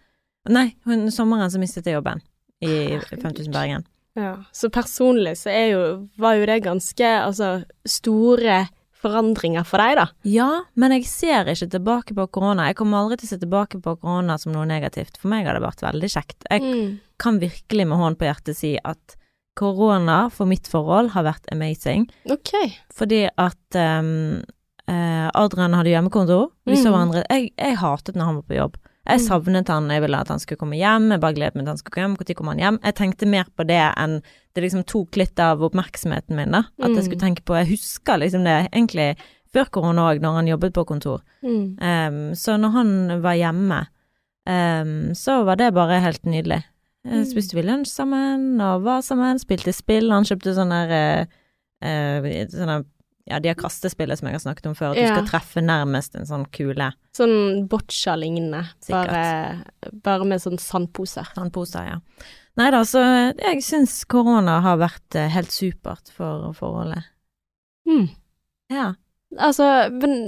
Nei, 0.50 0.68
hun, 0.86 1.08
sommeren 1.14 1.50
så 1.50 1.58
mistet 1.62 1.86
jeg 1.86 1.94
jobben 1.98 2.22
i 2.62 2.98
5000 3.10 3.50
Bergen. 3.54 3.84
Ja. 4.18 4.36
Så 4.54 4.70
personlig 4.70 5.36
så 5.40 5.50
er 5.50 5.66
jo, 5.72 5.82
var 6.18 6.34
jo 6.38 6.46
det 6.46 6.60
ganske 6.64 7.08
altså, 7.22 7.64
store 7.88 8.64
forandringer 9.02 9.66
for 9.66 9.82
deg, 9.82 9.96
da. 9.98 10.06
Ja, 10.28 10.48
men 10.78 10.94
jeg 10.94 11.06
ser 11.10 11.48
ikke 11.50 11.70
tilbake 11.74 12.14
på 12.14 12.26
korona. 12.38 12.68
Jeg 12.70 12.78
kommer 12.78 13.02
aldri 13.02 13.18
til 13.18 13.30
å 13.30 13.32
se 13.32 13.40
tilbake 13.42 13.80
på 13.82 13.96
korona 14.02 14.36
som 14.38 14.54
noe 14.54 14.66
negativt. 14.68 15.18
For 15.18 15.32
meg 15.32 15.48
har 15.48 15.58
det 15.58 15.64
vært 15.64 15.82
veldig 15.82 16.10
kjekt. 16.14 16.46
Jeg 16.50 16.62
Mm. 16.62 17.00
kan 17.18 17.40
virkelig 17.42 17.86
med 17.86 17.98
hånden 17.98 18.18
på 18.18 18.28
hjertet 18.30 18.56
si 18.58 18.78
at 18.84 19.16
korona 19.54 20.30
for 20.32 20.46
mitt 20.46 20.66
forhold 20.70 21.10
har 21.10 21.24
vært 21.24 21.46
amazing. 21.52 22.06
Ok. 22.30 22.52
Fordi 22.92 23.28
at 23.38 23.76
um, 23.76 24.42
eh, 24.88 25.28
Adrian 25.34 25.74
hadde 25.76 25.92
hjemmekontor. 25.92 26.50
Vi 26.66 26.76
så 26.76 26.88
Mm. 26.88 26.92
hverandre. 26.94 27.24
Jeg, 27.30 27.52
jeg 27.58 27.76
hatet 27.76 28.14
når 28.16 28.24
han 28.24 28.34
var 28.36 28.42
på 28.48 28.56
jobb. 28.56 28.76
Jeg 29.06 29.18
Mm. 29.18 29.26
savnet 29.26 29.68
han, 29.68 29.88
jeg 29.90 30.00
ville 30.02 30.16
at 30.20 30.28
han 30.28 30.38
skulle 30.38 30.58
komme 30.58 30.76
hjem. 30.78 31.10
Jeg 31.10 31.20
bare 31.20 31.34
gledet 31.34 31.54
meg 31.56 31.64
til 31.64 31.72
han 31.72 31.76
skulle 31.76 31.94
komme 31.94 32.06
hjem. 32.08 32.16
Når 32.18 32.34
kom 32.36 32.46
han 32.48 32.58
hjem? 32.58 32.78
Jeg 32.84 32.94
tenkte 32.94 33.26
mer 33.26 33.44
på 33.58 33.66
det 33.66 33.80
enn 33.98 34.22
det 34.54 34.62
liksom 34.62 34.84
tok 34.86 35.16
litt 35.16 35.38
av 35.40 35.60
oppmerksomheten 35.60 36.36
min, 36.36 36.52
da. 36.52 36.58
At 36.80 36.90
jeg 36.90 36.96
Mm. 36.96 37.02
skulle 37.04 37.20
tenke 37.20 37.42
på 37.44 37.56
Jeg 37.58 37.68
husker 37.78 38.18
liksom 38.18 38.44
det 38.44 38.70
egentlig 38.72 39.16
før 39.52 39.68
korona 39.70 40.08
òg, 40.14 40.20
når 40.20 40.34
han 40.34 40.46
jobbet 40.46 40.72
på 40.72 40.86
kontor. 40.86 41.20
Mm. 41.42 41.76
Um, 41.82 42.32
så 42.34 42.56
når 42.58 42.70
han 42.72 43.22
var 43.22 43.34
hjemme, 43.34 43.86
um, 44.46 45.12
så 45.14 45.44
var 45.44 45.56
det 45.56 45.74
bare 45.74 46.00
helt 46.00 46.22
nydelig. 46.24 46.62
Eh, 47.04 47.12
Mm. 47.22 47.24
Spiste 47.26 47.56
vi 47.58 47.62
lunsj 47.66 47.90
sammen, 47.90 48.60
og 48.62 48.82
var 48.84 49.00
sammen, 49.02 49.38
spilte 49.42 49.72
spill. 49.74 50.10
Han 50.14 50.22
kjøpte 50.28 50.52
sånne 50.54 50.82
eh, 50.90 51.26
eh, 51.82 52.46
sånne 52.52 52.84
ja, 53.30 53.38
de 53.38 53.48
har 53.52 53.54
kastespillet 53.58 54.18
som 54.18 54.26
jeg 54.26 54.34
har 54.34 54.42
snakket 54.42 54.66
om 54.66 54.74
før, 54.74 54.92
at 54.92 54.98
du 54.98 55.06
skal 55.06 55.26
treffe 55.28 55.62
nærmest 55.62 56.16
en 56.18 56.26
sånn 56.26 56.44
kule. 56.50 56.88
Sånn 57.14 57.68
boccia-lignende, 57.70 58.64
bare, 58.90 59.20
bare 60.02 60.26
med 60.26 60.42
sånn 60.42 60.58
sandposer. 60.58 61.28
Sandposer, 61.36 61.86
ja. 61.86 62.00
Nei 62.58 62.66
da, 62.74 62.80
så 62.84 63.00
jeg 63.38 63.62
syns 63.62 64.00
korona 64.10 64.58
har 64.64 64.76
vært 64.82 65.14
eh, 65.14 65.30
helt 65.32 65.54
supert 65.54 66.10
for 66.12 66.50
forholdet. 66.58 67.06
Mm. 67.88 68.08
Ja. 68.74 68.88
Altså, 69.38 69.68
men 69.94 70.18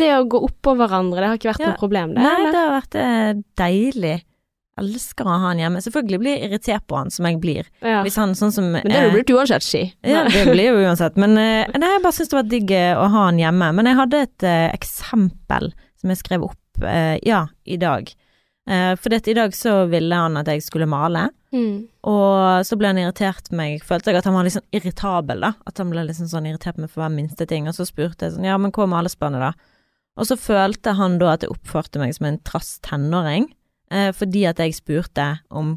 det 0.00 0.08
å 0.16 0.24
gå 0.26 0.40
oppå 0.48 0.72
hverandre, 0.80 1.20
det 1.20 1.28
har 1.28 1.38
ikke 1.38 1.52
vært 1.52 1.60
Ja. 1.66 1.70
noe 1.74 1.78
problem, 1.84 2.14
det? 2.16 2.24
Nei, 2.24 2.34
eller? 2.40 2.52
det 2.56 2.64
har 2.64 2.74
vært 2.80 2.98
eh, 3.04 3.42
deilig. 3.60 4.16
Elsker 4.80 5.28
å 5.28 5.34
ha 5.34 5.50
han 5.50 5.60
hjemme. 5.60 5.82
Selvfølgelig 5.84 6.20
blir 6.22 6.34
jeg 6.36 6.48
irritert 6.48 6.86
på 6.88 6.98
han, 6.98 7.12
som 7.14 7.28
jeg 7.28 7.40
blir. 7.42 7.68
Ja. 7.84 8.00
Hvis 8.06 8.16
han 8.20 8.34
sånn 8.38 8.54
som 8.54 8.70
Men 8.72 8.86
det 8.88 8.96
blir 8.96 9.10
du 9.10 9.16
blitt 9.18 9.34
uansett, 9.36 9.66
ski. 9.66 9.82
Ja, 10.06 10.24
det 10.30 10.46
blir 10.48 10.72
jo 10.72 10.80
uansett. 10.86 11.18
Men 11.20 11.36
eh, 11.40 11.68
nei, 11.80 11.92
jeg 11.94 12.04
bare 12.04 12.16
syns 12.16 12.32
det 12.32 12.38
var 12.40 12.48
digg 12.48 12.72
eh, 12.76 12.94
å 12.96 13.06
ha 13.12 13.26
han 13.28 13.40
hjemme. 13.40 13.70
Men 13.76 13.90
jeg 13.90 14.00
hadde 14.00 14.24
et 14.26 14.48
uh, 14.48 14.68
eksempel 14.72 15.70
som 16.00 16.12
jeg 16.12 16.22
skrev 16.22 16.48
opp, 16.48 16.82
uh, 16.84 17.16
ja, 17.26 17.44
i 17.68 17.76
dag. 17.80 18.08
Uh, 18.70 18.94
for 19.00 19.14
i 19.16 19.36
dag 19.36 19.54
så 19.56 19.84
ville 19.90 20.16
han 20.24 20.40
at 20.40 20.48
jeg 20.50 20.64
skulle 20.66 20.88
male, 20.90 21.28
Mm. 21.50 21.88
og 22.06 22.62
så 22.62 22.76
ble 22.78 22.92
han 22.92 22.98
irritert 23.02 23.48
på 23.50 23.56
meg. 23.58 23.80
Følte 23.82 24.12
jeg 24.12 24.20
at 24.20 24.28
han 24.28 24.36
var 24.36 24.46
litt 24.46 24.54
sånn 24.54 24.76
irritabel, 24.76 25.42
da. 25.42 25.52
At 25.66 25.80
han 25.82 25.90
ble 25.90 26.04
liksom 26.06 26.28
sånn 26.30 26.46
irritert 26.46 26.76
på 26.76 26.84
meg 26.84 26.92
for 26.92 27.02
hver 27.02 27.14
minste 27.14 27.46
ting. 27.50 27.66
Og 27.66 27.74
så 27.74 27.86
spurte 27.88 28.28
jeg 28.28 28.36
sånn, 28.36 28.46
ja, 28.46 28.58
men 28.60 28.70
hva 28.70 28.86
med 28.86 28.94
malespannet, 28.94 29.42
da? 29.42 29.80
Og 30.20 30.28
så 30.28 30.36
følte 30.38 30.94
han 30.98 31.18
da 31.20 31.34
at 31.34 31.44
jeg 31.44 31.52
oppførte 31.54 32.00
meg 32.02 32.14
som 32.16 32.28
en 32.28 32.38
trass 32.46 32.78
tenåring, 32.86 33.48
eh, 33.48 33.59
fordi 34.16 34.44
at 34.46 34.60
jeg 34.62 34.76
spurte 34.76 35.26
om 35.50 35.74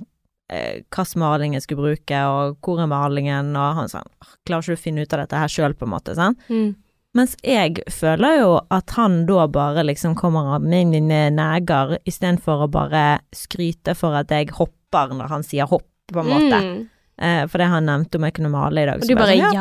eh, 0.52 0.84
hvilken 0.84 1.21
maling 1.21 1.58
jeg 1.58 1.65
skulle 1.65 1.89
bruke, 1.89 2.21
og 2.30 2.58
hvor 2.63 2.84
er 2.84 2.89
malingen, 2.91 3.54
og 3.58 3.80
han 3.82 3.91
sa 3.91 4.04
klarer 4.47 4.63
ikke 4.63 4.76
du 4.76 4.80
å 4.80 4.84
finne 4.84 5.06
ut 5.06 5.15
av 5.15 5.23
dette 5.23 5.43
her 5.43 5.52
sjøl, 5.52 5.76
på 5.78 5.88
en 5.88 5.93
måte, 5.95 6.15
sant? 6.17 6.41
Mm. 6.49 6.73
Mens 7.13 7.36
jeg 7.45 7.84
føler 7.93 8.39
jo 8.39 8.54
at 8.73 8.95
han 8.97 9.19
da 9.30 9.45
bare 9.54 9.84
liksom 9.86 10.15
kommer 10.17 10.56
med 10.58 10.89
mine 10.89 11.28
neger, 11.36 11.99
istedenfor 12.10 12.65
å 12.65 12.71
bare 12.73 13.21
skryte 13.38 13.93
for 13.97 14.17
at 14.17 14.34
jeg 14.34 14.49
hopper 14.58 15.13
når 15.13 15.30
han 15.30 15.45
sier 15.45 15.69
hopp, 15.69 15.86
på 16.10 16.19
en 16.23 16.30
måte. 16.30 16.58
Mm. 16.65 16.80
Eh, 17.21 17.43
for 17.47 17.62
det 17.62 17.69
han 17.69 17.86
nevnte 17.86 18.17
om 18.17 18.26
jeg 18.26 18.36
kunne 18.39 18.49
male 18.54 18.82
i 18.82 18.89
dag. 18.89 19.02
Og 19.02 19.06
du 19.06 19.13
bare, 19.13 19.38
sånn, 19.38 19.45
ja, 19.45 19.52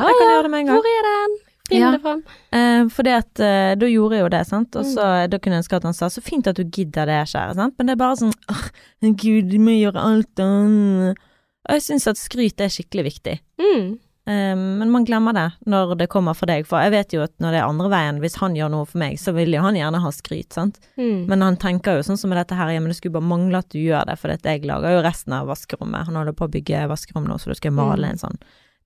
gang. 0.70 0.80
Hvor 0.80 0.88
er 0.88 1.08
den? 1.08 1.36
Finn 1.72 1.80
Ja. 1.82 1.90
det 1.96 2.00
fram. 2.04 2.22
Eh, 2.52 2.84
for 2.92 3.02
det 3.08 3.14
at 3.16 3.40
eh, 3.40 3.72
da 3.80 3.86
gjorde 3.90 4.18
jeg 4.18 4.24
jo 4.26 4.28
det, 4.36 4.44
sant, 4.46 4.76
og 4.76 4.84
Mm. 4.84 4.92
så 4.94 5.08
da 5.32 5.38
kunne 5.38 5.56
jeg 5.58 5.64
ønske 5.64 5.76
at 5.80 5.88
han 5.88 5.94
sa 5.98 6.06
så 6.12 6.22
fint 6.22 6.46
at 6.46 6.56
du 6.60 6.64
gidder 6.64 7.06
det, 7.10 7.18
kjære, 7.32 7.54
sant, 7.56 7.74
men 7.78 7.86
det 7.86 7.92
er 7.96 8.02
bare 8.04 8.16
sånn 8.20 8.32
åh, 8.52 8.64
gud, 9.02 9.50
du 9.50 9.58
må 9.58 9.74
gjøre 9.80 9.96
alt, 9.98 10.38
og 10.38 11.16
og 11.62 11.76
jeg 11.78 11.82
syns 11.86 12.08
at 12.10 12.16
skryt 12.18 12.58
er 12.60 12.66
skikkelig 12.74 13.04
viktig. 13.06 13.36
Mm. 13.62 13.98
Eh, 14.26 14.54
men 14.54 14.90
man 14.90 15.04
glemmer 15.06 15.32
det 15.34 15.52
når 15.66 15.96
det 15.98 16.08
kommer 16.10 16.34
fra 16.34 16.46
deg, 16.46 16.66
for 16.66 16.78
jeg 16.82 16.90
vet 16.90 17.12
jo 17.14 17.22
at 17.22 17.32
når 17.42 17.50
det 17.54 17.60
er 17.60 17.68
andre 17.68 17.88
veien, 17.90 18.18
hvis 18.22 18.36
han 18.38 18.54
gjør 18.54 18.70
noe 18.70 18.84
for 18.86 18.98
meg, 18.98 19.14
så 19.18 19.32
vil 19.34 19.50
jo 19.54 19.60
han 19.62 19.74
gjerne 19.78 20.00
ha 20.02 20.10
skryt, 20.10 20.52
sant, 20.52 20.78
Mm. 20.98 21.26
men 21.28 21.40
han 21.40 21.56
tenker 21.56 21.96
jo 21.96 22.02
sånn 22.02 22.18
som 22.18 22.30
med 22.30 22.38
dette 22.38 22.56
her, 22.58 22.68
ja, 22.70 22.80
men 22.80 22.88
det 22.90 22.96
skulle 22.98 23.14
bare 23.14 23.26
mangle 23.30 23.58
at 23.58 23.68
du 23.70 23.78
gjør 23.78 24.06
det, 24.06 24.18
for 24.18 24.28
jeg 24.30 24.62
lager 24.66 24.90
jo 24.94 25.02
resten 25.06 25.32
av 25.32 25.46
vaskerommet, 25.46 26.06
han 26.06 26.14
holder 26.14 26.32
på 26.34 26.46
å 26.48 26.50
bygge 26.50 26.88
vaskerom 26.88 27.26
nå, 27.26 27.34
så 27.38 27.46
da 27.46 27.54
skal 27.54 27.70
jeg 27.70 27.76
male 27.78 28.06
Mm. 28.06 28.10
en 28.10 28.18
sånn 28.18 28.38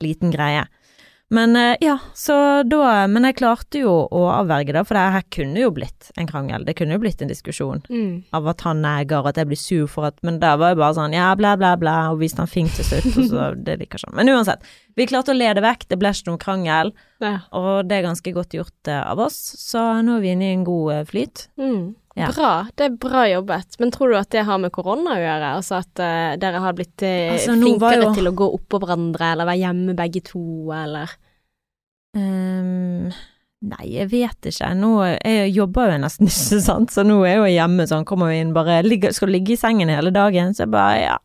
liten 0.03 0.31
greie. 0.33 0.67
Men 1.29 1.57
eh, 1.59 1.75
ja, 1.83 1.97
så 2.15 2.63
da 2.63 3.07
Men 3.11 3.25
jeg 3.27 3.35
klarte 3.41 3.81
jo 3.81 3.95
å 4.15 4.21
avverge 4.31 4.71
det, 4.77 4.85
for 4.87 4.95
det 4.95 5.03
her 5.17 5.25
kunne 5.35 5.59
jo 5.59 5.73
blitt 5.75 6.13
en 6.17 6.29
krangel. 6.31 6.63
Det 6.69 6.77
kunne 6.79 6.95
jo 6.95 7.03
blitt 7.03 7.23
en 7.25 7.33
diskusjon 7.33 7.83
Mm. 7.91 8.23
av 8.33 8.47
at 8.53 8.61
han 8.63 8.79
neger, 8.85 9.19
og 9.19 9.27
at 9.33 9.41
jeg 9.43 9.49
blir 9.51 9.59
sur 9.59 9.87
for 9.91 10.07
at 10.07 10.23
Men 10.23 10.39
det 10.39 10.53
var 10.63 10.71
jo 10.77 10.79
bare 10.85 10.95
sånn 10.95 11.13
ja, 11.17 11.33
bla, 11.35 11.57
bla, 11.59 11.75
bla, 11.77 11.97
og 12.13 12.21
viste 12.23 12.39
han 12.39 12.47
fing 12.47 12.69
til 12.71 12.85
slutt, 12.87 13.11
og 13.17 13.27
så 13.33 13.49
Det 13.67 13.75
liker 13.81 13.97
ikke 13.99 14.05
sånn. 14.07 14.15
Men 14.15 14.31
uansett, 14.31 14.63
vi 14.97 15.07
klarte 15.11 15.35
å 15.35 15.39
lede 15.39 15.61
vekk, 15.67 15.89
det 15.91 15.99
ble 15.99 16.15
ikke 16.15 16.31
noen 16.31 16.39
krangel, 16.47 16.93
Ja. 17.21 17.41
og 17.51 17.89
det 17.89 17.99
er 17.99 18.07
ganske 18.07 18.33
godt 18.33 18.55
gjort 18.55 18.87
eh, 18.89 19.03
av 19.03 19.19
oss, 19.27 19.35
så 19.59 20.03
nå 20.07 20.19
er 20.19 20.21
vi 20.23 20.31
inne 20.37 20.51
i 20.53 20.55
en 20.55 20.65
god 20.65 20.93
eh, 20.95 21.05
flyt. 21.11 21.49
Mm. 21.59 21.95
Ja. 22.17 22.31
Bra. 22.33 22.51
Det 22.73 22.87
er 22.87 22.95
bra 22.97 23.27
jobbet. 23.29 23.77
Men 23.79 23.91
tror 23.93 24.09
du 24.09 24.17
at 24.17 24.31
det 24.33 24.47
har 24.49 24.57
med 24.63 24.73
korona 24.73 25.19
å 25.19 25.21
gjøre? 25.21 25.51
Altså 25.59 25.75
at 25.83 26.01
uh, 26.01 26.33
dere 26.41 26.63
har 26.65 26.73
blitt 26.79 27.05
uh, 27.05 27.35
Altså, 27.35 27.53
flinkere 27.61 28.07
jo- 28.07 28.15
til 28.17 28.31
å 28.31 28.35
gå 28.41 28.49
oppå 28.57 28.81
hverandre, 28.81 29.33
eller 29.35 29.49
være 29.51 29.61
hjemme 29.67 29.97
begge 29.99 30.23
to, 30.25 30.43
eller 30.73 31.13
um, 32.17 33.11
nei, 33.69 33.85
jeg 33.99 34.09
vet 34.15 34.49
ikke. 34.49 34.71
Nå 34.81 34.93
jeg 35.05 35.51
jobber 35.53 35.93
jo 35.93 35.99
nesten 36.07 36.31
ikke, 36.31 36.61
sant, 36.71 36.95
så 36.95 37.05
nå 37.05 37.19
er 37.25 37.35
jeg 37.35 37.43
jo 37.43 37.51
hjemme 37.59 37.89
sånn, 37.91 38.07
kommer 38.09 38.33
jo 38.33 38.41
inn 38.47 38.55
bare 38.57 38.81
ligger, 38.87 39.13
Skal 39.17 39.35
ligge 39.37 39.53
i 39.53 39.61
sengen 39.61 39.93
hele 39.93 40.13
dagen? 40.15 40.57
Så 40.57 40.65
jeg 40.65 40.73
bare 40.73 41.03
ja. 41.03 41.19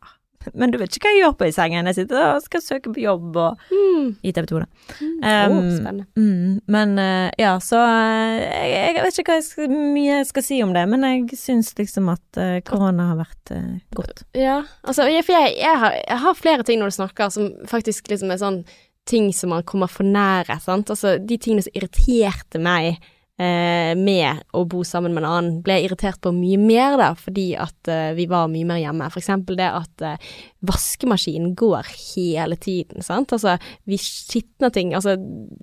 Men 0.54 0.72
du 0.72 0.78
vet 0.80 0.96
ikke 0.96 1.08
hva 1.08 1.14
jeg 1.14 1.22
gjør 1.22 1.34
på 1.40 1.48
i 1.48 1.54
sengen. 1.54 1.88
Jeg 1.90 1.98
sitter 2.00 2.20
og 2.26 2.44
skal 2.44 2.62
søke 2.64 2.92
på 2.92 3.02
jobb 3.02 3.38
og 3.40 3.64
mm. 3.72 4.06
i 4.22 4.32
TV 4.34 4.48
2, 4.50 4.60
da. 4.62 4.68
Mm. 4.98 5.16
Um, 5.22 5.56
oh, 5.56 5.68
spennende. 5.76 6.06
Mm, 6.18 6.60
men 6.76 6.94
uh, 7.00 7.28
ja, 7.40 7.54
så 7.64 7.80
eh, 7.80 8.42
jeg, 8.72 8.94
jeg 8.96 9.06
vet 9.06 9.20
ikke 9.22 9.34
hva 9.34 9.38
jeg 9.40 9.48
skal, 9.48 9.74
mye 9.74 10.20
jeg 10.20 10.28
skal 10.30 10.46
si 10.46 10.60
om 10.64 10.76
det, 10.76 10.84
men 10.92 11.08
jeg 11.08 11.40
syns 11.40 11.72
liksom 11.78 12.12
at 12.12 12.40
uh, 12.40 12.56
korona 12.68 13.10
har 13.12 13.20
vært 13.22 13.54
uh, 13.56 13.74
godt. 13.96 14.24
Ja, 14.38 14.60
altså, 14.82 15.08
jeg, 15.10 15.26
for 15.28 15.38
jeg, 15.38 15.56
jeg, 15.60 15.82
har, 15.84 15.98
jeg 16.00 16.22
har 16.26 16.38
flere 16.38 16.68
ting 16.68 16.82
når 16.82 16.92
du 16.92 16.98
snakker 17.00 17.34
som 17.34 17.52
faktisk 17.70 18.12
liksom 18.12 18.34
er 18.34 18.42
sånn 18.42 18.62
ting 19.08 19.32
som 19.34 19.50
man 19.50 19.64
kommer 19.66 19.90
for 19.90 20.06
nære, 20.06 20.60
sant. 20.62 20.92
Altså, 20.92 21.16
de 21.18 21.38
tingene 21.40 21.64
som 21.66 21.74
irriterte 21.74 22.60
meg 22.62 23.02
eh, 23.42 23.92
med 23.98 24.44
å 24.54 24.64
bo 24.68 24.82
sammen 24.86 25.14
med 25.14 25.24
en 25.24 25.30
annen, 25.30 25.60
ble 25.64 25.80
irritert 25.84 26.20
på 26.22 26.32
mye 26.36 26.60
mer 26.60 26.96
da, 27.00 27.12
fordi 27.18 27.52
at 27.58 27.90
eh, 27.90 28.12
vi 28.18 28.28
var 28.30 28.50
mye 28.52 28.68
mer 28.68 28.82
hjemme. 28.82 29.10
For 29.12 29.22
eksempel 29.22 29.58
det 29.58 29.68
at 29.68 30.06
eh, 30.06 30.32
vaskemaskinen 30.66 31.54
går 31.58 31.88
hele 32.14 32.56
tiden, 32.60 33.02
sant. 33.02 33.32
Altså, 33.34 33.56
vi 33.88 33.98
skitner 33.98 34.70
ting. 34.74 34.92
Altså, 34.94 35.16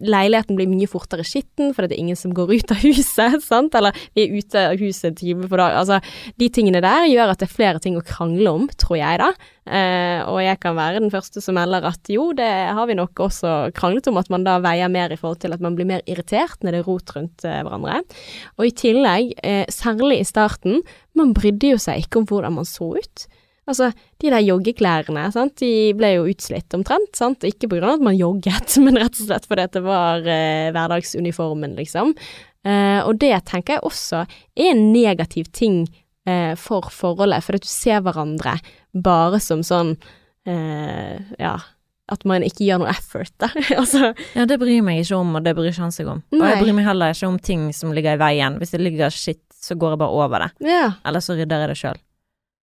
leiligheten 0.04 0.58
blir 0.60 0.70
mye 0.72 0.90
fortere 0.92 1.24
skitten 1.28 1.72
fordi 1.76 1.92
det 1.92 1.98
er 1.98 2.04
ingen 2.04 2.20
som 2.20 2.34
går 2.36 2.52
ut 2.58 2.74
av 2.76 2.84
huset, 2.84 3.40
sant. 3.52 3.78
Eller 3.80 3.96
vi 4.18 4.26
er 4.26 4.36
ute 4.36 4.66
av 4.74 4.82
huset 4.82 5.12
en 5.12 5.20
time 5.22 5.48
på 5.48 5.60
dag. 5.60 5.78
Altså, 5.80 6.02
de 6.40 6.50
tingene 6.54 6.84
der 6.84 7.08
gjør 7.10 7.34
at 7.34 7.40
det 7.40 7.50
er 7.50 7.56
flere 7.56 7.84
ting 7.84 7.96
å 8.00 8.06
krangle 8.06 8.52
om, 8.52 8.68
tror 8.80 9.00
jeg 9.00 9.24
da. 9.24 9.32
Eh, 9.70 10.20
og 10.26 10.40
jeg 10.42 10.58
kan 10.64 10.78
være 10.78 11.00
den 11.04 11.12
første 11.14 11.44
som 11.46 11.56
melder 11.60 11.86
at 11.92 12.10
jo, 12.10 12.32
det 12.34 12.50
har 12.74 12.88
vi 12.90 12.98
nok 12.98 13.20
også 13.28 13.56
kranglet 13.78 14.10
om, 14.10 14.18
at 14.18 14.32
man 14.34 14.48
da 14.48 14.58
veier 14.64 14.90
mer 14.92 15.14
i 15.14 15.20
forhold 15.20 15.44
til 15.44 15.54
at 15.54 15.62
man 15.64 15.78
blir 15.78 15.88
mer 15.90 16.02
irritert 16.10 16.64
når 16.64 16.74
det 16.74 16.82
er 16.82 16.88
rot 16.90 17.14
rundt 17.16 17.46
eh, 17.48 17.62
hverandre. 17.64 18.02
Og 18.58 18.68
i 18.68 18.76
tillegg, 18.84 19.36
eh, 19.46 19.66
særlig 19.72 20.24
i 20.24 20.28
starten, 20.28 20.82
man 21.16 21.36
brydde 21.38 21.76
jo 21.76 21.82
seg 21.82 22.04
ikke 22.04 22.24
om 22.24 22.28
hvordan 22.32 22.60
man 22.60 22.68
så 22.68 22.96
ut. 22.98 23.30
Altså, 23.70 23.92
de 24.22 24.32
der 24.34 24.42
joggeklærne, 24.42 25.28
sant, 25.36 25.56
de 25.62 25.94
ble 25.98 26.16
jo 26.16 26.28
utslitt 26.32 26.74
omtrent, 26.74 27.12
sant, 27.18 27.46
ikke 27.46 27.70
på 27.70 27.78
grunn 27.78 27.92
av 27.92 28.00
at 28.00 28.06
man 28.10 28.18
jogget, 28.18 28.76
men 28.84 28.98
rett 28.98 29.14
og 29.20 29.28
slett 29.30 29.46
fordi 29.50 29.68
det 29.78 29.84
var 29.86 30.26
eh, 30.26 30.70
hverdagsuniformen, 30.74 31.76
liksom. 31.78 32.16
Eh, 32.66 33.00
og 33.06 33.20
det 33.22 33.36
tenker 33.48 33.78
jeg 33.78 33.86
også 33.88 34.24
er 34.26 34.72
en 34.74 34.88
negativ 34.92 35.52
ting 35.56 35.84
eh, 36.28 36.56
for 36.60 36.90
forholdet, 36.92 37.46
for 37.46 37.60
at 37.60 37.68
du 37.68 37.70
ser 37.70 38.02
hverandre 38.04 38.58
bare 38.98 39.40
som 39.44 39.62
sånn 39.64 39.94
eh, 40.50 41.22
ja, 41.40 41.54
at 42.10 42.26
man 42.26 42.44
ikke 42.46 42.66
gjør 42.66 42.82
noe 42.84 42.92
effort, 42.92 43.32
da. 43.42 43.52
altså, 43.80 44.12
Ja, 44.36 44.48
det 44.50 44.58
bryr 44.62 44.82
meg 44.86 45.04
ikke 45.04 45.22
om, 45.22 45.36
og 45.38 45.46
det 45.46 45.54
bryr 45.58 45.70
ikke 45.72 45.86
han 45.86 45.96
seg 45.96 46.10
om. 46.10 46.24
Og 46.36 46.46
jeg 46.46 46.62
bryr 46.64 46.76
meg 46.82 46.90
heller 46.90 47.14
ikke 47.14 47.30
om 47.30 47.40
ting 47.52 47.70
som 47.76 47.94
ligger 47.96 48.18
i 48.18 48.22
veien. 48.22 48.58
Hvis 48.60 48.74
det 48.74 48.82
ligger 48.82 49.14
skitt, 49.14 49.44
så 49.60 49.76
går 49.78 49.94
jeg 49.94 50.02
bare 50.02 50.24
over 50.26 50.46
det. 50.48 50.52
ja. 50.72 50.86
Eller 51.06 51.22
så 51.24 51.36
rydder 51.38 51.66
jeg 51.66 51.70
det 51.74 51.80
sjøl. 51.84 52.00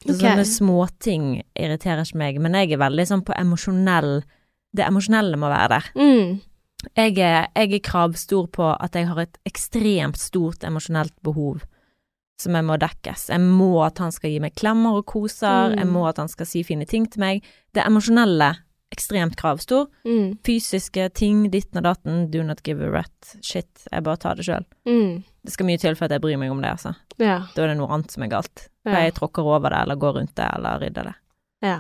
Ok. 0.06 0.16
Sånne 0.18 0.46
småting 0.50 1.26
irriterer 1.54 2.02
ikke 2.08 2.18
meg, 2.18 2.40
men 2.42 2.54
jeg 2.58 2.72
er 2.74 2.82
veldig 2.82 3.06
sånn 3.10 3.26
på 3.28 3.36
emosjonell 3.38 4.24
Det 4.74 4.86
emosjonelle 4.88 5.36
må 5.38 5.50
være 5.52 5.68
der. 5.74 5.88
Mm. 6.00 6.40
Jeg 6.96 7.18
er, 7.20 7.48
jeg 7.56 7.74
er 7.76 7.80
kravstor 7.84 8.48
på 8.56 8.70
at 8.80 8.96
jeg 8.96 9.06
har 9.10 9.20
et 9.20 9.38
ekstremt 9.46 10.18
stort 10.18 10.64
emosjonelt 10.64 11.14
behov 11.22 11.62
som 12.42 12.56
jeg 12.58 12.66
må 12.66 12.78
dekkes. 12.82 13.28
Jeg 13.30 13.42
må 13.44 13.68
at 13.86 14.00
han 14.02 14.12
skal 14.16 14.32
gi 14.32 14.40
meg 14.42 14.56
klemmer 14.56 14.96
og 14.98 15.06
koser, 15.06 15.76
Mm. 15.76 15.78
jeg 15.78 15.88
må 15.92 16.08
at 16.10 16.18
han 16.18 16.28
skal 16.32 16.46
si 16.50 16.64
fine 16.64 16.86
ting 16.90 17.06
til 17.06 17.20
meg. 17.20 17.44
Det 17.76 17.84
emosjonelle 17.86 18.56
ekstremt 18.92 19.36
kravstor. 19.38 19.90
Mm. 20.08 20.40
Fysiske 20.44 21.10
ting, 21.14 21.52
ditten 21.52 21.78
og 21.78 21.84
datten, 21.84 22.32
do 22.32 22.42
not 22.44 22.64
give 22.64 22.82
a 22.82 22.90
rat. 22.90 23.36
Shit, 23.44 23.86
jeg 23.92 24.04
bare 24.04 24.18
tar 24.18 24.36
det 24.36 24.46
sjøl. 24.48 24.66
Mm. 24.88 25.24
Det 25.42 25.54
skal 25.56 25.66
mye 25.66 25.82
til 25.82 25.96
for 25.98 26.06
at 26.06 26.14
jeg 26.16 26.22
bryr 26.22 26.38
meg 26.38 26.52
om 26.54 26.62
det, 26.62 26.70
altså. 26.76 26.94
Ja. 27.18 27.40
Da 27.56 27.64
er 27.64 27.72
det 27.72 27.80
noe 27.80 27.90
annet 27.96 28.14
som 28.14 28.26
er 28.26 28.30
galt. 28.32 28.68
Ja. 28.86 29.04
jeg 29.06 29.16
tråkker 29.18 29.46
over 29.46 29.70
det, 29.74 29.80
eller 29.84 29.98
går 30.02 30.16
rundt 30.20 30.36
det, 30.38 30.48
eller 30.58 30.82
rydder 30.82 31.10
det. 31.10 31.16
Ja. 31.66 31.80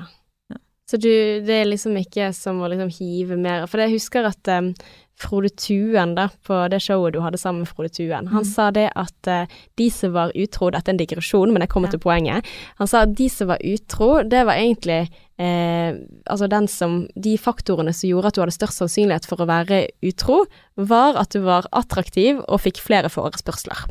Ja. 0.52 0.58
Så 0.90 0.98
du, 1.02 1.10
det 1.46 1.56
er 1.56 1.70
liksom 1.70 1.98
ikke 1.98 2.32
som 2.38 2.62
å 2.62 2.70
liksom 2.70 2.92
hive 2.94 3.38
mer 3.40 3.64
For 3.70 3.82
jeg 3.82 3.96
husker 3.96 4.28
at 4.30 4.52
um, 4.54 4.74
Frode 5.22 5.52
Tuen, 5.56 6.16
da, 6.18 6.28
på 6.48 6.58
det 6.74 6.80
showet 6.82 7.14
du 7.14 7.20
hadde 7.22 7.38
sammen 7.38 7.62
med 7.64 7.70
Frode 7.70 7.90
Tuen, 7.94 8.28
han 8.34 8.42
Mm. 8.44 8.50
sa 8.50 8.70
det 8.74 8.88
at 8.96 9.28
uh, 9.30 9.46
de 9.78 9.90
som 9.94 10.14
var 10.16 10.32
utro 10.36 10.72
Dette 10.74 10.90
er 10.90 10.96
en 10.96 11.02
digresjon, 11.02 11.54
men 11.54 11.62
jeg 11.62 11.70
kommer 11.70 11.88
Ja. 11.92 11.98
til 11.98 12.04
poenget. 12.04 12.46
Han 12.80 12.88
sa 12.88 13.02
at 13.06 13.14
de 13.16 13.30
som 13.30 13.48
var 13.54 13.62
utro, 13.64 14.24
det 14.24 14.46
var 14.46 14.56
egentlig 14.58 15.10
eh, 15.40 15.94
Altså 16.30 16.48
den 16.50 16.68
som 16.68 17.08
De 17.18 17.36
faktorene 17.38 17.94
som 17.94 18.10
gjorde 18.10 18.28
at 18.28 18.36
du 18.36 18.42
hadde 18.42 18.54
størst 18.54 18.78
sannsynlighet 18.82 19.26
for 19.26 19.38
å 19.42 19.48
være 19.50 19.88
utro, 20.04 20.46
var 20.78 21.18
at 21.18 21.30
du 21.34 21.40
var 21.42 21.66
attraktiv 21.74 22.42
og 22.48 22.62
fikk 22.62 22.78
flere 22.82 23.10
forespørsler. 23.10 23.88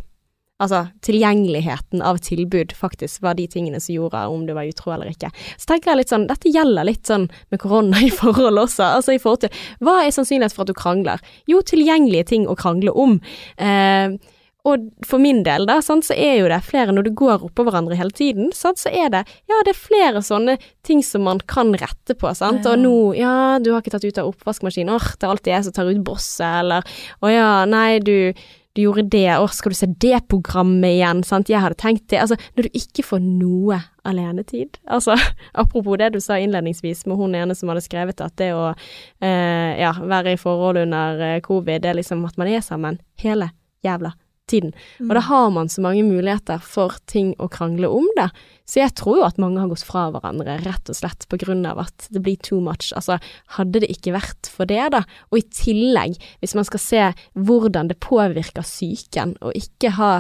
Altså 0.60 0.84
tilgjengeligheten 1.06 2.02
av 2.04 2.20
tilbud 2.24 2.74
faktisk 2.76 3.22
var 3.24 3.38
de 3.38 3.46
tingene 3.50 3.80
som 3.80 3.94
gjorde 3.94 4.24
om 4.28 4.44
du 4.46 4.54
var 4.56 4.68
utro 4.68 4.92
eller 4.94 5.12
ikke. 5.12 5.30
Så 5.56 5.70
tenker 5.70 5.92
jeg 5.92 6.02
litt 6.02 6.12
sånn, 6.12 6.26
dette 6.30 6.52
gjelder 6.52 6.88
litt 6.88 7.08
sånn 7.08 7.30
med 7.52 7.62
korona 7.62 8.02
i 8.04 8.10
forhold 8.14 8.60
også, 8.66 8.90
altså 9.00 9.16
i 9.16 9.22
forhold 9.22 9.46
til 9.46 9.62
hva 9.84 10.02
er 10.04 10.12
sannsynlighet 10.14 10.56
for 10.56 10.66
at 10.66 10.72
du 10.72 10.76
krangler? 10.76 11.24
Jo, 11.50 11.62
tilgjengelige 11.64 12.28
ting 12.34 12.46
å 12.48 12.58
krangle 12.58 12.92
om. 12.92 13.18
Eh, 13.56 14.20
og 14.68 14.90
for 15.08 15.22
min 15.22 15.40
del, 15.46 15.64
da, 15.68 15.78
sant, 15.84 16.04
så 16.04 16.12
er 16.12 16.34
jo 16.42 16.48
det 16.50 16.60
flere 16.66 16.92
når 16.92 17.08
du 17.08 17.14
går 17.16 17.46
oppå 17.46 17.64
hverandre 17.64 17.96
hele 17.96 18.12
tiden, 18.12 18.50
sant, 18.56 18.80
så 18.82 18.92
er 18.92 19.08
det 19.12 19.22
ja, 19.48 19.62
det 19.64 19.72
er 19.72 19.80
flere 19.80 20.20
sånne 20.24 20.58
ting 20.86 21.00
som 21.06 21.24
man 21.24 21.40
kan 21.48 21.72
rette 21.80 22.16
på, 22.18 22.28
sant. 22.36 22.68
Og 22.68 22.80
nå, 22.82 22.94
ja, 23.16 23.56
du 23.62 23.72
har 23.72 23.80
ikke 23.80 23.94
tatt 23.96 24.04
ut 24.04 24.20
av 24.20 24.28
oppvaskmaskinen, 24.34 24.92
åh, 24.98 25.12
det 25.16 25.26
er 25.26 25.32
alltid 25.32 25.54
jeg 25.54 25.68
som 25.68 25.76
tar 25.78 25.92
ut 25.92 26.02
bosset, 26.04 26.58
eller 26.60 27.00
å 27.24 27.32
ja, 27.32 27.50
nei, 27.68 28.02
du 28.04 28.16
du 28.76 28.84
gjorde 28.84 29.02
det, 29.10 29.26
å, 29.34 29.48
skal 29.50 29.74
du 29.74 29.78
se 29.78 29.88
det 30.02 30.20
programmet 30.30 30.94
igjen, 30.94 31.24
sant, 31.26 31.50
jeg 31.50 31.62
hadde 31.62 31.78
tenkt 31.80 32.06
det, 32.12 32.20
altså, 32.22 32.38
når 32.54 32.68
du 32.68 32.78
ikke 32.78 33.04
får 33.06 33.22
noe 33.24 33.80
alenetid, 34.06 34.78
altså, 34.86 35.16
apropos 35.62 35.98
det 36.00 36.12
du 36.14 36.20
sa 36.22 36.38
innledningsvis 36.38 37.02
med 37.10 37.18
hun 37.18 37.34
ene 37.38 37.56
som 37.58 37.72
hadde 37.72 37.84
skrevet 37.84 38.22
at 38.22 38.36
det 38.40 38.52
å, 38.54 38.70
eh, 39.26 39.74
ja, 39.82 39.94
være 39.98 40.36
i 40.36 40.40
forhold 40.40 40.84
under 40.84 41.22
eh, 41.26 41.38
covid, 41.44 41.82
det 41.82 41.92
er 41.92 42.00
liksom 42.00 42.22
at 42.28 42.38
man 42.40 42.52
er 42.52 42.62
sammen 42.64 43.00
hele 43.20 43.50
jævla 43.86 44.14
tiden. 44.50 44.72
Og 45.06 45.14
da 45.14 45.22
har 45.24 45.50
man 45.54 45.70
så 45.70 45.82
mange 45.84 46.02
muligheter 46.06 46.62
for 46.62 46.98
ting 47.10 47.32
å 47.38 47.48
krangle 47.52 47.90
om, 47.90 48.06
da. 48.18 48.30
Så 48.70 48.78
jeg 48.78 48.94
tror 48.94 49.18
jo 49.18 49.26
at 49.26 49.38
mange 49.42 49.58
har 49.58 49.70
gått 49.70 49.82
fra 49.82 50.06
hverandre 50.14 50.60
rett 50.62 50.90
og 50.92 50.94
slett 50.94 51.26
på 51.30 51.38
grunn 51.42 51.64
av 51.66 51.80
at 51.82 52.06
det 52.14 52.22
blir 52.22 52.38
too 52.38 52.60
much. 52.62 52.92
Altså, 52.94 53.16
hadde 53.56 53.82
det 53.82 53.90
ikke 53.90 54.14
vært 54.14 54.50
for 54.50 54.70
det, 54.70 54.84
da, 54.94 55.02
og 55.32 55.40
i 55.40 55.46
tillegg, 55.50 56.20
hvis 56.38 56.54
man 56.54 56.68
skal 56.68 56.84
se 56.84 57.08
hvordan 57.34 57.90
det 57.90 57.98
påvirker 58.04 58.62
psyken 58.62 59.34
å 59.42 59.50
ikke 59.58 59.90
ha 59.98 60.12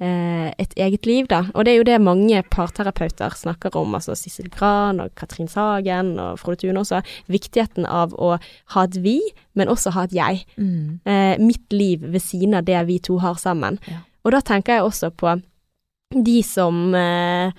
eh, 0.00 0.48
et 0.56 0.72
eget 0.80 1.04
liv, 1.10 1.28
da, 1.28 1.42
og 1.52 1.66
det 1.66 1.74
er 1.74 1.80
jo 1.82 1.86
det 1.90 1.98
mange 2.00 2.40
parterapeuter 2.48 3.36
snakker 3.36 3.76
om, 3.76 3.98
altså 3.98 4.16
Sissel 4.16 4.48
Gran 4.54 5.02
og 5.04 5.12
Katrin 5.18 5.50
Sagen 5.52 6.14
og 6.22 6.40
Frode 6.40 6.62
Thune 6.62 6.80
også, 6.80 7.02
viktigheten 7.28 7.84
av 7.84 8.16
å 8.16 8.38
ha 8.74 8.88
et 8.88 8.98
vi, 9.04 9.18
men 9.58 9.68
også 9.68 9.92
ha 9.98 10.08
et 10.08 10.16
jeg 10.16 10.44
Mm. 10.56 11.00
eh, 11.04 11.36
mitt 11.42 11.72
liv 11.76 12.00
ved 12.00 12.22
siden 12.24 12.54
av 12.54 12.64
det 12.64 12.86
vi 12.88 12.98
to 12.98 13.18
har 13.20 13.36
sammen. 13.36 13.78
Ja. 13.90 14.00
Og 14.24 14.32
da 14.32 14.40
tenker 14.40 14.78
jeg 14.78 14.88
også 14.88 15.10
på 15.10 15.36
de 16.24 16.42
som 16.42 16.94
eh, 16.96 17.52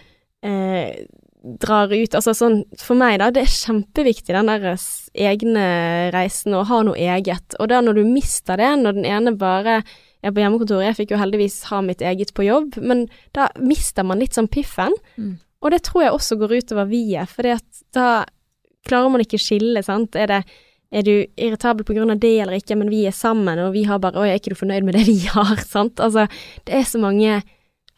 eh, 0.45 1.05
drar 1.39 1.91
ut 1.93 2.15
Altså 2.17 2.33
sånn 2.35 2.61
for 2.79 2.99
meg, 2.99 3.19
da, 3.21 3.29
det 3.31 3.45
er 3.45 3.53
kjempeviktig 3.53 4.35
den 4.35 4.51
der 4.51 4.67
egne 5.15 5.65
reisen 6.15 6.57
å 6.57 6.65
ha 6.67 6.81
noe 6.85 6.99
eget. 6.99 7.55
Og 7.59 7.71
da 7.71 7.81
når 7.83 8.01
du 8.01 8.05
mister 8.09 8.59
det, 8.59 8.71
når 8.81 8.99
den 8.99 9.07
ene 9.07 9.35
bare 9.39 9.81
er 10.19 10.33
på 10.35 10.43
hjemmekontoret 10.43 10.89
jeg 10.89 10.97
fikk 10.97 11.13
jo 11.13 11.21
heldigvis 11.21 11.61
ha 11.69 11.79
mitt 11.85 12.01
eget 12.03 12.33
på 12.35 12.43
jobb, 12.43 12.75
men 12.83 13.05
da 13.35 13.47
mister 13.63 14.03
man 14.03 14.19
litt 14.19 14.35
sånn 14.35 14.51
piffen. 14.51 14.95
Mm. 15.15 15.37
Og 15.63 15.71
det 15.71 15.83
tror 15.87 16.05
jeg 16.05 16.15
også 16.15 16.39
går 16.39 16.57
utover 16.59 16.89
vi-et, 16.91 17.31
for 17.31 17.47
da 17.95 18.09
klarer 18.87 19.13
man 19.13 19.23
ikke 19.23 19.39
skille, 19.41 19.83
sant. 19.83 20.15
Er 20.19 20.31
det 20.31 20.41
er 20.89 21.05
du 21.05 21.13
irritabel 21.37 21.85
av 22.09 22.17
det 22.17 22.39
eller 22.41 22.57
ikke, 22.57 22.75
men 22.75 22.89
vi 22.89 23.03
er 23.05 23.13
sammen, 23.13 23.59
og 23.59 23.73
vi 23.73 23.83
har 23.85 23.99
bare 23.99 24.17
'Å, 24.17 24.25
er 24.25 24.39
ikke 24.39 24.49
du 24.49 24.55
fornøyd 24.55 24.83
med 24.83 24.95
det 24.95 25.05
vi 25.05 25.19
har?' 25.29 25.61
sant? 25.75 25.99
Altså, 25.99 26.27
det 26.65 26.73
er 26.73 26.83
så 26.83 26.97
mange 26.97 27.43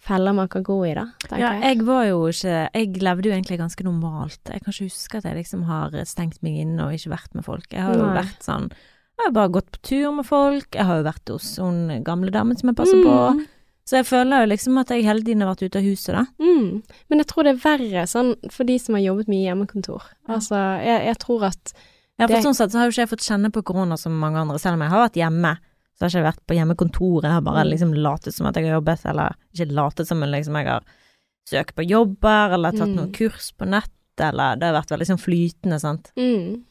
feller 0.02 0.34
man 0.34 0.48
kan 0.50 0.64
gå 0.66 0.76
i, 0.90 0.94
da, 0.98 1.04
Ja, 1.38 1.52
jeg. 1.62 1.84
var 1.86 2.06
jo 2.10 2.24
ikke 2.32 2.70
Jeg 2.74 2.96
levde 3.04 3.30
jo 3.30 3.36
egentlig 3.36 3.60
ganske 3.62 3.84
normalt. 3.86 4.40
Jeg 4.50 4.64
kan 4.64 4.74
ikke 4.74 4.88
huske 4.90 5.18
at 5.20 5.24
jeg 5.30 5.36
liksom 5.38 5.64
har 5.70 5.92
stengt 6.10 6.42
meg 6.42 6.58
inne 6.64 6.88
og 6.88 6.94
ikke 6.98 7.12
vært 7.14 7.36
med 7.38 7.46
folk. 7.46 7.68
Jeg 7.72 7.82
har 7.86 7.94
jo 7.96 8.06
Nei. 8.08 8.16
vært 8.24 8.42
sånn 8.46 8.70
Jeg 8.72 9.26
har 9.28 9.32
bare 9.36 9.52
gått 9.54 9.70
på 9.72 9.82
tur 9.86 10.12
med 10.18 10.26
folk. 10.26 10.68
Jeg 10.74 10.86
har 10.90 10.98
jo 10.98 11.04
vært 11.06 11.30
hos 11.30 11.58
hun 11.62 12.04
gamle 12.04 12.32
damen 12.34 12.58
som 12.58 12.70
jeg 12.72 12.76
passer 12.80 13.04
på. 13.06 13.18
Mm, 13.38 13.46
Så 13.86 13.98
jeg 14.00 14.06
føler 14.10 14.42
jo 14.42 14.50
liksom 14.50 14.78
at 14.82 14.90
jeg 14.90 15.04
hele 15.06 15.22
tiden 15.22 15.42
har 15.42 15.54
vært 15.54 15.66
ute 15.70 15.78
av 15.78 15.84
huset, 15.86 16.14
da. 16.16 16.26
mm. 16.42 16.84
Men 17.10 17.20
jeg 17.20 17.28
tror 17.28 17.44
det 17.44 17.54
er 17.54 17.62
verre 17.62 18.04
sånn 18.08 18.36
for 18.50 18.64
de 18.64 18.78
som 18.80 18.96
har 18.96 19.02
jobbet 19.04 19.28
mye 19.30 19.42
i 19.44 19.48
hjemmekontor. 19.50 20.02
Ja. 20.28 20.36
Altså, 20.38 20.56
jeg, 20.86 21.06
jeg 21.06 21.18
tror 21.20 21.44
at 21.46 21.74
Ja, 22.20 22.28
for 22.28 22.36
Det- 22.36 22.44
sånn 22.46 22.54
sett 22.56 22.72
så 22.72 22.78
har 22.78 22.86
jo 22.86 22.92
ikke 22.92 23.06
jeg 23.06 23.10
fått 23.10 23.26
kjenne 23.30 23.50
på 23.52 23.64
korona 23.64 23.98
som 23.98 24.18
mange 24.20 24.38
andre, 24.38 24.58
selv 24.60 24.74
om 24.74 24.82
jeg 24.82 24.90
har 24.90 25.10
vært 25.10 25.18
hjemme. 25.22 25.58
Så 26.10 26.18
har 26.18 26.24
jeg 26.24 26.24
ikke 26.24 26.32
vært 26.34 26.48
på 26.48 26.56
hjemmekontoret, 26.58 27.24
jeg 27.24 27.32
har 27.32 27.42
bare 27.42 27.64
Mm. 27.66 27.70
liksom 27.72 27.94
latet 27.94 28.34
som 28.34 28.48
at 28.48 28.56
jeg 28.56 28.66
har 28.66 28.82
jobbet, 28.82 29.06
eller 29.06 29.36
ikke 29.54 29.72
latet 29.74 30.08
som, 30.08 30.20
men 30.20 30.32
liksom 30.32 30.56
jeg 30.58 30.66
har 30.68 30.84
søkt 31.48 31.76
på 31.76 31.88
jobber, 31.88 32.54
eller 32.54 32.72
tatt 32.72 32.90
Mm. 32.90 32.96
noen 32.96 33.12
kurs 33.14 33.52
på 33.58 33.68
nett, 33.68 33.90
eller 34.20 34.56
det 34.56 34.64
har 34.66 34.82
vært 34.82 34.90
veldig 34.92 35.08
sånn 35.08 35.22
flytende, 35.22 35.80
sant. 35.80 36.12
Mm. 36.18 36.64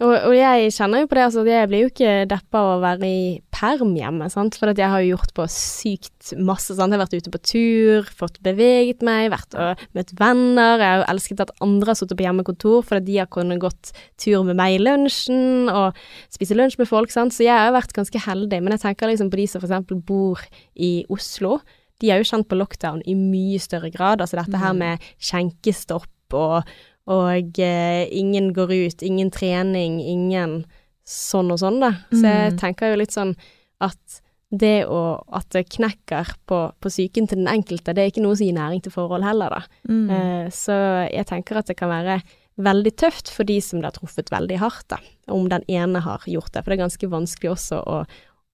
Og, 0.00 0.12
og 0.28 0.34
jeg 0.36 0.70
kjenner 0.72 1.00
jo 1.00 1.06
på 1.06 1.14
det, 1.16 1.24
altså 1.24 1.46
jeg 1.46 1.68
blir 1.68 1.80
jo 1.80 1.88
ikke 1.88 2.28
deppa 2.28 2.58
av 2.58 2.78
å 2.78 2.82
være 2.82 3.06
i 3.08 3.40
perm 3.56 3.94
hjemme, 3.96 4.26
sant, 4.32 4.58
for 4.60 4.68
at 4.68 4.80
jeg 4.80 4.90
har 4.92 5.02
jo 5.02 5.14
gjort 5.14 5.32
på 5.38 5.46
sykt 5.52 6.32
masse, 6.36 6.74
sant, 6.76 6.92
jeg 6.92 6.98
har 6.98 7.04
vært 7.06 7.16
ute 7.16 7.32
på 7.32 7.40
tur, 7.50 8.10
fått 8.18 8.36
beveget 8.44 9.04
meg, 9.06 9.30
vært 9.32 9.56
og 9.56 9.86
møtt 9.96 10.12
venner, 10.20 10.76
jeg 10.82 10.90
har 10.90 11.00
jo 11.00 11.06
elsket 11.14 11.44
at 11.46 11.54
andre 11.64 11.92
har 11.92 11.98
sittet 11.98 12.18
på 12.18 12.26
hjemmekontor, 12.26 12.84
for 12.84 13.06
de 13.06 13.16
har 13.22 13.30
kunnet 13.32 13.62
gått 13.62 13.94
tur 14.20 14.44
med 14.48 14.58
meg 14.60 14.76
i 14.76 14.82
lunsjen, 14.82 15.70
og 15.72 15.96
spise 16.34 16.58
lunsj 16.58 16.76
med 16.82 16.90
folk, 16.90 17.14
sant, 17.14 17.32
så 17.32 17.46
jeg 17.46 17.56
har 17.56 17.72
vært 17.76 17.96
ganske 17.96 18.24
heldig, 18.26 18.60
men 18.60 18.76
jeg 18.76 18.84
tenker 18.84 19.12
liksom 19.12 19.32
på 19.32 19.40
de 19.40 19.46
som 19.54 19.64
eksempel 19.64 20.02
bor 20.04 20.42
i 20.76 20.98
Oslo, 21.12 21.60
de 22.02 22.10
har 22.12 22.20
jo 22.20 22.28
kjent 22.28 22.48
på 22.50 22.58
lockdown 22.60 23.00
i 23.08 23.14
mye 23.16 23.62
større 23.62 23.88
grad, 23.94 24.20
altså 24.20 24.36
dette 24.36 24.60
her 24.60 24.76
Mm. 24.76 24.84
med 24.84 25.08
skjenkestopp 25.16 26.36
og 26.36 26.76
og 27.06 27.58
eh, 27.62 28.08
ingen 28.10 28.48
går 28.52 28.72
ut, 28.74 29.02
ingen 29.06 29.30
trening, 29.30 30.00
ingen 30.02 30.64
sånn 31.06 31.52
og 31.54 31.58
sånn, 31.62 31.80
da. 31.80 31.92
Så 32.10 32.22
jeg 32.26 32.52
Mm. 32.52 32.58
tenker 32.58 32.90
jo 32.90 32.96
litt 33.00 33.12
sånn 33.14 33.36
at 33.80 34.20
det 34.56 34.86
å 34.86 35.24
At 35.32 35.48
det 35.50 35.68
knekker 35.74 36.24
på, 36.46 36.72
på 36.80 36.88
psyken 36.88 37.26
til 37.28 37.38
den 37.38 37.48
enkelte, 37.50 37.92
det 37.92 37.98
er 37.98 38.10
ikke 38.12 38.22
noe 38.22 38.36
som 38.36 38.46
gir 38.46 38.54
næring 38.54 38.82
til 38.82 38.92
forhold 38.92 39.24
heller, 39.26 39.50
da. 39.50 39.62
Mm. 39.88 40.08
Uh, 40.10 40.50
så 40.50 40.72
jeg 41.12 41.26
tenker 41.26 41.56
at 41.58 41.66
det 41.66 41.76
kan 41.76 41.90
være 41.90 42.22
veldig 42.56 42.92
tøft 42.96 43.28
for 43.28 43.44
de 43.44 43.60
som 43.60 43.80
det 43.80 43.90
har 43.90 43.96
truffet 43.98 44.30
veldig 44.30 44.58
hardt, 44.58 44.86
da. 44.88 44.98
Om 45.28 45.48
den 45.50 45.62
ene 45.68 46.00
har 46.00 46.20
gjort 46.26 46.52
det. 46.54 46.62
For 46.64 46.70
det 46.70 46.78
er 46.78 46.84
ganske 46.86 47.10
vanskelig 47.10 47.50
også 47.52 47.82
å, 47.84 48.06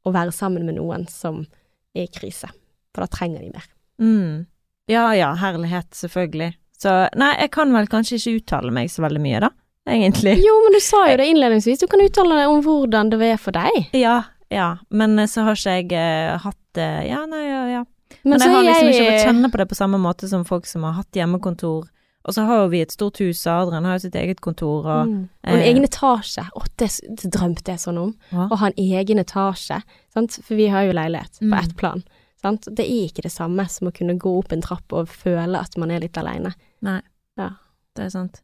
å 0.06 0.12
være 0.12 0.32
sammen 0.32 0.64
med 0.66 0.76
noen 0.80 1.06
som 1.08 1.46
er 1.94 2.04
i 2.04 2.08
krise. 2.08 2.48
For 2.94 3.04
da 3.04 3.06
trenger 3.12 3.40
de 3.44 3.52
mer. 3.52 3.68
Mm. 4.00 4.46
Ja 4.88 5.12
ja, 5.14 5.34
herlighet, 5.38 5.90
selvfølgelig. 5.94 6.54
Så 6.82 6.96
nei, 7.14 7.36
jeg 7.38 7.50
kan 7.54 7.70
vel 7.72 7.86
kanskje 7.86 8.16
ikke 8.18 8.40
uttale 8.40 8.72
meg 8.72 8.88
så 8.90 9.04
veldig 9.04 9.20
mye, 9.22 9.40
da, 9.44 9.50
egentlig. 9.88 10.36
Jo, 10.44 10.54
men 10.64 10.72
du 10.76 10.80
sa 10.80 11.04
jo 11.10 11.16
det 11.20 11.26
innledningsvis. 11.32 11.78
Du 11.82 11.86
kan 11.90 12.00
uttale 12.04 12.38
deg 12.42 12.48
om 12.52 12.62
hvordan 12.64 13.10
det 13.12 13.22
er 13.32 13.40
for 13.40 13.52
deg. 13.56 13.88
Ja, 13.96 14.22
ja, 14.52 14.76
men 14.90 15.18
eh, 15.18 15.26
så 15.30 15.46
har 15.46 15.56
ikke 15.56 15.72
jeg 15.72 15.88
uh, 15.92 16.38
hatt 16.44 16.58
det 16.76 16.90
Ja, 17.08 17.24
nei, 17.28 17.42
ja, 17.48 17.62
ja. 17.68 17.82
Men, 18.22 18.36
men 18.38 18.42
jeg 18.44 18.52
har 18.52 18.62
liksom 18.66 18.86
liksom 18.86 19.02
ikke 19.02 19.12
fått 19.12 19.26
kjenne 19.26 19.48
på 19.52 19.58
det 19.60 19.66
på 19.70 19.76
samme 19.76 19.98
måte 20.00 20.28
som 20.28 20.44
folk 20.44 20.66
som 20.68 20.84
har 20.84 20.92
hatt 20.98 21.16
hjemmekontor. 21.16 21.86
Og 22.22 22.34
så 22.36 22.44
har 22.46 22.60
jo 22.60 22.66
vi 22.70 22.82
et 22.84 22.92
stort 22.94 23.18
hus, 23.18 23.40
og 23.50 23.64
Adrian 23.64 23.86
har 23.88 23.96
jo 23.96 24.02
sitt 24.04 24.14
eget 24.20 24.40
kontor, 24.44 24.84
og 24.86 25.08
Mm. 25.08 25.22
Og 25.42 25.52
en 25.56 25.58
eh, 25.58 25.68
egen 25.72 25.84
etasje. 25.88 26.44
Å, 26.54 26.60
det, 26.78 26.88
det 27.18 27.30
drømte 27.34 27.72
jeg 27.72 27.80
sånn 27.82 27.98
om. 27.98 28.12
Hva? 28.30 28.46
Å 28.52 28.58
ha 28.60 28.68
en 28.70 28.78
egen 28.78 29.18
etasje. 29.18 29.80
Sant? 30.14 30.36
For 30.44 30.54
vi 30.60 30.68
har 30.70 30.84
jo 30.86 30.92
leilighet 30.94 31.40
på 31.40 31.48
Mm. 31.50 31.58
ett 31.64 31.74
plan. 31.76 32.04
Sant? 32.42 32.68
Det 32.70 32.84
er 32.86 33.08
ikke 33.08 33.22
det 33.26 33.32
samme 33.32 33.66
som 33.68 33.88
å 33.88 33.92
kunne 33.96 34.14
gå 34.20 34.36
opp 34.38 34.52
en 34.52 34.62
trapp 34.62 34.92
og 34.92 35.08
føle 35.08 35.58
at 35.58 35.74
man 35.76 35.90
er 35.90 36.00
litt 36.04 36.16
aleine. 36.20 36.54
Nei. 36.82 37.00
Ja. 37.40 37.50
Det 37.96 38.04
er 38.06 38.10
sant. 38.14 38.42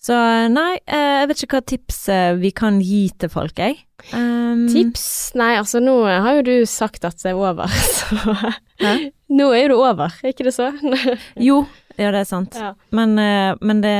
Så 0.00 0.16
nei, 0.48 0.78
eh, 0.88 1.20
jeg 1.20 1.28
vet 1.28 1.42
ikke 1.44 1.58
hva 1.58 1.66
tips 1.68 1.98
eh, 2.08 2.30
vi 2.40 2.50
kan 2.56 2.78
gi 2.80 3.02
til 3.20 3.28
folk, 3.32 3.58
jeg. 3.60 3.82
Um, 4.16 4.64
Tips? 4.72 5.34
Nei, 5.36 5.52
altså 5.60 5.82
nå 5.84 5.98
har 6.08 6.38
jo 6.38 6.44
du 6.46 6.54
sagt 6.68 7.04
at 7.04 7.20
det 7.20 7.34
er 7.34 7.36
over, 7.36 7.68
så? 7.98 8.54
Nå 9.28 9.50
er 9.52 9.66
jo 9.66 9.74
det 9.74 9.76
over, 9.76 10.16
er 10.24 10.32
ikke 10.32 10.48
det 10.48 10.54
så? 10.56 10.70
Jo, 11.48 11.66
ja 12.00 12.10
det 12.14 12.22
er 12.22 12.28
sant. 12.28 12.56
Ja. 12.56 12.72
Men, 12.96 13.12
eh, 13.20 13.52
men 13.60 13.82
det 13.84 13.94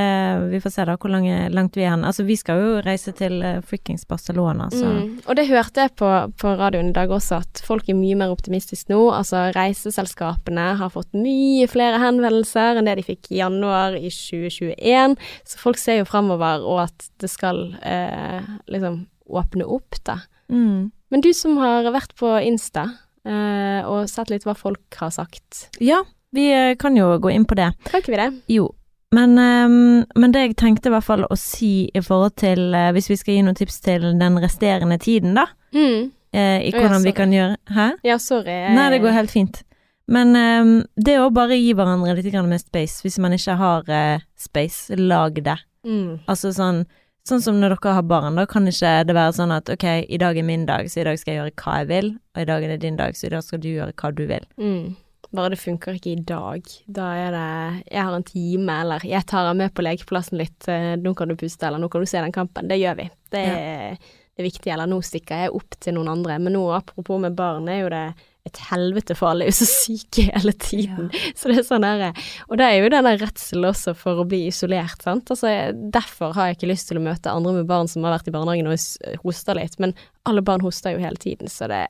Vi 0.51 0.61
får 0.63 0.73
se 0.75 0.85
da 0.89 0.97
hvor 0.97 1.13
langt, 1.13 1.53
langt 1.55 1.77
vi 1.77 1.85
er 1.85 1.93
hen. 1.95 2.05
Altså, 2.09 2.25
vi 2.27 2.37
skal 2.39 2.61
jo 2.61 2.71
reise 2.85 3.13
til 3.17 3.39
uh, 3.45 3.61
frikkings 3.67 4.07
Barcelona, 4.09 4.71
så 4.73 4.89
Mm. 4.91 5.21
Og 5.29 5.37
det 5.37 5.47
hørte 5.49 5.85
jeg 5.85 5.93
på, 5.97 6.09
på 6.41 6.53
radioen 6.59 6.89
i 6.91 6.97
dag 6.97 7.11
også, 7.13 7.41
at 7.45 7.61
folk 7.65 7.89
er 7.89 7.95
mye 7.95 8.17
mer 8.19 8.33
optimistiske 8.33 8.91
nå. 8.91 8.99
Altså 9.15 9.51
reiseselskapene 9.55 10.65
har 10.81 10.91
fått 10.91 11.13
mye 11.15 11.69
flere 11.71 12.01
henvendelser 12.03 12.81
enn 12.81 12.89
det 12.89 12.97
de 12.99 13.07
fikk 13.07 13.31
i 13.31 13.41
januar 13.43 13.95
i 13.95 14.11
2021. 14.11 15.17
Så 15.47 15.61
folk 15.61 15.79
ser 15.79 16.01
jo 16.01 16.09
fremover, 16.09 16.65
og 16.67 16.83
at 16.89 17.11
det 17.23 17.31
skal 17.31 17.77
eh, 17.87 18.41
liksom 18.73 19.05
åpne 19.31 19.69
opp, 19.69 20.01
da. 20.07 20.21
mm. 20.51 20.91
Men 21.11 21.23
du 21.25 21.33
som 21.35 21.57
har 21.59 21.89
vært 21.91 22.13
på 22.19 22.29
Insta 22.47 22.85
eh, 23.27 23.83
og 23.83 24.07
sett 24.11 24.31
litt 24.31 24.47
hva 24.47 24.55
folk 24.59 24.99
har 25.01 25.11
sagt, 25.15 25.69
Ja, 25.83 26.05
vi 26.33 26.51
eh, 26.53 26.75
kan 26.79 26.97
jo 26.97 27.13
gå 27.19 27.33
inn 27.35 27.47
på 27.49 27.59
det. 27.59 27.73
kan 27.89 28.03
ikke 28.03 28.15
vi 28.15 28.21
det? 28.21 28.31
Jo. 28.55 28.69
Men, 29.15 29.35
ehm, 29.39 30.05
men 30.15 30.33
det 30.33 30.45
jeg 30.45 30.57
tenkte 30.61 30.91
i 30.91 30.95
hvert 30.95 31.07
fall 31.07 31.25
å 31.27 31.37
si 31.39 31.91
i 31.91 32.03
forhold 32.05 32.37
til 32.39 32.71
eh, 32.79 32.93
Hvis 32.95 33.09
vi 33.11 33.17
skal 33.19 33.35
gi 33.35 33.41
noen 33.43 33.59
tips 33.59 33.81
til 33.83 34.05
den 34.21 34.39
resterende 34.39 35.01
tiden, 35.03 35.35
da. 35.35 35.49
Mm. 35.75 36.13
eh, 36.31 36.61
I 36.63 36.71
Å, 36.71 36.77
ja, 36.77 36.85
hvordan 36.85 37.03
vi 37.09 37.15
kan 37.17 37.35
gjøre 37.35 37.57
Hæ? 37.75 37.89
Ja, 38.07 38.21
sorry. 38.23 38.61
Nei, 38.77 38.87
det 38.95 39.03
går 39.03 39.17
helt 39.17 39.35
fint. 39.35 39.65
Men 40.11 40.35
ehm, 40.39 40.77
det 40.95 41.19
å 41.19 41.27
bare 41.35 41.59
gi 41.59 41.75
hverandre 41.75 42.15
litt 42.19 42.39
mer 42.39 42.63
space, 42.63 43.03
hvis 43.03 43.19
man 43.19 43.35
ikke 43.35 43.59
har 43.59 43.91
space, 44.39 44.95
lag 44.99 45.43
det. 45.43 45.59
Mm. 45.87 46.23
Altså 46.31 46.55
sånn 46.55 46.85
Sånn 47.29 47.43
som 47.45 47.59
når 47.61 47.75
dere 47.77 47.93
har 47.99 48.07
barn, 48.09 48.39
da 48.39 48.47
kan 48.49 48.65
ikke 48.67 49.05
det 49.05 49.15
være 49.15 49.35
sånn 49.37 49.53
at 49.53 49.69
ok, 49.69 49.85
i 50.09 50.19
dag 50.19 50.39
er 50.41 50.47
min 50.47 50.65
dag, 50.67 50.89
så 50.89 51.03
i 51.03 51.05
dag 51.05 51.19
skal 51.21 51.35
jeg 51.35 51.41
gjøre 51.43 51.53
hva 51.61 51.75
jeg 51.83 51.89
vil, 51.91 52.09
og 52.17 52.41
i 52.41 52.47
dag 52.49 52.65
er 52.65 52.73
det 52.73 52.79
din 52.81 52.97
dag, 52.97 53.13
så 53.15 53.29
i 53.29 53.33
dag 53.35 53.45
skal 53.45 53.61
du 53.61 53.69
gjøre 53.69 53.93
hva 53.93 54.11
du 54.17 54.23
vil. 54.31 54.47
Mm. 54.57 54.97
Bare 55.37 55.53
det 55.53 55.61
funker 55.63 55.95
ikke 55.95 56.15
i 56.15 56.23
dag. 56.27 56.71
Da 56.91 57.11
er 57.15 57.35
det 57.35 57.51
Jeg 57.93 58.03
har 58.03 58.17
en 58.17 58.27
time, 58.27 58.79
eller 58.83 59.05
jeg 59.07 59.27
tar 59.31 59.47
han 59.47 59.61
med 59.61 59.75
på 59.75 59.85
lekeplassen 59.87 60.41
litt, 60.41 60.67
eh, 60.69 60.97
nå 60.99 61.15
kan 61.15 61.31
du 61.31 61.37
puste, 61.39 61.67
eller 61.67 61.79
nå 61.83 61.91
kan 61.91 62.03
du 62.03 62.11
se 62.11 62.23
den 62.23 62.35
kampen. 62.35 62.71
Det 62.71 62.81
gjør 62.81 62.99
vi. 62.99 63.07
Det 63.31 63.45
er, 63.47 63.95
det 64.35 64.43
er 64.43 64.49
viktig. 64.49 64.73
Eller 64.75 64.91
nå 64.91 64.99
stikker 65.07 65.45
jeg 65.45 65.55
opp 65.55 65.79
til 65.79 65.95
noen 65.95 66.11
andre. 66.17 66.41
Men 66.43 66.57
nå, 66.59 66.65
apropos 66.75 67.23
med 67.23 67.39
barn, 67.39 67.71
er 67.71 67.85
jo 67.85 67.95
det 67.95 68.05
et 68.49 68.61
helvete, 68.71 69.15
for 69.15 69.31
alle 69.31 69.45
er 69.45 69.53
jo 69.53 69.59
så 69.61 69.69
syke 69.69 70.27
hele 70.31 70.55
tiden. 70.57 71.11
Så 71.39 71.51
det 71.51 71.59
er 71.61 71.67
sånn 71.67 71.85
der 71.85 72.07
Og 72.49 72.57
det 72.59 72.67
er 72.67 72.79
jo 72.81 72.91
den 72.93 73.07
der 73.07 73.21
redselen 73.21 73.69
også 73.69 73.93
for 73.95 74.23
å 74.23 74.27
bli 74.29 74.47
isolert, 74.49 75.05
sant. 75.05 75.31
Altså, 75.31 75.53
derfor 75.95 76.33
har 76.35 76.49
jeg 76.49 76.59
ikke 76.59 76.73
lyst 76.73 76.89
til 76.91 76.99
å 76.99 77.05
møte 77.05 77.31
andre 77.31 77.59
med 77.61 77.69
barn 77.71 77.91
som 77.91 78.07
har 78.09 78.17
vært 78.17 78.33
i 78.33 78.35
barnehagen 78.35 78.71
og 78.73 79.21
hoster 79.27 79.61
litt, 79.61 79.77
men 79.79 79.93
alle 80.29 80.43
barn 80.43 80.65
hoster 80.65 80.97
jo 80.97 81.05
hele 81.05 81.21
tiden, 81.21 81.53
så 81.53 81.69
det 81.71 81.87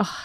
Åh. 0.00 0.20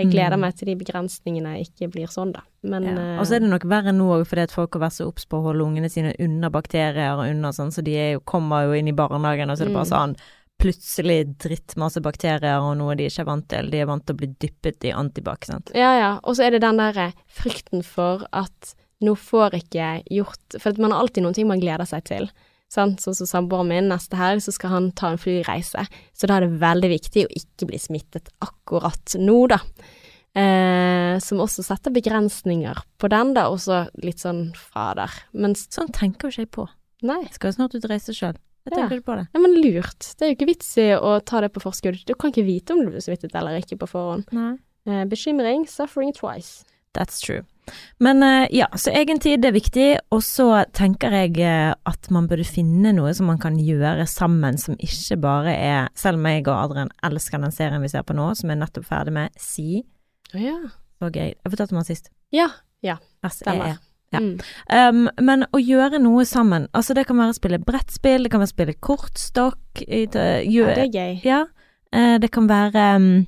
Jeg 0.00 0.10
gleder 0.12 0.36
Mm. 0.36 0.40
meg 0.40 0.56
til 0.56 0.66
de 0.66 0.76
begrensningene 0.84 1.52
ikke 1.60 1.90
blir 1.92 2.08
sånn, 2.08 2.32
da. 2.32 2.40
Men 2.62 2.82
Ja. 2.84 2.96
eh, 2.96 3.18
Og 3.20 3.26
så 3.26 3.36
er 3.36 3.40
det 3.40 3.50
nok 3.50 3.64
verre 3.68 3.92
nå 3.92 4.08
òg, 4.20 4.26
fordi 4.26 4.42
at 4.42 4.50
folk 4.50 4.72
har 4.74 4.82
vært 4.88 4.96
så 4.98 5.06
obs 5.08 5.24
på 5.26 5.38
å 5.38 5.42
holde 5.52 5.64
ungene 5.64 5.90
sine 5.90 6.14
unna 6.18 6.50
bakterier 6.50 7.18
og 7.18 7.28
unna 7.30 7.50
sånn, 7.52 7.70
så 7.72 7.82
de 7.84 7.92
jo, 8.12 8.20
kommer 8.20 8.64
jo 8.66 8.72
inn 8.78 8.88
i 8.88 8.92
barnehagen, 8.92 9.50
og 9.50 9.56
så 9.58 9.62
er 9.62 9.66
det 9.66 9.74
bare 9.74 9.84
Mm. 9.86 10.14
sånn 10.14 10.16
plutselig 10.60 11.38
drittmasse 11.40 12.02
bakterier 12.04 12.60
og 12.60 12.76
noe 12.76 12.94
de 12.98 13.06
ikke 13.08 13.20
er 13.24 13.28
vant 13.30 13.46
til. 13.48 13.70
De 13.70 13.80
er 13.80 13.86
vant 13.86 14.04
til 14.04 14.14
å 14.14 14.18
bli 14.20 14.28
dyppet 14.42 14.84
i 14.84 14.92
antibac, 14.92 15.44
sant. 15.48 15.70
Ja, 15.74 15.94
ja. 15.98 16.10
Og 16.24 16.36
så 16.36 16.44
er 16.46 16.50
det 16.50 16.60
den 16.60 16.76
derre 16.76 17.12
frykten 17.32 17.82
for 17.86 18.26
at 18.32 18.74
nå 19.02 19.14
får 19.16 19.52
ikke 19.62 20.02
gjort 20.12 20.60
For 20.60 20.68
at 20.74 20.78
man 20.78 20.90
har 20.92 21.00
alltid 21.00 21.22
noen 21.24 21.34
ting 21.34 21.48
man 21.48 21.60
gleder 21.62 21.86
seg 21.88 22.04
til. 22.04 22.30
Sånn 22.70 22.92
som 23.02 23.14
samboeren 23.26 23.66
min, 23.68 23.88
neste 23.90 24.14
helg 24.14 24.44
så 24.44 24.52
skal 24.54 24.70
han 24.70 24.90
ta 24.94 25.08
en 25.10 25.18
flyreise. 25.18 25.82
Så 26.14 26.28
da 26.30 26.36
er 26.38 26.46
det 26.46 26.60
veldig 26.62 26.90
viktig 26.92 27.24
å 27.26 27.32
ikke 27.40 27.66
bli 27.66 27.80
smittet 27.82 28.28
akkurat 28.46 29.16
nå, 29.18 29.40
da. 29.50 29.58
Eh, 30.38 31.16
som 31.18 31.40
også 31.42 31.64
setter 31.66 31.90
begrensninger 31.90 32.78
på 33.02 33.08
den, 33.10 33.32
da, 33.34 33.48
også 33.50 33.88
litt 34.04 34.22
sånn 34.22 34.52
fra 34.54 34.92
der. 34.94 35.16
Mens 35.34 35.64
Sånn 35.74 35.90
tenker 35.90 36.28
jo 36.28 36.30
ikke 36.36 36.44
jeg 36.46 36.52
på. 36.54 36.68
Nei. 37.02 37.18
Jeg 37.24 37.34
skal 37.40 37.56
snart 37.56 37.74
ut 37.74 37.82
og 37.84 37.90
reise 37.90 38.14
sjøl. 38.14 38.38
Jeg 38.68 38.76
Ja. 38.78 38.86
ikke 38.86 39.02
på 39.02 39.16
det. 39.16 39.26
Nei, 39.34 39.40
men 39.42 39.54
lurt. 39.64 39.98
Det 40.16 40.22
er 40.22 40.28
jo 40.30 40.36
ikke 40.36 40.46
vits 40.54 40.76
i 40.78 40.90
å 40.94 41.18
ta 41.24 41.40
det 41.40 41.50
på 41.52 41.62
forskudd. 41.64 42.04
Du 42.06 42.14
kan 42.14 42.30
ikke 42.30 42.44
vite 42.46 42.70
om 42.76 42.84
du 42.84 42.90
blir 42.92 43.00
smittet 43.02 43.34
eller 43.34 43.58
ikke 43.58 43.78
på 43.80 43.88
forhånd. 43.88 44.30
Nei. 44.30 44.58
Eh, 44.86 45.04
bekymring, 45.06 45.66
suffering 45.66 46.12
twice. 46.12 46.62
That's 46.94 47.18
true. 47.20 47.42
Men 48.00 48.22
eh, 48.22 48.46
ja, 48.56 48.66
så 48.76 48.90
egen 48.96 49.18
tid 49.22 49.44
er 49.44 49.52
viktig, 49.52 49.88
og 50.10 50.22
så 50.26 50.64
tenker 50.76 51.10
jeg 51.10 51.38
eh, 51.44 51.74
at 51.86 52.10
man 52.10 52.26
burde 52.30 52.44
finne 52.48 52.92
noe 52.96 53.12
som 53.14 53.26
man 53.30 53.38
kan 53.42 53.58
gjøre 53.58 54.06
sammen 54.10 54.58
som 54.58 54.76
ikke 54.80 55.18
bare 55.20 55.54
er 55.56 55.88
Selv 55.94 56.16
om 56.20 56.26
jeg 56.26 56.46
og 56.48 56.56
Adrian 56.64 56.90
elsker 57.06 57.40
den 57.42 57.52
serien 57.52 57.82
vi 57.82 57.88
ser 57.92 58.02
på 58.06 58.14
nå, 58.16 58.30
som 58.38 58.50
er 58.50 58.60
nettopp 58.62 58.84
ferdig 58.88 59.12
med 59.16 59.30
Si. 59.38 59.82
Ja. 60.34 60.56
Så 61.00 61.08
gøy. 61.12 61.30
Jeg 61.34 61.50
fortalte 61.52 61.72
om 61.74 61.80
den 61.80 61.88
sist. 61.88 62.10
Ja. 62.32 62.48
Ja. 62.82 62.98
Stemmer. 63.28 63.76
Ja. 64.12 64.18
Mm. 64.20 64.40
Um, 64.74 65.04
men 65.22 65.44
å 65.54 65.58
gjøre 65.62 66.00
noe 66.02 66.24
sammen, 66.26 66.64
altså 66.74 66.96
det 66.98 67.04
kan 67.06 67.16
være 67.20 67.30
å 67.30 67.36
spille 67.36 67.60
brettspill, 67.62 68.24
det 68.26 68.32
kan 68.32 68.40
være 68.42 68.48
å 68.48 68.54
spille 68.56 68.74
kortstokk 68.82 69.84
i- 69.86 70.06
til- 70.10 70.50
ja, 70.50 70.66
det 70.74 70.86
er 70.88 70.96
gøy. 70.96 71.20
Ja, 71.24 71.44
uh, 71.94 72.16
det 72.18 72.30
kan 72.34 72.48
være 72.50 72.96
um, 72.96 73.26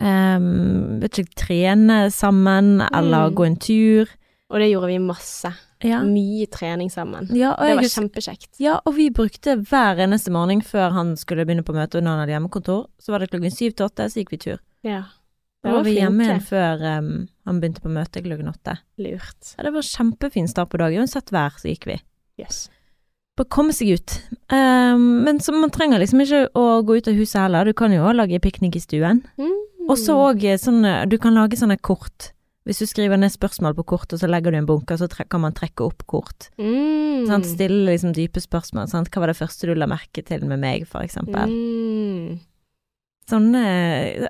um, 0.00 0.98
Vet 1.02 1.18
ikke, 1.22 1.34
trene 1.44 1.98
sammen, 2.14 2.80
eller 2.92 3.28
Mm. 3.30 3.34
gå 3.34 3.46
en 3.46 3.56
tur. 3.56 4.08
Og 4.50 4.58
det 4.60 4.70
gjorde 4.72 4.86
vi 4.88 4.98
masse. 4.98 5.50
Ja, 5.84 6.00
Mye 6.02 6.46
trening 6.50 6.88
sammen. 6.90 7.28
ja, 7.36 7.54
Det 7.54 7.76
var 7.76 7.82
kjempekjekt. 7.84 8.58
ja, 8.58 8.80
og 8.84 8.94
vi 8.96 9.10
brukte 9.10 9.54
hver 9.62 9.96
eneste 10.02 10.30
morgen 10.32 10.60
før 10.60 10.90
han 10.92 11.14
skulle 11.16 11.44
begynne 11.46 11.62
på 11.62 11.72
møte, 11.74 11.98
og 11.98 12.02
når 12.02 12.10
han 12.10 12.18
hadde 12.24 12.34
hjemmekontor, 12.34 12.86
så 12.98 13.12
var 13.12 13.18
det 13.20 13.30
klokken 13.30 13.52
syv 13.54 13.76
til 13.76 13.86
åtte, 13.86 14.08
så 14.10 14.18
gikk 14.18 14.30
vi 14.32 14.36
tur. 14.38 14.58
Ja. 14.82 15.04
Da 15.62 15.70
var 15.70 15.76
var 15.78 15.84
vi 15.84 15.94
hjemme 16.00 16.24
igjen 16.24 16.40
før 16.42 16.98
um, 16.98 17.28
han 17.46 17.60
begynte 17.60 17.80
på 17.82 17.90
møte 17.90 18.22
klokken 18.22 18.48
åtte. 18.48 18.78
Lurt. 18.98 19.54
Ja, 19.58 19.64
det 19.64 19.72
var 19.74 19.82
kjempefin 19.82 20.48
start 20.48 20.70
på 20.70 20.78
dagen, 20.78 20.98
uansett 21.02 21.30
vær 21.30 21.50
så 21.58 21.68
gikk 21.70 21.86
vi. 21.86 22.00
Yes. 22.40 22.68
Bare 23.36 23.46
komme 23.48 23.72
seg 23.72 23.94
ut. 23.94 24.16
Um, 24.50 25.22
men 25.24 25.38
så 25.38 25.52
man 25.54 25.70
trenger 25.70 25.98
liksom 26.00 26.20
ikke 26.24 26.48
å 26.58 26.82
gå 26.82 26.96
ut 26.98 27.06
av 27.08 27.14
huset 27.14 27.40
heller. 27.42 27.64
Du 27.64 27.72
kan 27.72 27.92
jo 27.92 28.02
også 28.02 28.16
lage 28.16 28.40
piknik 28.40 28.74
i 28.74 28.80
stuen. 28.82 29.22
Mm. 29.38 29.54
Og 29.88 29.96
så 29.96 30.14
òg 30.20 30.44
sånn 30.60 30.84
Du 31.08 31.16
kan 31.18 31.34
lage 31.34 31.56
sånne 31.56 31.78
kort. 31.80 32.32
Hvis 32.68 32.82
du 32.82 32.86
skriver 32.86 33.16
ned 33.16 33.32
spørsmål 33.32 33.72
på 33.78 33.86
kort, 33.94 34.12
og 34.12 34.20
så 34.20 34.28
legger 34.28 34.52
du 34.52 34.58
en 34.58 34.66
bunke, 34.68 34.98
så 35.00 35.08
kan 35.08 35.40
man 35.40 35.54
trekke 35.56 35.86
opp 35.86 36.04
kort. 36.06 36.50
mm. 36.60 37.24
Sånn, 37.28 37.44
Stille 37.44 37.86
liksom 37.88 38.12
dype 38.12 38.42
spørsmål. 38.44 38.90
Sånn, 38.92 39.08
Hva 39.08 39.22
var 39.22 39.32
det 39.32 39.38
første 39.38 39.66
du 39.66 39.74
la 39.74 39.88
merke 39.88 40.22
til 40.24 40.44
med 40.44 40.60
meg, 40.60 40.84
for 40.86 41.00
eksempel? 41.00 41.48
Mm. 41.48 42.38
Sånne 43.28 43.64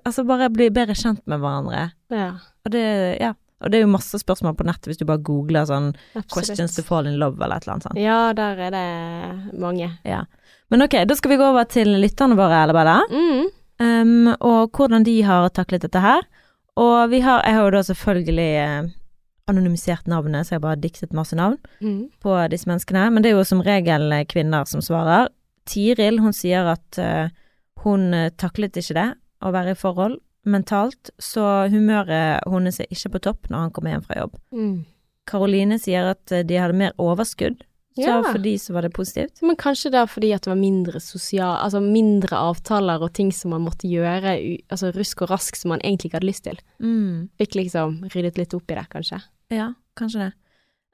Altså 0.07 0.25
bare 0.27 0.49
bli 0.55 0.71
bedre 0.75 0.95
kjent 0.99 1.23
med 1.27 1.43
hverandre. 1.43 1.91
Ja, 2.15 2.31
Og 2.65 2.73
det, 2.75 2.87
ja. 3.21 3.35
Og 3.59 3.73
det 3.73 3.81
er 3.81 3.87
jo 3.89 3.91
masse 3.91 4.19
spørsmål 4.23 4.55
på 4.55 4.67
nettet 4.69 4.87
hvis 4.87 5.01
du 5.01 5.05
bare 5.09 5.19
googler 5.19 5.67
sånn 5.67 5.89
absolutt. 6.15 6.31
'questions 6.31 6.77
to 6.77 6.83
fall 6.87 7.09
in 7.11 7.19
love' 7.19 7.43
eller 7.43 7.57
et 7.57 7.67
eller 7.67 7.75
annet 7.75 7.87
sånt. 7.89 7.99
Ja, 7.99 8.33
der 8.33 8.61
er 8.69 8.71
det 8.71 9.59
mange. 9.59 9.99
Ja. 10.05 10.25
Men 10.71 10.83
ok, 10.83 10.95
da 11.09 11.15
skal 11.19 11.33
vi 11.33 11.41
gå 11.41 11.49
over 11.51 11.65
til 11.65 11.89
lytterne 11.99 12.37
våre, 12.39 12.63
Ella 12.63 12.73
Bella. 12.77 13.01
Mm. 13.11 13.49
Um, 13.79 14.29
og 14.41 14.71
hvordan 14.75 15.05
de 15.07 15.21
har 15.23 15.49
taklet 15.55 15.85
dette 15.87 16.01
her. 16.03 16.25
Og 16.79 17.11
vi 17.11 17.21
har, 17.25 17.43
jeg 17.47 17.55
har 17.55 17.65
jo 17.67 17.71
da 17.75 17.81
selvfølgelig 17.83 18.51
eh, 18.63 18.89
anonymisert 19.51 20.07
navnet, 20.11 20.47
så 20.47 20.55
jeg 20.57 20.63
bare 20.63 20.79
diktet 20.83 21.13
masse 21.17 21.35
navn 21.39 21.57
Mm. 21.81 22.09
på 22.23 22.35
disse 22.51 22.67
menneskene. 22.71 23.09
Men 23.13 23.23
det 23.23 23.31
er 23.33 23.37
jo 23.39 23.45
som 23.45 23.63
regel 23.63 24.13
eh, 24.13 24.25
kvinner 24.31 24.65
som 24.67 24.81
svarer. 24.85 25.29
Tiril, 25.67 26.21
hun 26.23 26.33
sier 26.33 26.65
at 26.71 26.99
uh, 27.03 27.29
hun 27.85 28.09
taklet 28.41 28.77
ikke 28.81 28.95
det, 28.97 29.09
å 29.45 29.51
være 29.53 29.75
i 29.75 29.79
forhold 29.79 30.17
mentalt, 30.49 31.11
så 31.21 31.69
humøret 31.69 32.41
hennes 32.49 32.79
er 32.81 32.89
ikke 32.89 33.11
på 33.17 33.21
topp 33.27 33.51
når 33.51 33.67
han 33.67 33.71
kommer 33.77 33.93
hjem 33.93 34.07
fra 34.07 34.17
jobb. 34.23 34.39
Mm. 34.55 34.79
Karoline 35.29 35.77
sier 35.79 36.09
at 36.15 36.25
de 36.49 36.57
hadde 36.57 36.79
mer 36.79 36.95
overskudd, 36.97 37.61
så 38.05 38.17
for 38.33 38.39
de 38.45 38.55
så 38.59 38.75
var 38.77 38.87
det 38.87 38.93
positivt. 38.97 39.43
Men 39.43 39.57
kanskje 39.59 39.91
det 39.95 40.01
er 40.01 40.11
fordi 40.11 40.33
at 40.37 40.45
det 40.47 40.53
var 40.53 40.61
mindre 40.61 41.01
sosial 41.03 41.57
Altså 41.65 41.81
mindre 41.83 42.37
avtaler 42.39 43.03
og 43.03 43.13
ting 43.17 43.33
som 43.35 43.51
man 43.55 43.65
måtte 43.67 43.91
gjøre, 43.91 44.37
altså 44.71 44.93
rusk 44.97 45.23
og 45.27 45.33
rask 45.33 45.57
som 45.59 45.75
man 45.75 45.83
egentlig 45.85 46.11
ikke 46.11 46.21
hadde 46.21 46.31
lyst 46.31 46.45
til. 46.49 46.61
Mm. 46.83 47.29
Fikk 47.41 47.59
liksom 47.59 48.03
ryddet 48.15 48.39
litt 48.41 48.55
opp 48.55 48.71
i 48.71 48.79
det, 48.79 48.87
kanskje. 48.93 49.23
Ja, 49.55 49.73
kanskje 49.99 50.29
det. 50.29 50.33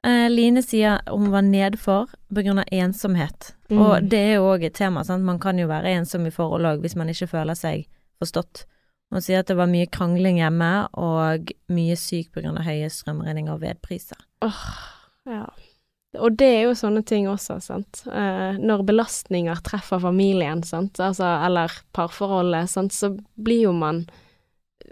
Eh, 0.05 0.27
Line 0.29 0.61
sier 0.61 1.01
hun 1.09 1.31
var 1.33 1.41
nedfor 1.45 2.11
av 2.11 2.63
ensomhet. 2.71 3.55
Mm. 3.69 3.79
Og 3.81 4.09
det 4.09 4.19
er 4.21 4.33
jo 4.37 4.51
òg 4.51 4.65
et 4.67 4.77
tema, 4.77 5.03
sant. 5.03 5.25
Man 5.25 5.39
kan 5.41 5.57
jo 5.57 5.67
være 5.67 5.95
ensom 5.97 6.27
i 6.27 6.33
forhold 6.33 6.65
òg 6.65 6.83
hvis 6.85 6.95
man 6.95 7.09
ikke 7.09 7.31
føler 7.31 7.57
seg 7.57 7.87
forstått. 8.21 8.65
Hun 9.13 9.21
sier 9.21 9.41
at 9.41 9.49
det 9.49 9.57
var 9.57 9.69
mye 9.69 9.87
krangling 9.89 10.39
hjemme 10.41 10.71
og 10.97 11.51
mye 11.73 11.95
syk 11.97 12.37
av 12.41 12.61
høye 12.65 12.89
strømregninger 12.89 13.53
og 13.53 13.63
vedpriser. 13.65 14.19
Åh, 14.45 14.65
Ja. 15.25 15.47
Og 16.19 16.37
det 16.39 16.47
er 16.47 16.61
jo 16.67 16.75
sånne 16.77 17.03
ting 17.07 17.27
også, 17.31 17.57
sant. 17.63 18.03
Eh, 18.07 18.57
når 18.61 18.85
belastninger 18.87 19.61
treffer 19.65 20.01
familien, 20.03 20.63
sant, 20.65 20.99
altså, 21.03 21.27
eller 21.47 21.73
parforholdet, 21.95 22.71
sant, 22.71 22.95
så 22.95 23.13
blir 23.35 23.67
jo 23.69 23.75
man 23.75 24.05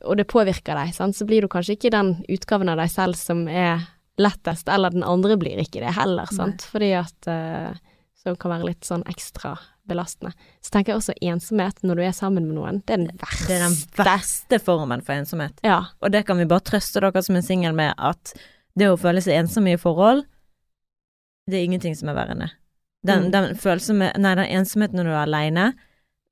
Og 0.03 0.17
det 0.17 0.25
påvirker 0.27 0.75
deg, 0.75 0.89
sant, 0.95 1.15
så 1.15 1.25
blir 1.27 1.45
du 1.45 1.47
kanskje 1.51 1.75
ikke 1.77 1.91
den 1.93 2.15
utgaven 2.31 2.71
av 2.71 2.79
deg 2.81 2.89
selv 2.91 3.15
som 3.15 3.45
er 3.47 3.85
lettest, 4.19 4.67
eller 4.67 4.91
den 4.91 5.05
andre 5.05 5.37
blir 5.39 5.61
ikke 5.61 5.83
det 5.83 5.93
heller, 5.95 6.27
sant, 6.33 6.65
fordi 6.69 6.93
at 6.97 7.29
eh, 7.29 7.75
Så 8.23 8.35
kan 8.39 8.53
være 8.53 8.69
litt 8.69 8.87
sånn 8.87 9.03
ekstra 9.11 9.57
belastende. 9.83 10.31
Så 10.63 10.71
tenker 10.71 10.93
jeg 10.93 11.01
også 11.01 11.15
ensomhet 11.27 11.81
når 11.83 11.99
du 11.99 12.03
er 12.07 12.13
sammen 12.15 12.45
med 12.47 12.55
noen, 12.55 12.81
det 12.87 12.95
er 12.95 13.01
den 13.01 13.19
verste. 13.19 13.47
Det 13.49 13.57
er 13.57 13.63
den 13.65 13.77
verste 13.99 14.59
formen 14.63 15.03
for 15.03 15.15
ensomhet. 15.17 15.59
Ja. 15.67 15.81
Og 15.99 16.13
det 16.15 16.23
kan 16.27 16.39
vi 16.39 16.47
bare 16.47 16.63
trøste 16.63 17.03
dere 17.03 17.23
som 17.25 17.35
er 17.35 17.43
singel 17.43 17.75
med, 17.75 17.91
at 17.97 18.31
det 18.79 18.89
å 18.89 18.99
føle 18.99 19.21
seg 19.21 19.37
ensom 19.41 19.67
i 19.69 19.75
forhold, 19.79 20.23
det 21.49 21.57
er 21.59 21.65
ingenting 21.67 21.95
som 21.95 22.09
er 22.09 22.15
verre 22.15 22.31
enn 22.35 22.39
det. 22.45 22.51
Den, 23.05 23.23
Mm. 23.25 23.31
den 23.31 23.55
følelsen 23.59 23.97
med 23.99 24.17
Nei, 24.17 24.35
den 24.35 24.45
ensomheten 24.61 24.95
når 24.95 25.03
du 25.03 25.09
er 25.11 25.25
aleine, 25.27 25.73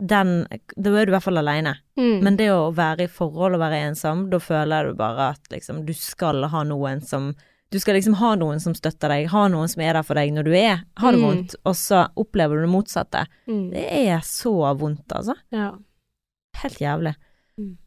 den 0.02 0.48
Da 0.82 0.90
er 0.98 1.06
du 1.06 1.12
i 1.12 1.16
hvert 1.16 1.24
fall 1.24 1.38
aleine. 1.38 1.76
Mm. 2.00 2.22
Men 2.24 2.38
det 2.38 2.48
å 2.50 2.74
være 2.74 3.02
i 3.04 3.08
forhold 3.08 3.54
og 3.54 3.60
være 3.62 3.82
ensom, 3.92 4.30
da 4.32 4.38
føler 4.40 4.88
du 4.88 4.94
bare 4.96 5.30
at 5.36 5.50
liksom 5.52 5.86
du 5.86 5.94
skal 5.94 6.44
ha 6.48 6.64
noen 6.64 7.02
som 7.06 7.36
Du 7.72 7.80
skal 7.80 7.94
liksom 7.96 8.16
ha 8.16 8.36
noen 8.36 8.60
som 8.60 8.74
støtter 8.74 9.08
deg, 9.08 9.28
ha 9.32 9.48
noen 9.48 9.70
som 9.70 9.82
er 9.82 9.94
der 9.94 10.04
for 10.04 10.14
deg 10.16 10.34
når 10.34 10.44
du 10.44 10.52
er 10.54 10.82
har 10.98 11.12
det 11.14 11.20
Mm. 11.22 11.24
vondt, 11.28 11.56
og 11.66 11.74
så 11.76 12.10
opplever 12.18 12.56
du 12.60 12.62
det 12.66 12.70
motsatte. 12.74 13.26
mm. 13.48 13.70
Det 13.72 13.86
er 14.10 14.20
så 14.20 14.76
vondt, 14.78 15.08
altså. 15.16 15.36
Ja. 15.54 15.72
Helt 16.58 16.80
jævlig. 16.80 17.16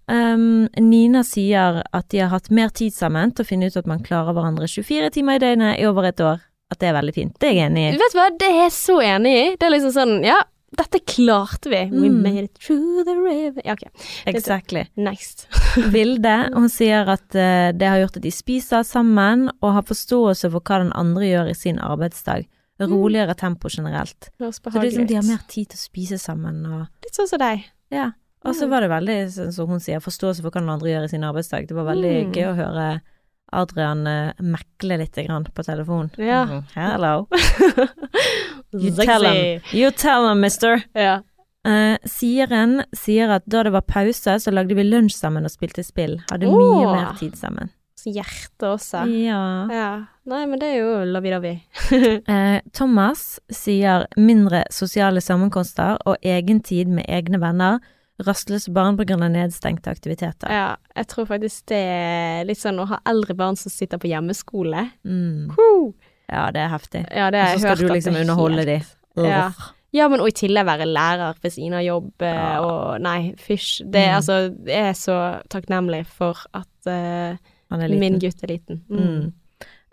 Um, 0.09 0.69
Nina 0.79 1.23
sier 1.23 1.83
at 1.93 2.09
de 2.09 2.19
har 2.21 2.29
hatt 2.29 2.51
mer 2.51 2.69
tid 2.71 2.93
sammen 2.93 3.33
til 3.35 3.45
å 3.45 3.49
finne 3.49 3.67
ut 3.67 3.77
at 3.77 3.87
man 3.87 4.03
klarer 4.05 4.33
hverandre 4.37 4.69
24 4.69 5.11
timer 5.11 5.37
i 5.37 5.39
døgnet 5.39 5.81
i 5.81 5.87
over 5.89 6.05
et 6.05 6.21
år. 6.21 6.41
At 6.73 6.79
det 6.81 6.89
er 6.89 6.95
veldig 6.97 7.15
fint. 7.15 7.39
Det 7.39 7.49
er 7.51 7.55
jeg 7.59 7.71
enig 7.71 7.85
i. 7.93 7.97
Vet 8.01 8.13
du 8.15 8.19
hva, 8.19 8.31
det 8.41 8.49
er 8.49 8.59
jeg 8.65 8.73
så 8.73 8.99
enig 9.05 9.33
i. 9.37 9.57
Det 9.57 9.67
er 9.69 9.71
liksom 9.75 9.93
sånn, 9.95 10.15
ja, 10.25 10.39
dette 10.75 10.99
klarte 11.07 11.71
vi. 11.71 11.83
We 11.93 12.09
Mm. 12.09 12.23
made 12.23 12.45
it 12.45 12.55
through 12.59 13.05
the 13.05 13.15
river. 13.15 13.63
Ja, 13.65 13.75
ok. 13.75 13.85
Exactly. 14.27 14.87
Next. 14.97 15.47
Vilde, 15.95 16.51
hun 16.55 16.69
sier 16.69 17.07
at 17.09 17.29
uh, 17.37 17.71
det 17.77 17.87
har 17.87 17.99
gjort 18.01 18.17
at 18.17 18.23
de 18.23 18.33
spiser 18.35 18.83
sammen 18.83 19.51
og 19.61 19.73
har 19.77 19.83
forståelse 19.87 20.51
for 20.51 20.61
hva 20.61 20.81
den 20.83 20.93
andre 20.99 21.23
gjør 21.31 21.51
i 21.51 21.55
sin 21.55 21.79
arbeidsdag. 21.79 22.49
Roligere 22.81 23.37
tempo 23.39 23.69
generelt. 23.71 24.31
Så 24.41 24.51
det 24.65 24.75
er 24.75 24.83
liksom, 24.89 25.07
de 25.07 25.15
har 25.15 25.23
mer 25.29 25.45
tid 25.49 25.69
til 25.71 25.79
å 25.79 25.85
spise 25.85 26.19
sammen 26.19 26.65
og 26.67 26.89
Litt 27.05 27.15
sånn 27.15 27.29
som 27.31 27.39
deg. 27.39 27.63
Ja. 27.95 28.09
Og 28.45 28.57
så 28.57 28.67
Mm. 28.67 28.71
var 28.71 28.81
det 28.81 28.91
veldig, 28.91 29.19
sånn 29.31 29.53
som 29.55 29.69
hun 29.69 29.79
sier, 29.81 30.01
forståelse 30.01 30.43
for 30.43 30.51
hva 30.51 30.61
den 30.61 30.69
andre 30.69 30.89
gjør 30.91 31.05
i 31.05 31.09
sin 31.09 31.23
arbeidsdag. 31.23 31.69
Det 31.69 31.77
var 31.77 31.85
veldig 31.95 32.27
Mm. 32.27 32.33
gøy 32.35 32.45
å 32.51 32.57
høre 32.57 33.01
Adrian 33.55 34.07
uh, 34.07 34.33
mekler 34.43 35.03
litt 35.05 35.17
grann 35.17 35.47
på 35.47 35.65
telefon. 35.67 36.11
Ja. 36.21 36.45
Mm, 36.51 36.65
Hello. 36.75 37.27
You 38.75 38.91
tell 38.91 39.23
him. 39.23 39.63
You 39.71 39.93
tell 39.95 40.27
him, 40.29 40.41
mister. 40.43 40.83
Ja. 40.99 41.21
Uh, 41.65 41.95
Sieren 42.05 42.83
sier 42.93 43.31
at 43.39 43.47
da 43.47 43.63
det 43.65 43.73
var 43.73 43.87
pause, 43.89 44.37
så 44.43 44.53
lagde 44.53 44.75
vi 44.77 44.85
lunsj 44.85 45.17
sammen 45.17 45.47
og 45.47 45.55
spilte 45.55 45.85
spill. 45.87 46.19
Hadde 46.33 46.51
oh. 46.51 46.59
mye 46.59 46.91
mer 46.91 47.15
tid 47.21 47.39
sammen. 47.41 47.71
Så 48.05 48.13
hjerte 48.13 48.75
også. 48.75 49.07
Ja. 49.09 49.41
Ja. 49.73 49.89
Nei, 50.29 50.43
men 50.51 50.61
det 50.61 50.75
er 50.75 50.83
jo 50.83 50.97
lovey-dovey. 51.09 51.57
Eh, 52.35 52.59
Thomas 52.77 53.39
sier 53.53 54.09
mindre 54.21 54.65
sosiale 54.75 55.23
sammenkomster 55.25 55.97
og 56.05 56.19
egen 56.21 56.61
tid 56.65 56.93
med 56.93 57.09
egne 57.09 57.41
venner. 57.41 57.81
Rastløse 58.23 58.71
barn 58.73 58.97
av 59.23 59.31
nedstengte 59.33 59.91
aktiviteter. 59.91 60.47
Ja, 60.49 60.77
jeg 60.95 61.07
tror 61.11 61.27
faktisk 61.27 61.67
det 61.67 61.81
er 61.83 62.45
litt 62.47 62.59
sånn 62.61 62.79
å 62.79 62.87
ha 62.87 63.01
eldre 63.11 63.35
barn 63.35 63.57
som 63.57 63.71
sitter 63.75 63.99
på 63.99 64.07
hjemmeskole. 64.07 64.85
Mm. 65.05 65.51
Ja, 66.31 66.51
det 66.55 66.61
er 66.63 66.69
heftig. 66.71 67.03
Ja, 67.11 67.31
det 67.35 67.41
Og 67.43 67.59
så 67.59 67.65
skal 67.75 67.77
du 67.77 67.89
liksom 67.93 68.15
det 68.15 68.21
er 68.21 68.25
underholde 68.29 68.65
de. 68.65 68.77
helt- 68.79 69.27
Ja. 69.29 69.51
Ja, 69.93 70.09
men 70.09 70.21
og 70.21 70.29
i 70.29 70.33
tillegg 70.33 70.65
være 70.67 70.87
lærer 70.87 71.35
ved 71.43 71.53
siden 71.53 71.75
av 71.75 71.83
jobb 71.83 72.13
eh, 72.23 72.35
Ja. 72.35 72.61
og 72.61 73.01
Nei, 73.01 73.35
fysj. 73.39 73.83
Det 73.91 74.09
Mm. 74.09 74.15
altså 74.17 74.67
Jeg 74.67 74.89
er 74.89 74.93
så 74.93 75.43
takknemlig 75.49 76.07
for 76.07 76.37
at 76.53 76.67
uh, 76.87 77.37
min 77.89 78.19
gutt 78.19 78.43
er 78.43 78.47
liten. 78.49 78.83
Mm. 78.91 79.33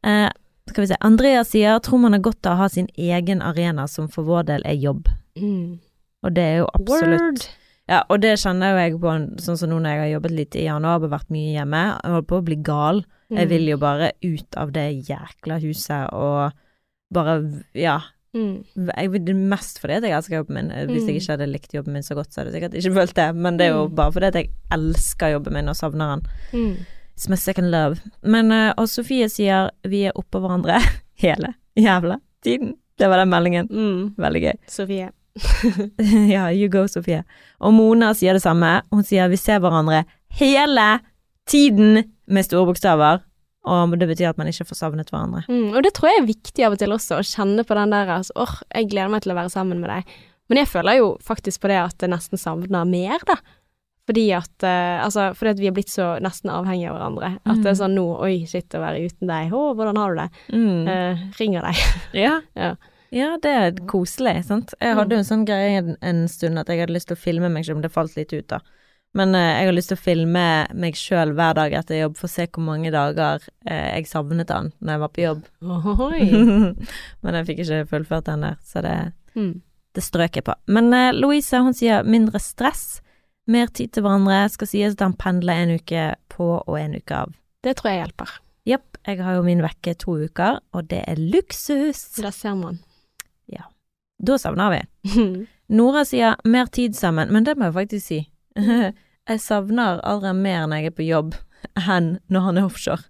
Eh, 0.03 0.29
skal 0.69 0.81
vi 0.83 0.87
se. 0.87 0.95
Andrea 1.01 1.43
sier 1.43 1.79
tror 1.79 1.99
man 1.99 2.13
er 2.13 2.19
godt 2.19 2.45
av 2.45 2.53
å 2.53 2.57
ha 2.57 2.67
sin 2.67 2.87
egen 2.97 3.41
arena, 3.41 3.87
som 3.87 4.07
for 4.07 4.23
vår 4.23 4.43
del 4.45 4.61
er 4.65 4.73
jobb. 4.75 5.07
Mm. 5.37 5.79
Og 6.23 6.33
det 6.33 6.43
er 6.43 6.57
jo 6.57 6.67
absolutt 6.73 7.21
Word. 7.21 7.47
Ja, 7.91 8.01
og 8.07 8.21
det 8.23 8.37
kjenner 8.39 8.71
jo 8.71 8.77
jeg 8.85 8.93
på, 9.03 9.13
sånn 9.43 9.57
som 9.59 9.69
nå 9.73 9.81
når 9.83 9.91
jeg 9.97 10.01
har 10.05 10.11
jobbet 10.15 10.31
litt 10.37 10.55
i 10.55 10.63
januar 10.69 11.01
og 11.03 11.11
vært 11.11 11.27
mye 11.35 11.51
hjemme. 11.57 11.81
Jeg 11.97 12.13
holder 12.13 12.27
på 12.31 12.39
å 12.39 12.45
bli 12.47 12.57
gal. 12.63 13.03
Jeg 13.31 13.47
vil 13.51 13.67
jo 13.73 13.77
bare 13.81 14.11
ut 14.23 14.57
av 14.59 14.71
det 14.75 14.87
jækla 15.07 15.59
huset 15.63 16.09
og 16.15 16.51
bare, 17.13 17.37
ja 17.75 17.99
Mm. 18.31 18.63
Jeg 18.95 19.09
vil 19.11 19.25
det 19.27 19.33
mest 19.35 19.81
fordi 19.83 19.97
at 19.97 20.03
jeg 20.07 20.13
elsker 20.15 20.37
jobben 20.37 20.55
min. 20.55 20.69
Hvis 20.87 21.03
jeg 21.03 21.15
Mm. 21.15 21.19
ikke 21.19 21.31
hadde 21.33 21.47
likt 21.51 21.73
jobben 21.75 21.91
min 21.97 22.01
så 22.07 22.15
godt, 22.15 22.31
så 22.31 22.39
hadde 22.39 22.53
jeg 22.53 22.61
sikkert 22.61 22.77
ikke 22.79 22.93
følt 22.95 23.13
det. 23.13 23.35
Men 23.35 23.57
det 23.57 23.65
er 23.67 23.73
jo 23.73 23.87
Mm. 23.89 23.95
bare 23.95 24.11
fordi 24.13 24.27
at 24.27 24.33
jeg 24.35 24.49
elsker 24.71 25.31
jobben 25.33 25.53
min 25.53 25.67
og 25.67 25.75
savner 25.75 26.15
den. 26.15 26.21
Mm. 26.53 26.77
It's 27.17 27.27
my 27.27 27.35
second 27.35 27.71
love. 27.71 27.99
Men, 28.23 28.51
eh, 28.53 28.73
og 28.77 28.87
Sofie 28.87 29.27
sier 29.27 29.69
vi 29.83 30.05
er 30.05 30.13
oppå 30.15 30.39
hverandre 30.39 30.79
hele 31.19 31.55
jævla 31.75 32.21
tiden. 32.41 32.75
Det 32.97 33.09
var 33.09 33.17
den 33.17 33.29
meldingen. 33.29 33.67
Mm. 33.69 34.15
Veldig 34.15 34.41
gøy. 34.43 34.53
Sofie. 34.65 35.09
ja, 36.35 36.47
you 36.51 36.69
go, 36.71 36.85
Sofie. 36.89 37.23
Og 37.61 37.73
Mona 37.75 38.13
sier 38.17 38.37
det 38.37 38.43
samme. 38.43 38.79
Hun 38.93 39.05
sier 39.07 39.31
vi 39.31 39.39
ser 39.39 39.61
hverandre 39.63 40.03
hele 40.39 40.87
tiden 41.49 42.03
med 42.31 42.47
store 42.47 42.69
bokstaver. 42.71 43.21
Og 43.69 43.93
det 44.01 44.07
betyr 44.09 44.31
at 44.31 44.39
man 44.41 44.49
ikke 44.49 44.65
får 44.71 44.79
savnet 44.79 45.11
hverandre. 45.13 45.43
Mm. 45.51 45.75
Og 45.75 45.83
det 45.85 45.93
tror 45.97 46.09
jeg 46.09 46.21
er 46.23 46.29
viktig 46.31 46.65
av 46.65 46.75
og 46.75 46.81
til 46.81 46.95
også, 46.95 47.19
å 47.19 47.25
kjenne 47.27 47.65
på 47.67 47.77
den 47.77 47.93
der 47.93 48.09
altså, 48.09 48.33
åh, 48.41 48.55
jeg 48.73 48.89
gleder 48.89 49.11
meg 49.13 49.25
til 49.25 49.35
å 49.35 49.37
være 49.37 49.53
sammen 49.53 49.83
med 49.83 49.91
deg. 49.91 50.15
Men 50.49 50.63
jeg 50.63 50.71
føler 50.71 50.97
jo 50.97 51.11
faktisk 51.23 51.61
på 51.63 51.69
det 51.71 51.77
at 51.79 52.03
jeg 52.03 52.11
nesten 52.11 52.41
savner 52.41 52.87
mer, 52.89 53.21
da. 53.29 53.37
Fordi 54.09 54.23
at 54.33 54.65
uh, 54.65 55.03
Altså, 55.05 55.29
fordi 55.37 55.53
at 55.53 55.61
vi 55.61 55.69
er 55.69 55.75
blitt 55.75 55.91
så 55.93 56.15
nesten 56.23 56.49
avhengige 56.51 56.89
av 56.89 56.97
hverandre. 56.97 57.29
At 57.45 57.61
det 57.61 57.69
er 57.71 57.77
sånn 57.79 57.93
nå, 57.95 58.07
oi, 58.25 58.41
shit, 58.49 58.67
å 58.75 58.81
være 58.81 59.05
uten 59.05 59.29
deg, 59.29 59.53
å, 59.53 59.71
hvordan 59.77 59.99
har 60.01 60.11
du 60.11 60.21
det? 60.23 60.29
Mm. 60.57 60.89
Uh, 60.89 61.21
ringer 61.39 61.69
deg. 61.69 61.85
Ja. 62.17 62.39
Ja. 62.61 62.73
Ja, 63.11 63.33
det 63.43 63.51
er 63.51 63.73
koselig, 63.91 64.37
sant. 64.47 64.73
Jeg 64.79 64.95
hadde 64.95 65.15
jo 65.17 65.21
en 65.23 65.27
sånn 65.27 65.47
greie 65.47 65.81
en, 65.99 66.21
stund 66.31 66.59
at 66.61 66.69
jeg 66.71 66.79
hadde 66.83 66.95
lyst 66.95 67.09
til 67.11 67.17
å 67.17 67.23
filme 67.25 67.49
meg 67.51 67.65
selv 67.67 67.79
om 67.79 67.83
det 67.83 67.91
falt 67.91 68.15
litt 68.15 68.31
ut, 68.33 68.47
da. 68.47 68.61
Men 69.13 69.35
eh, 69.35 69.57
jeg 69.59 69.67
har 69.67 69.75
lyst 69.75 69.91
til 69.91 69.97
å 69.99 70.03
filme 70.05 70.43
meg 70.79 70.95
sjøl 70.95 71.33
hver 71.35 71.57
dag 71.57 71.73
etter 71.75 71.97
jobb 71.99 72.13
for 72.15 72.29
å 72.29 72.31
se 72.31 72.45
hvor 72.47 72.63
mange 72.63 72.93
dager 72.93 73.43
eh, 73.67 73.97
jeg 73.97 74.07
savnet 74.07 74.53
han 74.55 74.69
når 74.79 74.93
jeg 74.93 75.01
var 75.01 75.11
på 75.11 75.23
jobb. 75.25 75.41
Men 77.23 77.37
jeg 77.41 77.47
fikk 77.49 77.59
ikke 77.65 77.81
fullført 77.91 78.29
den 78.31 78.45
der, 78.47 78.55
så 78.63 78.83
det, 78.85 78.95
Mm. 79.35 79.61
det 79.95 80.03
strøk 80.03 80.35
jeg 80.39 80.43
på. 80.47 80.55
Men 80.67 80.87
eh, 80.95 81.11
Louise 81.15 81.59
hun 81.59 81.75
sier 81.75 82.07
mindre 82.07 82.39
stress, 82.39 83.01
mer 83.51 83.67
tid 83.67 83.91
til 83.91 84.03
hverandre. 84.05 84.45
Skal 84.53 84.67
sies 84.71 84.95
at 84.95 85.03
han 85.03 85.17
pendler 85.19 85.59
en 85.65 85.75
uke 85.79 86.05
på 86.31 86.47
og 86.61 86.79
en 86.79 86.95
uke 86.95 87.19
av. 87.25 87.35
Det 87.63 87.75
tror 87.79 87.91
jeg 87.91 88.01
hjelper. 88.05 88.37
Jepp, 88.69 88.97
jeg 89.07 89.19
har 89.25 89.35
jo 89.39 89.43
min 89.43 89.63
vekke 89.63 89.95
to 89.99 90.15
uker, 90.21 90.59
og 90.71 90.87
det 90.87 91.03
er 91.09 91.19
luksus. 91.19 92.03
Der 92.21 92.31
ser 92.31 92.55
man. 92.55 92.79
Da 94.21 94.37
savner 94.37 94.69
vi. 94.75 95.47
Nora 95.71 96.03
sier 96.05 96.35
mer 96.45 96.67
tid 96.67 96.95
sammen, 96.95 97.31
men 97.31 97.43
det 97.47 97.55
må 97.57 97.69
jeg 97.69 97.77
faktisk 97.77 98.05
si. 98.11 98.19
jeg 99.31 99.39
savner 99.41 100.01
aldri 100.03 100.33
mer 100.37 100.67
når 100.67 100.81
jeg 100.83 100.91
er 100.91 100.97
på 100.97 101.07
jobb 101.07 101.35
enn 101.79 102.17
når 102.29 102.41
han 102.47 102.57
er 102.61 102.67
offshore. 102.67 103.05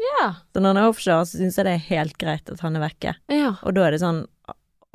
ja. 0.00 0.28
Så 0.54 0.60
når 0.62 0.72
han 0.74 0.80
er 0.82 0.88
offshore, 0.90 1.26
så 1.28 1.38
syns 1.40 1.56
jeg 1.58 1.66
det 1.68 1.74
er 1.76 1.84
helt 1.90 2.16
greit 2.18 2.50
at 2.52 2.60
han 2.64 2.76
er 2.78 2.84
vekke. 2.88 3.14
Ja. 3.32 3.54
Og 3.62 3.74
da 3.76 3.86
er 3.86 3.94
det 3.96 4.00
sånn 4.02 4.24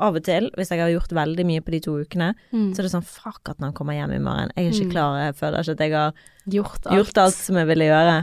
av 0.01 0.15
og 0.17 0.24
til, 0.26 0.47
hvis 0.57 0.72
jeg 0.74 0.80
har 0.82 0.89
gjort 0.89 1.11
veldig 1.13 1.43
mye 1.45 1.61
på 1.61 1.69
de 1.76 1.80
to 1.86 1.91
ukene, 2.01 2.32
Mm. 2.51 2.72
så 2.74 2.82
er 2.82 2.88
det 2.88 2.91
sånn 2.95 3.05
fuck 3.05 3.51
at 3.51 3.59
han 3.61 3.74
kommer 3.78 3.93
hjem 3.93 4.15
i 4.15 4.19
morgen. 4.24 4.49
Jeg 4.57 4.65
er 4.65 4.72
ikke 4.74 4.88
Mm. 4.88 4.91
klar, 4.95 5.17
jeg 5.28 5.36
føler 5.38 5.59
ikke 5.61 5.72
at 5.78 5.80
jeg 5.86 5.91
har 5.93 6.13
Gjort 6.49 6.88
alt. 6.88 6.95
gjort 6.97 7.17
alt 7.22 7.36
som 7.36 7.55
jeg 7.61 7.67
ville 7.67 7.86
gjøre. 7.86 8.15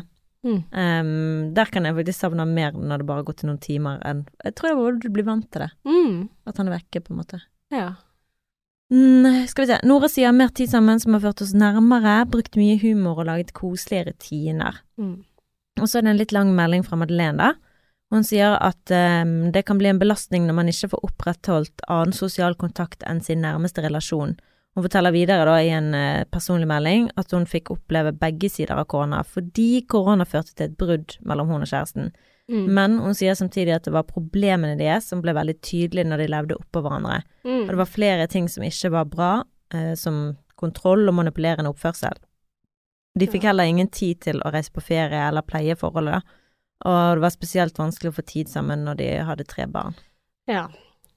Mm. 0.46 0.58
Um, 0.70 1.54
der 1.54 1.66
kan 1.66 1.84
jeg 1.84 1.96
faktisk 1.96 2.20
savne 2.22 2.44
mer 2.46 2.72
når 2.78 2.98
det 3.02 3.06
bare 3.08 3.22
har 3.24 3.26
gått 3.26 3.42
noen 3.42 3.58
timer 3.58 3.98
enn 4.06 4.20
Jeg 4.44 4.54
tror 4.54 4.68
jeg 4.70 4.76
bare 4.78 5.00
du 5.02 5.08
blir 5.10 5.26
vant 5.26 5.48
til 5.50 5.64
det, 5.64 5.70
Mm. 5.84 6.28
at 6.46 6.56
han 6.56 6.68
er 6.68 6.76
vekke, 6.78 7.00
på 7.02 7.10
en 7.12 7.18
måte. 7.18 7.40
Ja. 7.74 7.88
Mm, 8.92 9.46
skal 9.50 9.66
vi 9.66 9.72
se. 9.72 9.80
Nora 9.84 10.08
sier 10.08 10.32
mer 10.32 10.48
tid 10.48 10.70
sammen 10.70 11.00
som 11.00 11.12
har 11.16 11.20
ført 11.26 11.42
oss 11.44 11.52
nærmere, 11.52 12.22
brukt 12.30 12.56
mye 12.56 12.78
humor 12.80 13.18
og 13.20 13.26
laget 13.28 13.52
koselige 13.52 14.06
rutiner. 14.12 14.78
Mm. 14.96 15.24
Og 15.80 15.88
så 15.88 15.98
er 15.98 16.06
det 16.06 16.10
en 16.14 16.20
litt 16.22 16.32
lang 16.32 16.54
melding 16.56 16.84
fra 16.86 16.96
Madeleine, 16.96 17.36
da. 17.36 17.52
Hun 18.10 18.24
sier 18.24 18.54
at 18.56 18.88
um, 18.94 19.50
det 19.52 19.66
kan 19.68 19.76
bli 19.76 19.90
en 19.90 19.98
belastning 20.00 20.46
når 20.48 20.56
man 20.56 20.70
ikke 20.70 20.88
får 20.94 21.02
opprettholdt 21.04 21.82
annen 21.92 22.14
sosial 22.16 22.54
kontakt 22.56 23.02
enn 23.04 23.20
sin 23.20 23.42
nærmeste 23.44 23.84
relasjon. 23.84 24.38
Hun 24.78 24.84
forteller 24.84 25.10
videre 25.10 25.42
da 25.42 25.56
i 25.58 25.72
en 25.74 25.88
eh, 25.98 26.24
personlig 26.30 26.68
melding 26.70 27.08
at 27.18 27.32
hun 27.34 27.48
fikk 27.50 27.72
oppleve 27.74 28.12
begge 28.14 28.46
sider 28.46 28.78
av 28.78 28.84
korona 28.86 29.24
fordi 29.26 29.80
korona 29.90 30.22
førte 30.22 30.52
til 30.52 30.68
et 30.68 30.76
brudd 30.78 31.16
mellom 31.26 31.48
hun 31.50 31.64
og 31.64 31.66
kjæresten. 31.66 32.12
Mm. 32.46 32.68
Men 32.76 32.94
hun 33.02 33.16
sier 33.18 33.34
samtidig 33.34 33.74
at 33.74 33.88
det 33.88 33.94
var 33.96 34.06
problemene 34.06 34.78
deres 34.78 35.08
som 35.10 35.18
ble 35.24 35.34
veldig 35.34 35.56
tydelige 35.66 36.06
når 36.06 36.22
de 36.22 36.28
levde 36.30 36.58
oppå 36.60 36.84
hverandre. 36.84 37.24
Mm. 37.42 37.64
Og 37.64 37.72
det 37.72 37.80
var 37.80 37.90
flere 37.90 38.28
ting 38.30 38.46
som 38.46 38.68
ikke 38.68 38.92
var 38.94 39.10
bra, 39.10 39.32
eh, 39.74 39.96
som 39.98 40.20
kontroll 40.54 41.10
og 41.10 41.18
manipulerende 41.18 41.74
oppførsel. 41.74 42.14
De 43.18 43.26
fikk 43.26 43.48
heller 43.50 43.66
ingen 43.66 43.90
tid 43.90 44.22
til 44.28 44.38
å 44.46 44.54
reise 44.54 44.70
på 44.70 44.86
ferie 44.94 45.26
eller 45.26 45.42
pleie 45.42 45.74
forholdet, 45.74 46.22
da. 46.22 46.38
Og 46.86 47.18
det 47.18 47.26
var 47.26 47.34
spesielt 47.34 47.82
vanskelig 47.82 48.12
å 48.12 48.18
få 48.20 48.28
tid 48.30 48.54
sammen 48.54 48.86
når 48.86 49.02
de 49.02 49.10
hadde 49.26 49.50
tre 49.50 49.66
barn. 49.66 49.98
Ja. 50.46 50.68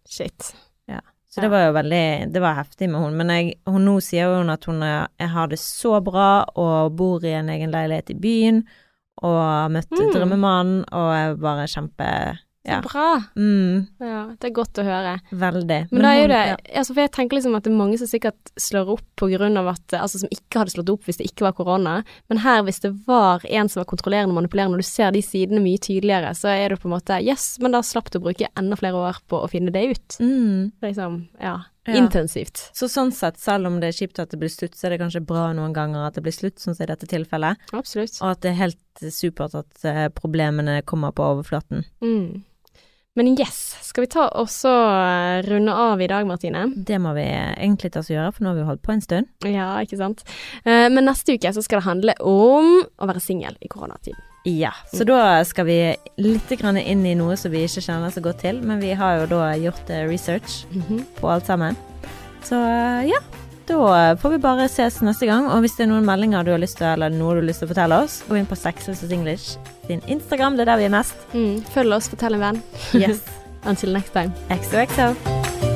Shit. 0.09 0.49
Så 1.31 1.39
det 1.39 1.47
var 1.47 1.61
jo 1.63 1.73
veldig 1.77 2.05
Det 2.33 2.41
var 2.43 2.57
heftig 2.57 2.89
med 2.91 2.99
hun, 2.99 3.13
men 3.15 3.29
jeg, 3.31 3.53
hun, 3.65 3.85
nå 3.87 3.99
sier 4.03 4.33
hun 4.35 4.51
at 4.51 4.65
hun 4.67 4.81
jeg 4.83 5.29
har 5.31 5.47
det 5.47 5.59
så 5.63 6.01
bra 6.03 6.43
og 6.59 6.95
bor 6.99 7.23
i 7.23 7.31
en 7.37 7.49
egen 7.53 7.71
leilighet 7.71 8.11
i 8.11 8.19
byen 8.19 8.63
og 9.21 9.71
møtte 9.71 10.01
Mm. 10.01 10.11
drømmemannen 10.15 10.85
og 10.91 11.09
er 11.15 11.35
bare 11.39 11.67
kjempe 11.71 12.07
Så 12.61 12.69
Ja. 12.69 12.81
bra. 12.81 13.23
Mm, 13.35 13.87
Ja, 13.99 14.35
det 14.39 14.43
er 14.51 14.53
godt 14.53 14.73
å 14.77 14.83
høre. 14.85 15.19
veldig. 15.33 15.91
Men, 15.91 16.01
da 16.01 16.09
er 16.09 16.21
jo 16.21 16.27
det 16.27 16.75
altså 16.75 16.93
For 16.93 17.01
jeg 17.01 17.11
tenker 17.11 17.37
liksom 17.37 17.55
at 17.57 17.63
det 17.63 17.71
er 17.71 17.77
mange 17.77 17.97
som 17.97 18.05
sikkert 18.07 18.37
slår 18.55 18.87
opp 18.93 19.01
på 19.17 19.29
grunn 19.35 19.57
av 19.57 19.67
at 19.67 19.87
Altså 19.97 20.19
som 20.19 20.29
ikke 20.29 20.59
hadde 20.59 20.71
slått 20.75 20.89
opp 20.93 21.03
hvis 21.05 21.17
det 21.17 21.25
ikke 21.31 21.41
var 21.47 21.53
korona. 21.53 22.03
Men 22.29 22.37
her, 22.37 22.61
hvis 22.61 22.79
det 22.81 22.93
var 23.07 23.41
en 23.49 23.67
som 23.67 23.81
var 23.81 23.89
kontrollerende 23.89 24.29
og 24.29 24.43
manipulerende, 24.43 24.77
og 24.77 24.77
du 24.77 24.83
ser 24.85 25.09
de 25.11 25.21
sidene 25.21 25.59
mye 25.59 25.79
tydeligere, 25.81 26.35
så 26.37 26.49
er 26.53 26.69
det 26.69 26.79
på 26.79 26.85
en 26.85 26.99
måte 26.99 27.17
Yes, 27.23 27.57
men 27.59 27.71
da 27.71 27.81
slapp 27.81 28.11
du 28.11 28.19
å 28.19 28.23
bruke 28.29 28.47
enda 28.55 28.75
flere 28.77 28.93
år 28.93 29.17
på 29.27 29.41
å 29.41 29.49
finne 29.49 29.71
det 29.73 29.89
ut. 29.89 30.17
Mm. 30.19 30.71
Liksom, 30.83 31.27
ja. 31.41 31.63
Ja. 31.87 31.95
Intensivt. 31.97 32.69
Så 32.77 32.85
sånn 32.85 33.11
sett, 33.11 33.39
selv 33.39 33.65
om 33.65 33.79
det 33.79 33.87
er 33.89 34.05
kjipt 34.05 34.19
at 34.19 34.29
det 34.29 34.37
blir 34.37 34.49
slutt, 34.53 34.75
så 34.77 34.85
er 34.85 34.89
det 34.91 34.99
kanskje 35.01 35.25
bra 35.25 35.51
noen 35.51 35.73
ganger 35.73 36.05
at 36.05 36.13
det 36.13 36.21
blir 36.21 36.31
slutt, 36.31 36.59
sånn 36.61 36.75
som 36.75 36.83
i 36.83 36.85
dette 36.85 37.07
tilfellet. 37.09 37.57
Absolutt. 37.73 38.21
Og 38.21 38.29
at 38.35 38.41
det 38.41 38.51
er 38.51 38.59
helt 38.69 38.77
supert 39.09 39.55
at 39.57 39.85
eh, 39.89 40.07
problemene 40.09 40.83
kommer 40.85 41.11
på 41.11 41.25
overflaten. 41.25 41.83
Mm. 42.03 42.43
Men 43.19 43.27
yes, 43.35 43.57
skal 43.83 44.05
vi 44.05 44.07
ta 44.13 44.29
og 44.39 44.47
så 44.47 44.71
eh, 44.71 45.41
runde 45.43 45.73
av 45.75 45.99
i 45.99 46.07
dag, 46.07 46.23
Martine? 46.29 46.61
Det 46.87 46.95
må 47.03 47.11
vi 47.17 47.25
egentlig 47.27 47.89
ta 47.91 47.99
oss 47.99 48.07
og 48.07 48.15
gjøre, 48.15 48.31
for 48.37 48.45
nå 48.45 48.53
har 48.53 48.59
vi 48.61 48.67
holdt 48.69 48.83
på 48.85 48.93
en 48.93 49.03
stund. 49.03 49.27
Ja, 49.51 49.65
ikke 49.83 49.99
sant. 49.99 50.23
Eh, 50.63 50.85
Men 50.87 51.09
neste 51.09 51.35
uke 51.35 51.51
så 51.51 51.63
skal 51.65 51.81
det 51.81 51.87
handle 51.89 52.15
om 52.23 52.69
å 52.87 53.09
være 53.09 53.19
singel 53.23 53.57
i 53.59 53.67
koronatiden. 53.71 54.21
Ja, 54.47 54.71
så 54.89 55.03
da 55.05 55.43
skal 55.45 55.67
vi 55.67 55.75
litt 56.23 56.53
grann 56.57 56.79
inn 56.79 57.03
i 57.05 57.11
noe 57.19 57.35
som 57.37 57.51
vi 57.53 57.65
ikke 57.67 57.83
kjenner 57.83 58.15
så 58.15 58.23
godt 58.25 58.39
til, 58.41 58.63
men 58.65 58.79
vi 58.81 58.95
har 58.97 59.19
jo 59.19 59.27
da 59.35 59.51
gjort 59.59 59.91
eh, 59.91 60.07
research 60.07 60.61
på 61.19 61.29
alt 61.35 61.51
sammen. 61.51 61.75
Så 62.47 62.55
eh, 62.63 63.11
ja, 63.11 63.19
da 63.67 64.15
får 64.23 64.37
vi 64.37 64.41
bare 64.47 64.71
ses 64.71 65.01
neste 65.03 65.27
gang. 65.27 65.51
Og 65.51 65.67
hvis 65.67 65.75
det 65.75 65.83
er 65.83 65.91
noen 65.91 66.07
meldinger 66.07 66.47
du 66.47 66.55
har 66.55 66.63
lyst 66.63 66.79
til, 66.79 66.87
eller 66.95 67.11
noe 67.11 67.35
du 67.35 67.43
har 67.43 67.49
lyst 67.51 67.59
til 67.65 67.67
å 67.67 67.75
fortelle 67.75 68.01
oss, 68.07 68.21
gå 68.31 68.39
inn 68.39 68.47
på 68.47 68.55
Sex 68.63 68.87
og 68.95 69.03
English 69.11 69.59
sin 69.87 70.01
Instagram, 70.07 70.57
det 70.57 70.67
er 70.67 70.73
der 70.73 70.77
vi 70.77 70.89
er 70.89 70.95
mest. 70.95 71.27
Mm. 71.33 71.61
Følg 71.73 71.93
oss, 71.93 72.09
fortell 72.09 72.37
en 72.37 72.45
venn. 72.47 72.63
Yes. 72.95 73.23
Until 73.69 73.93
next 73.93 74.13
time. 74.13 74.33
XOXO. 74.49 75.70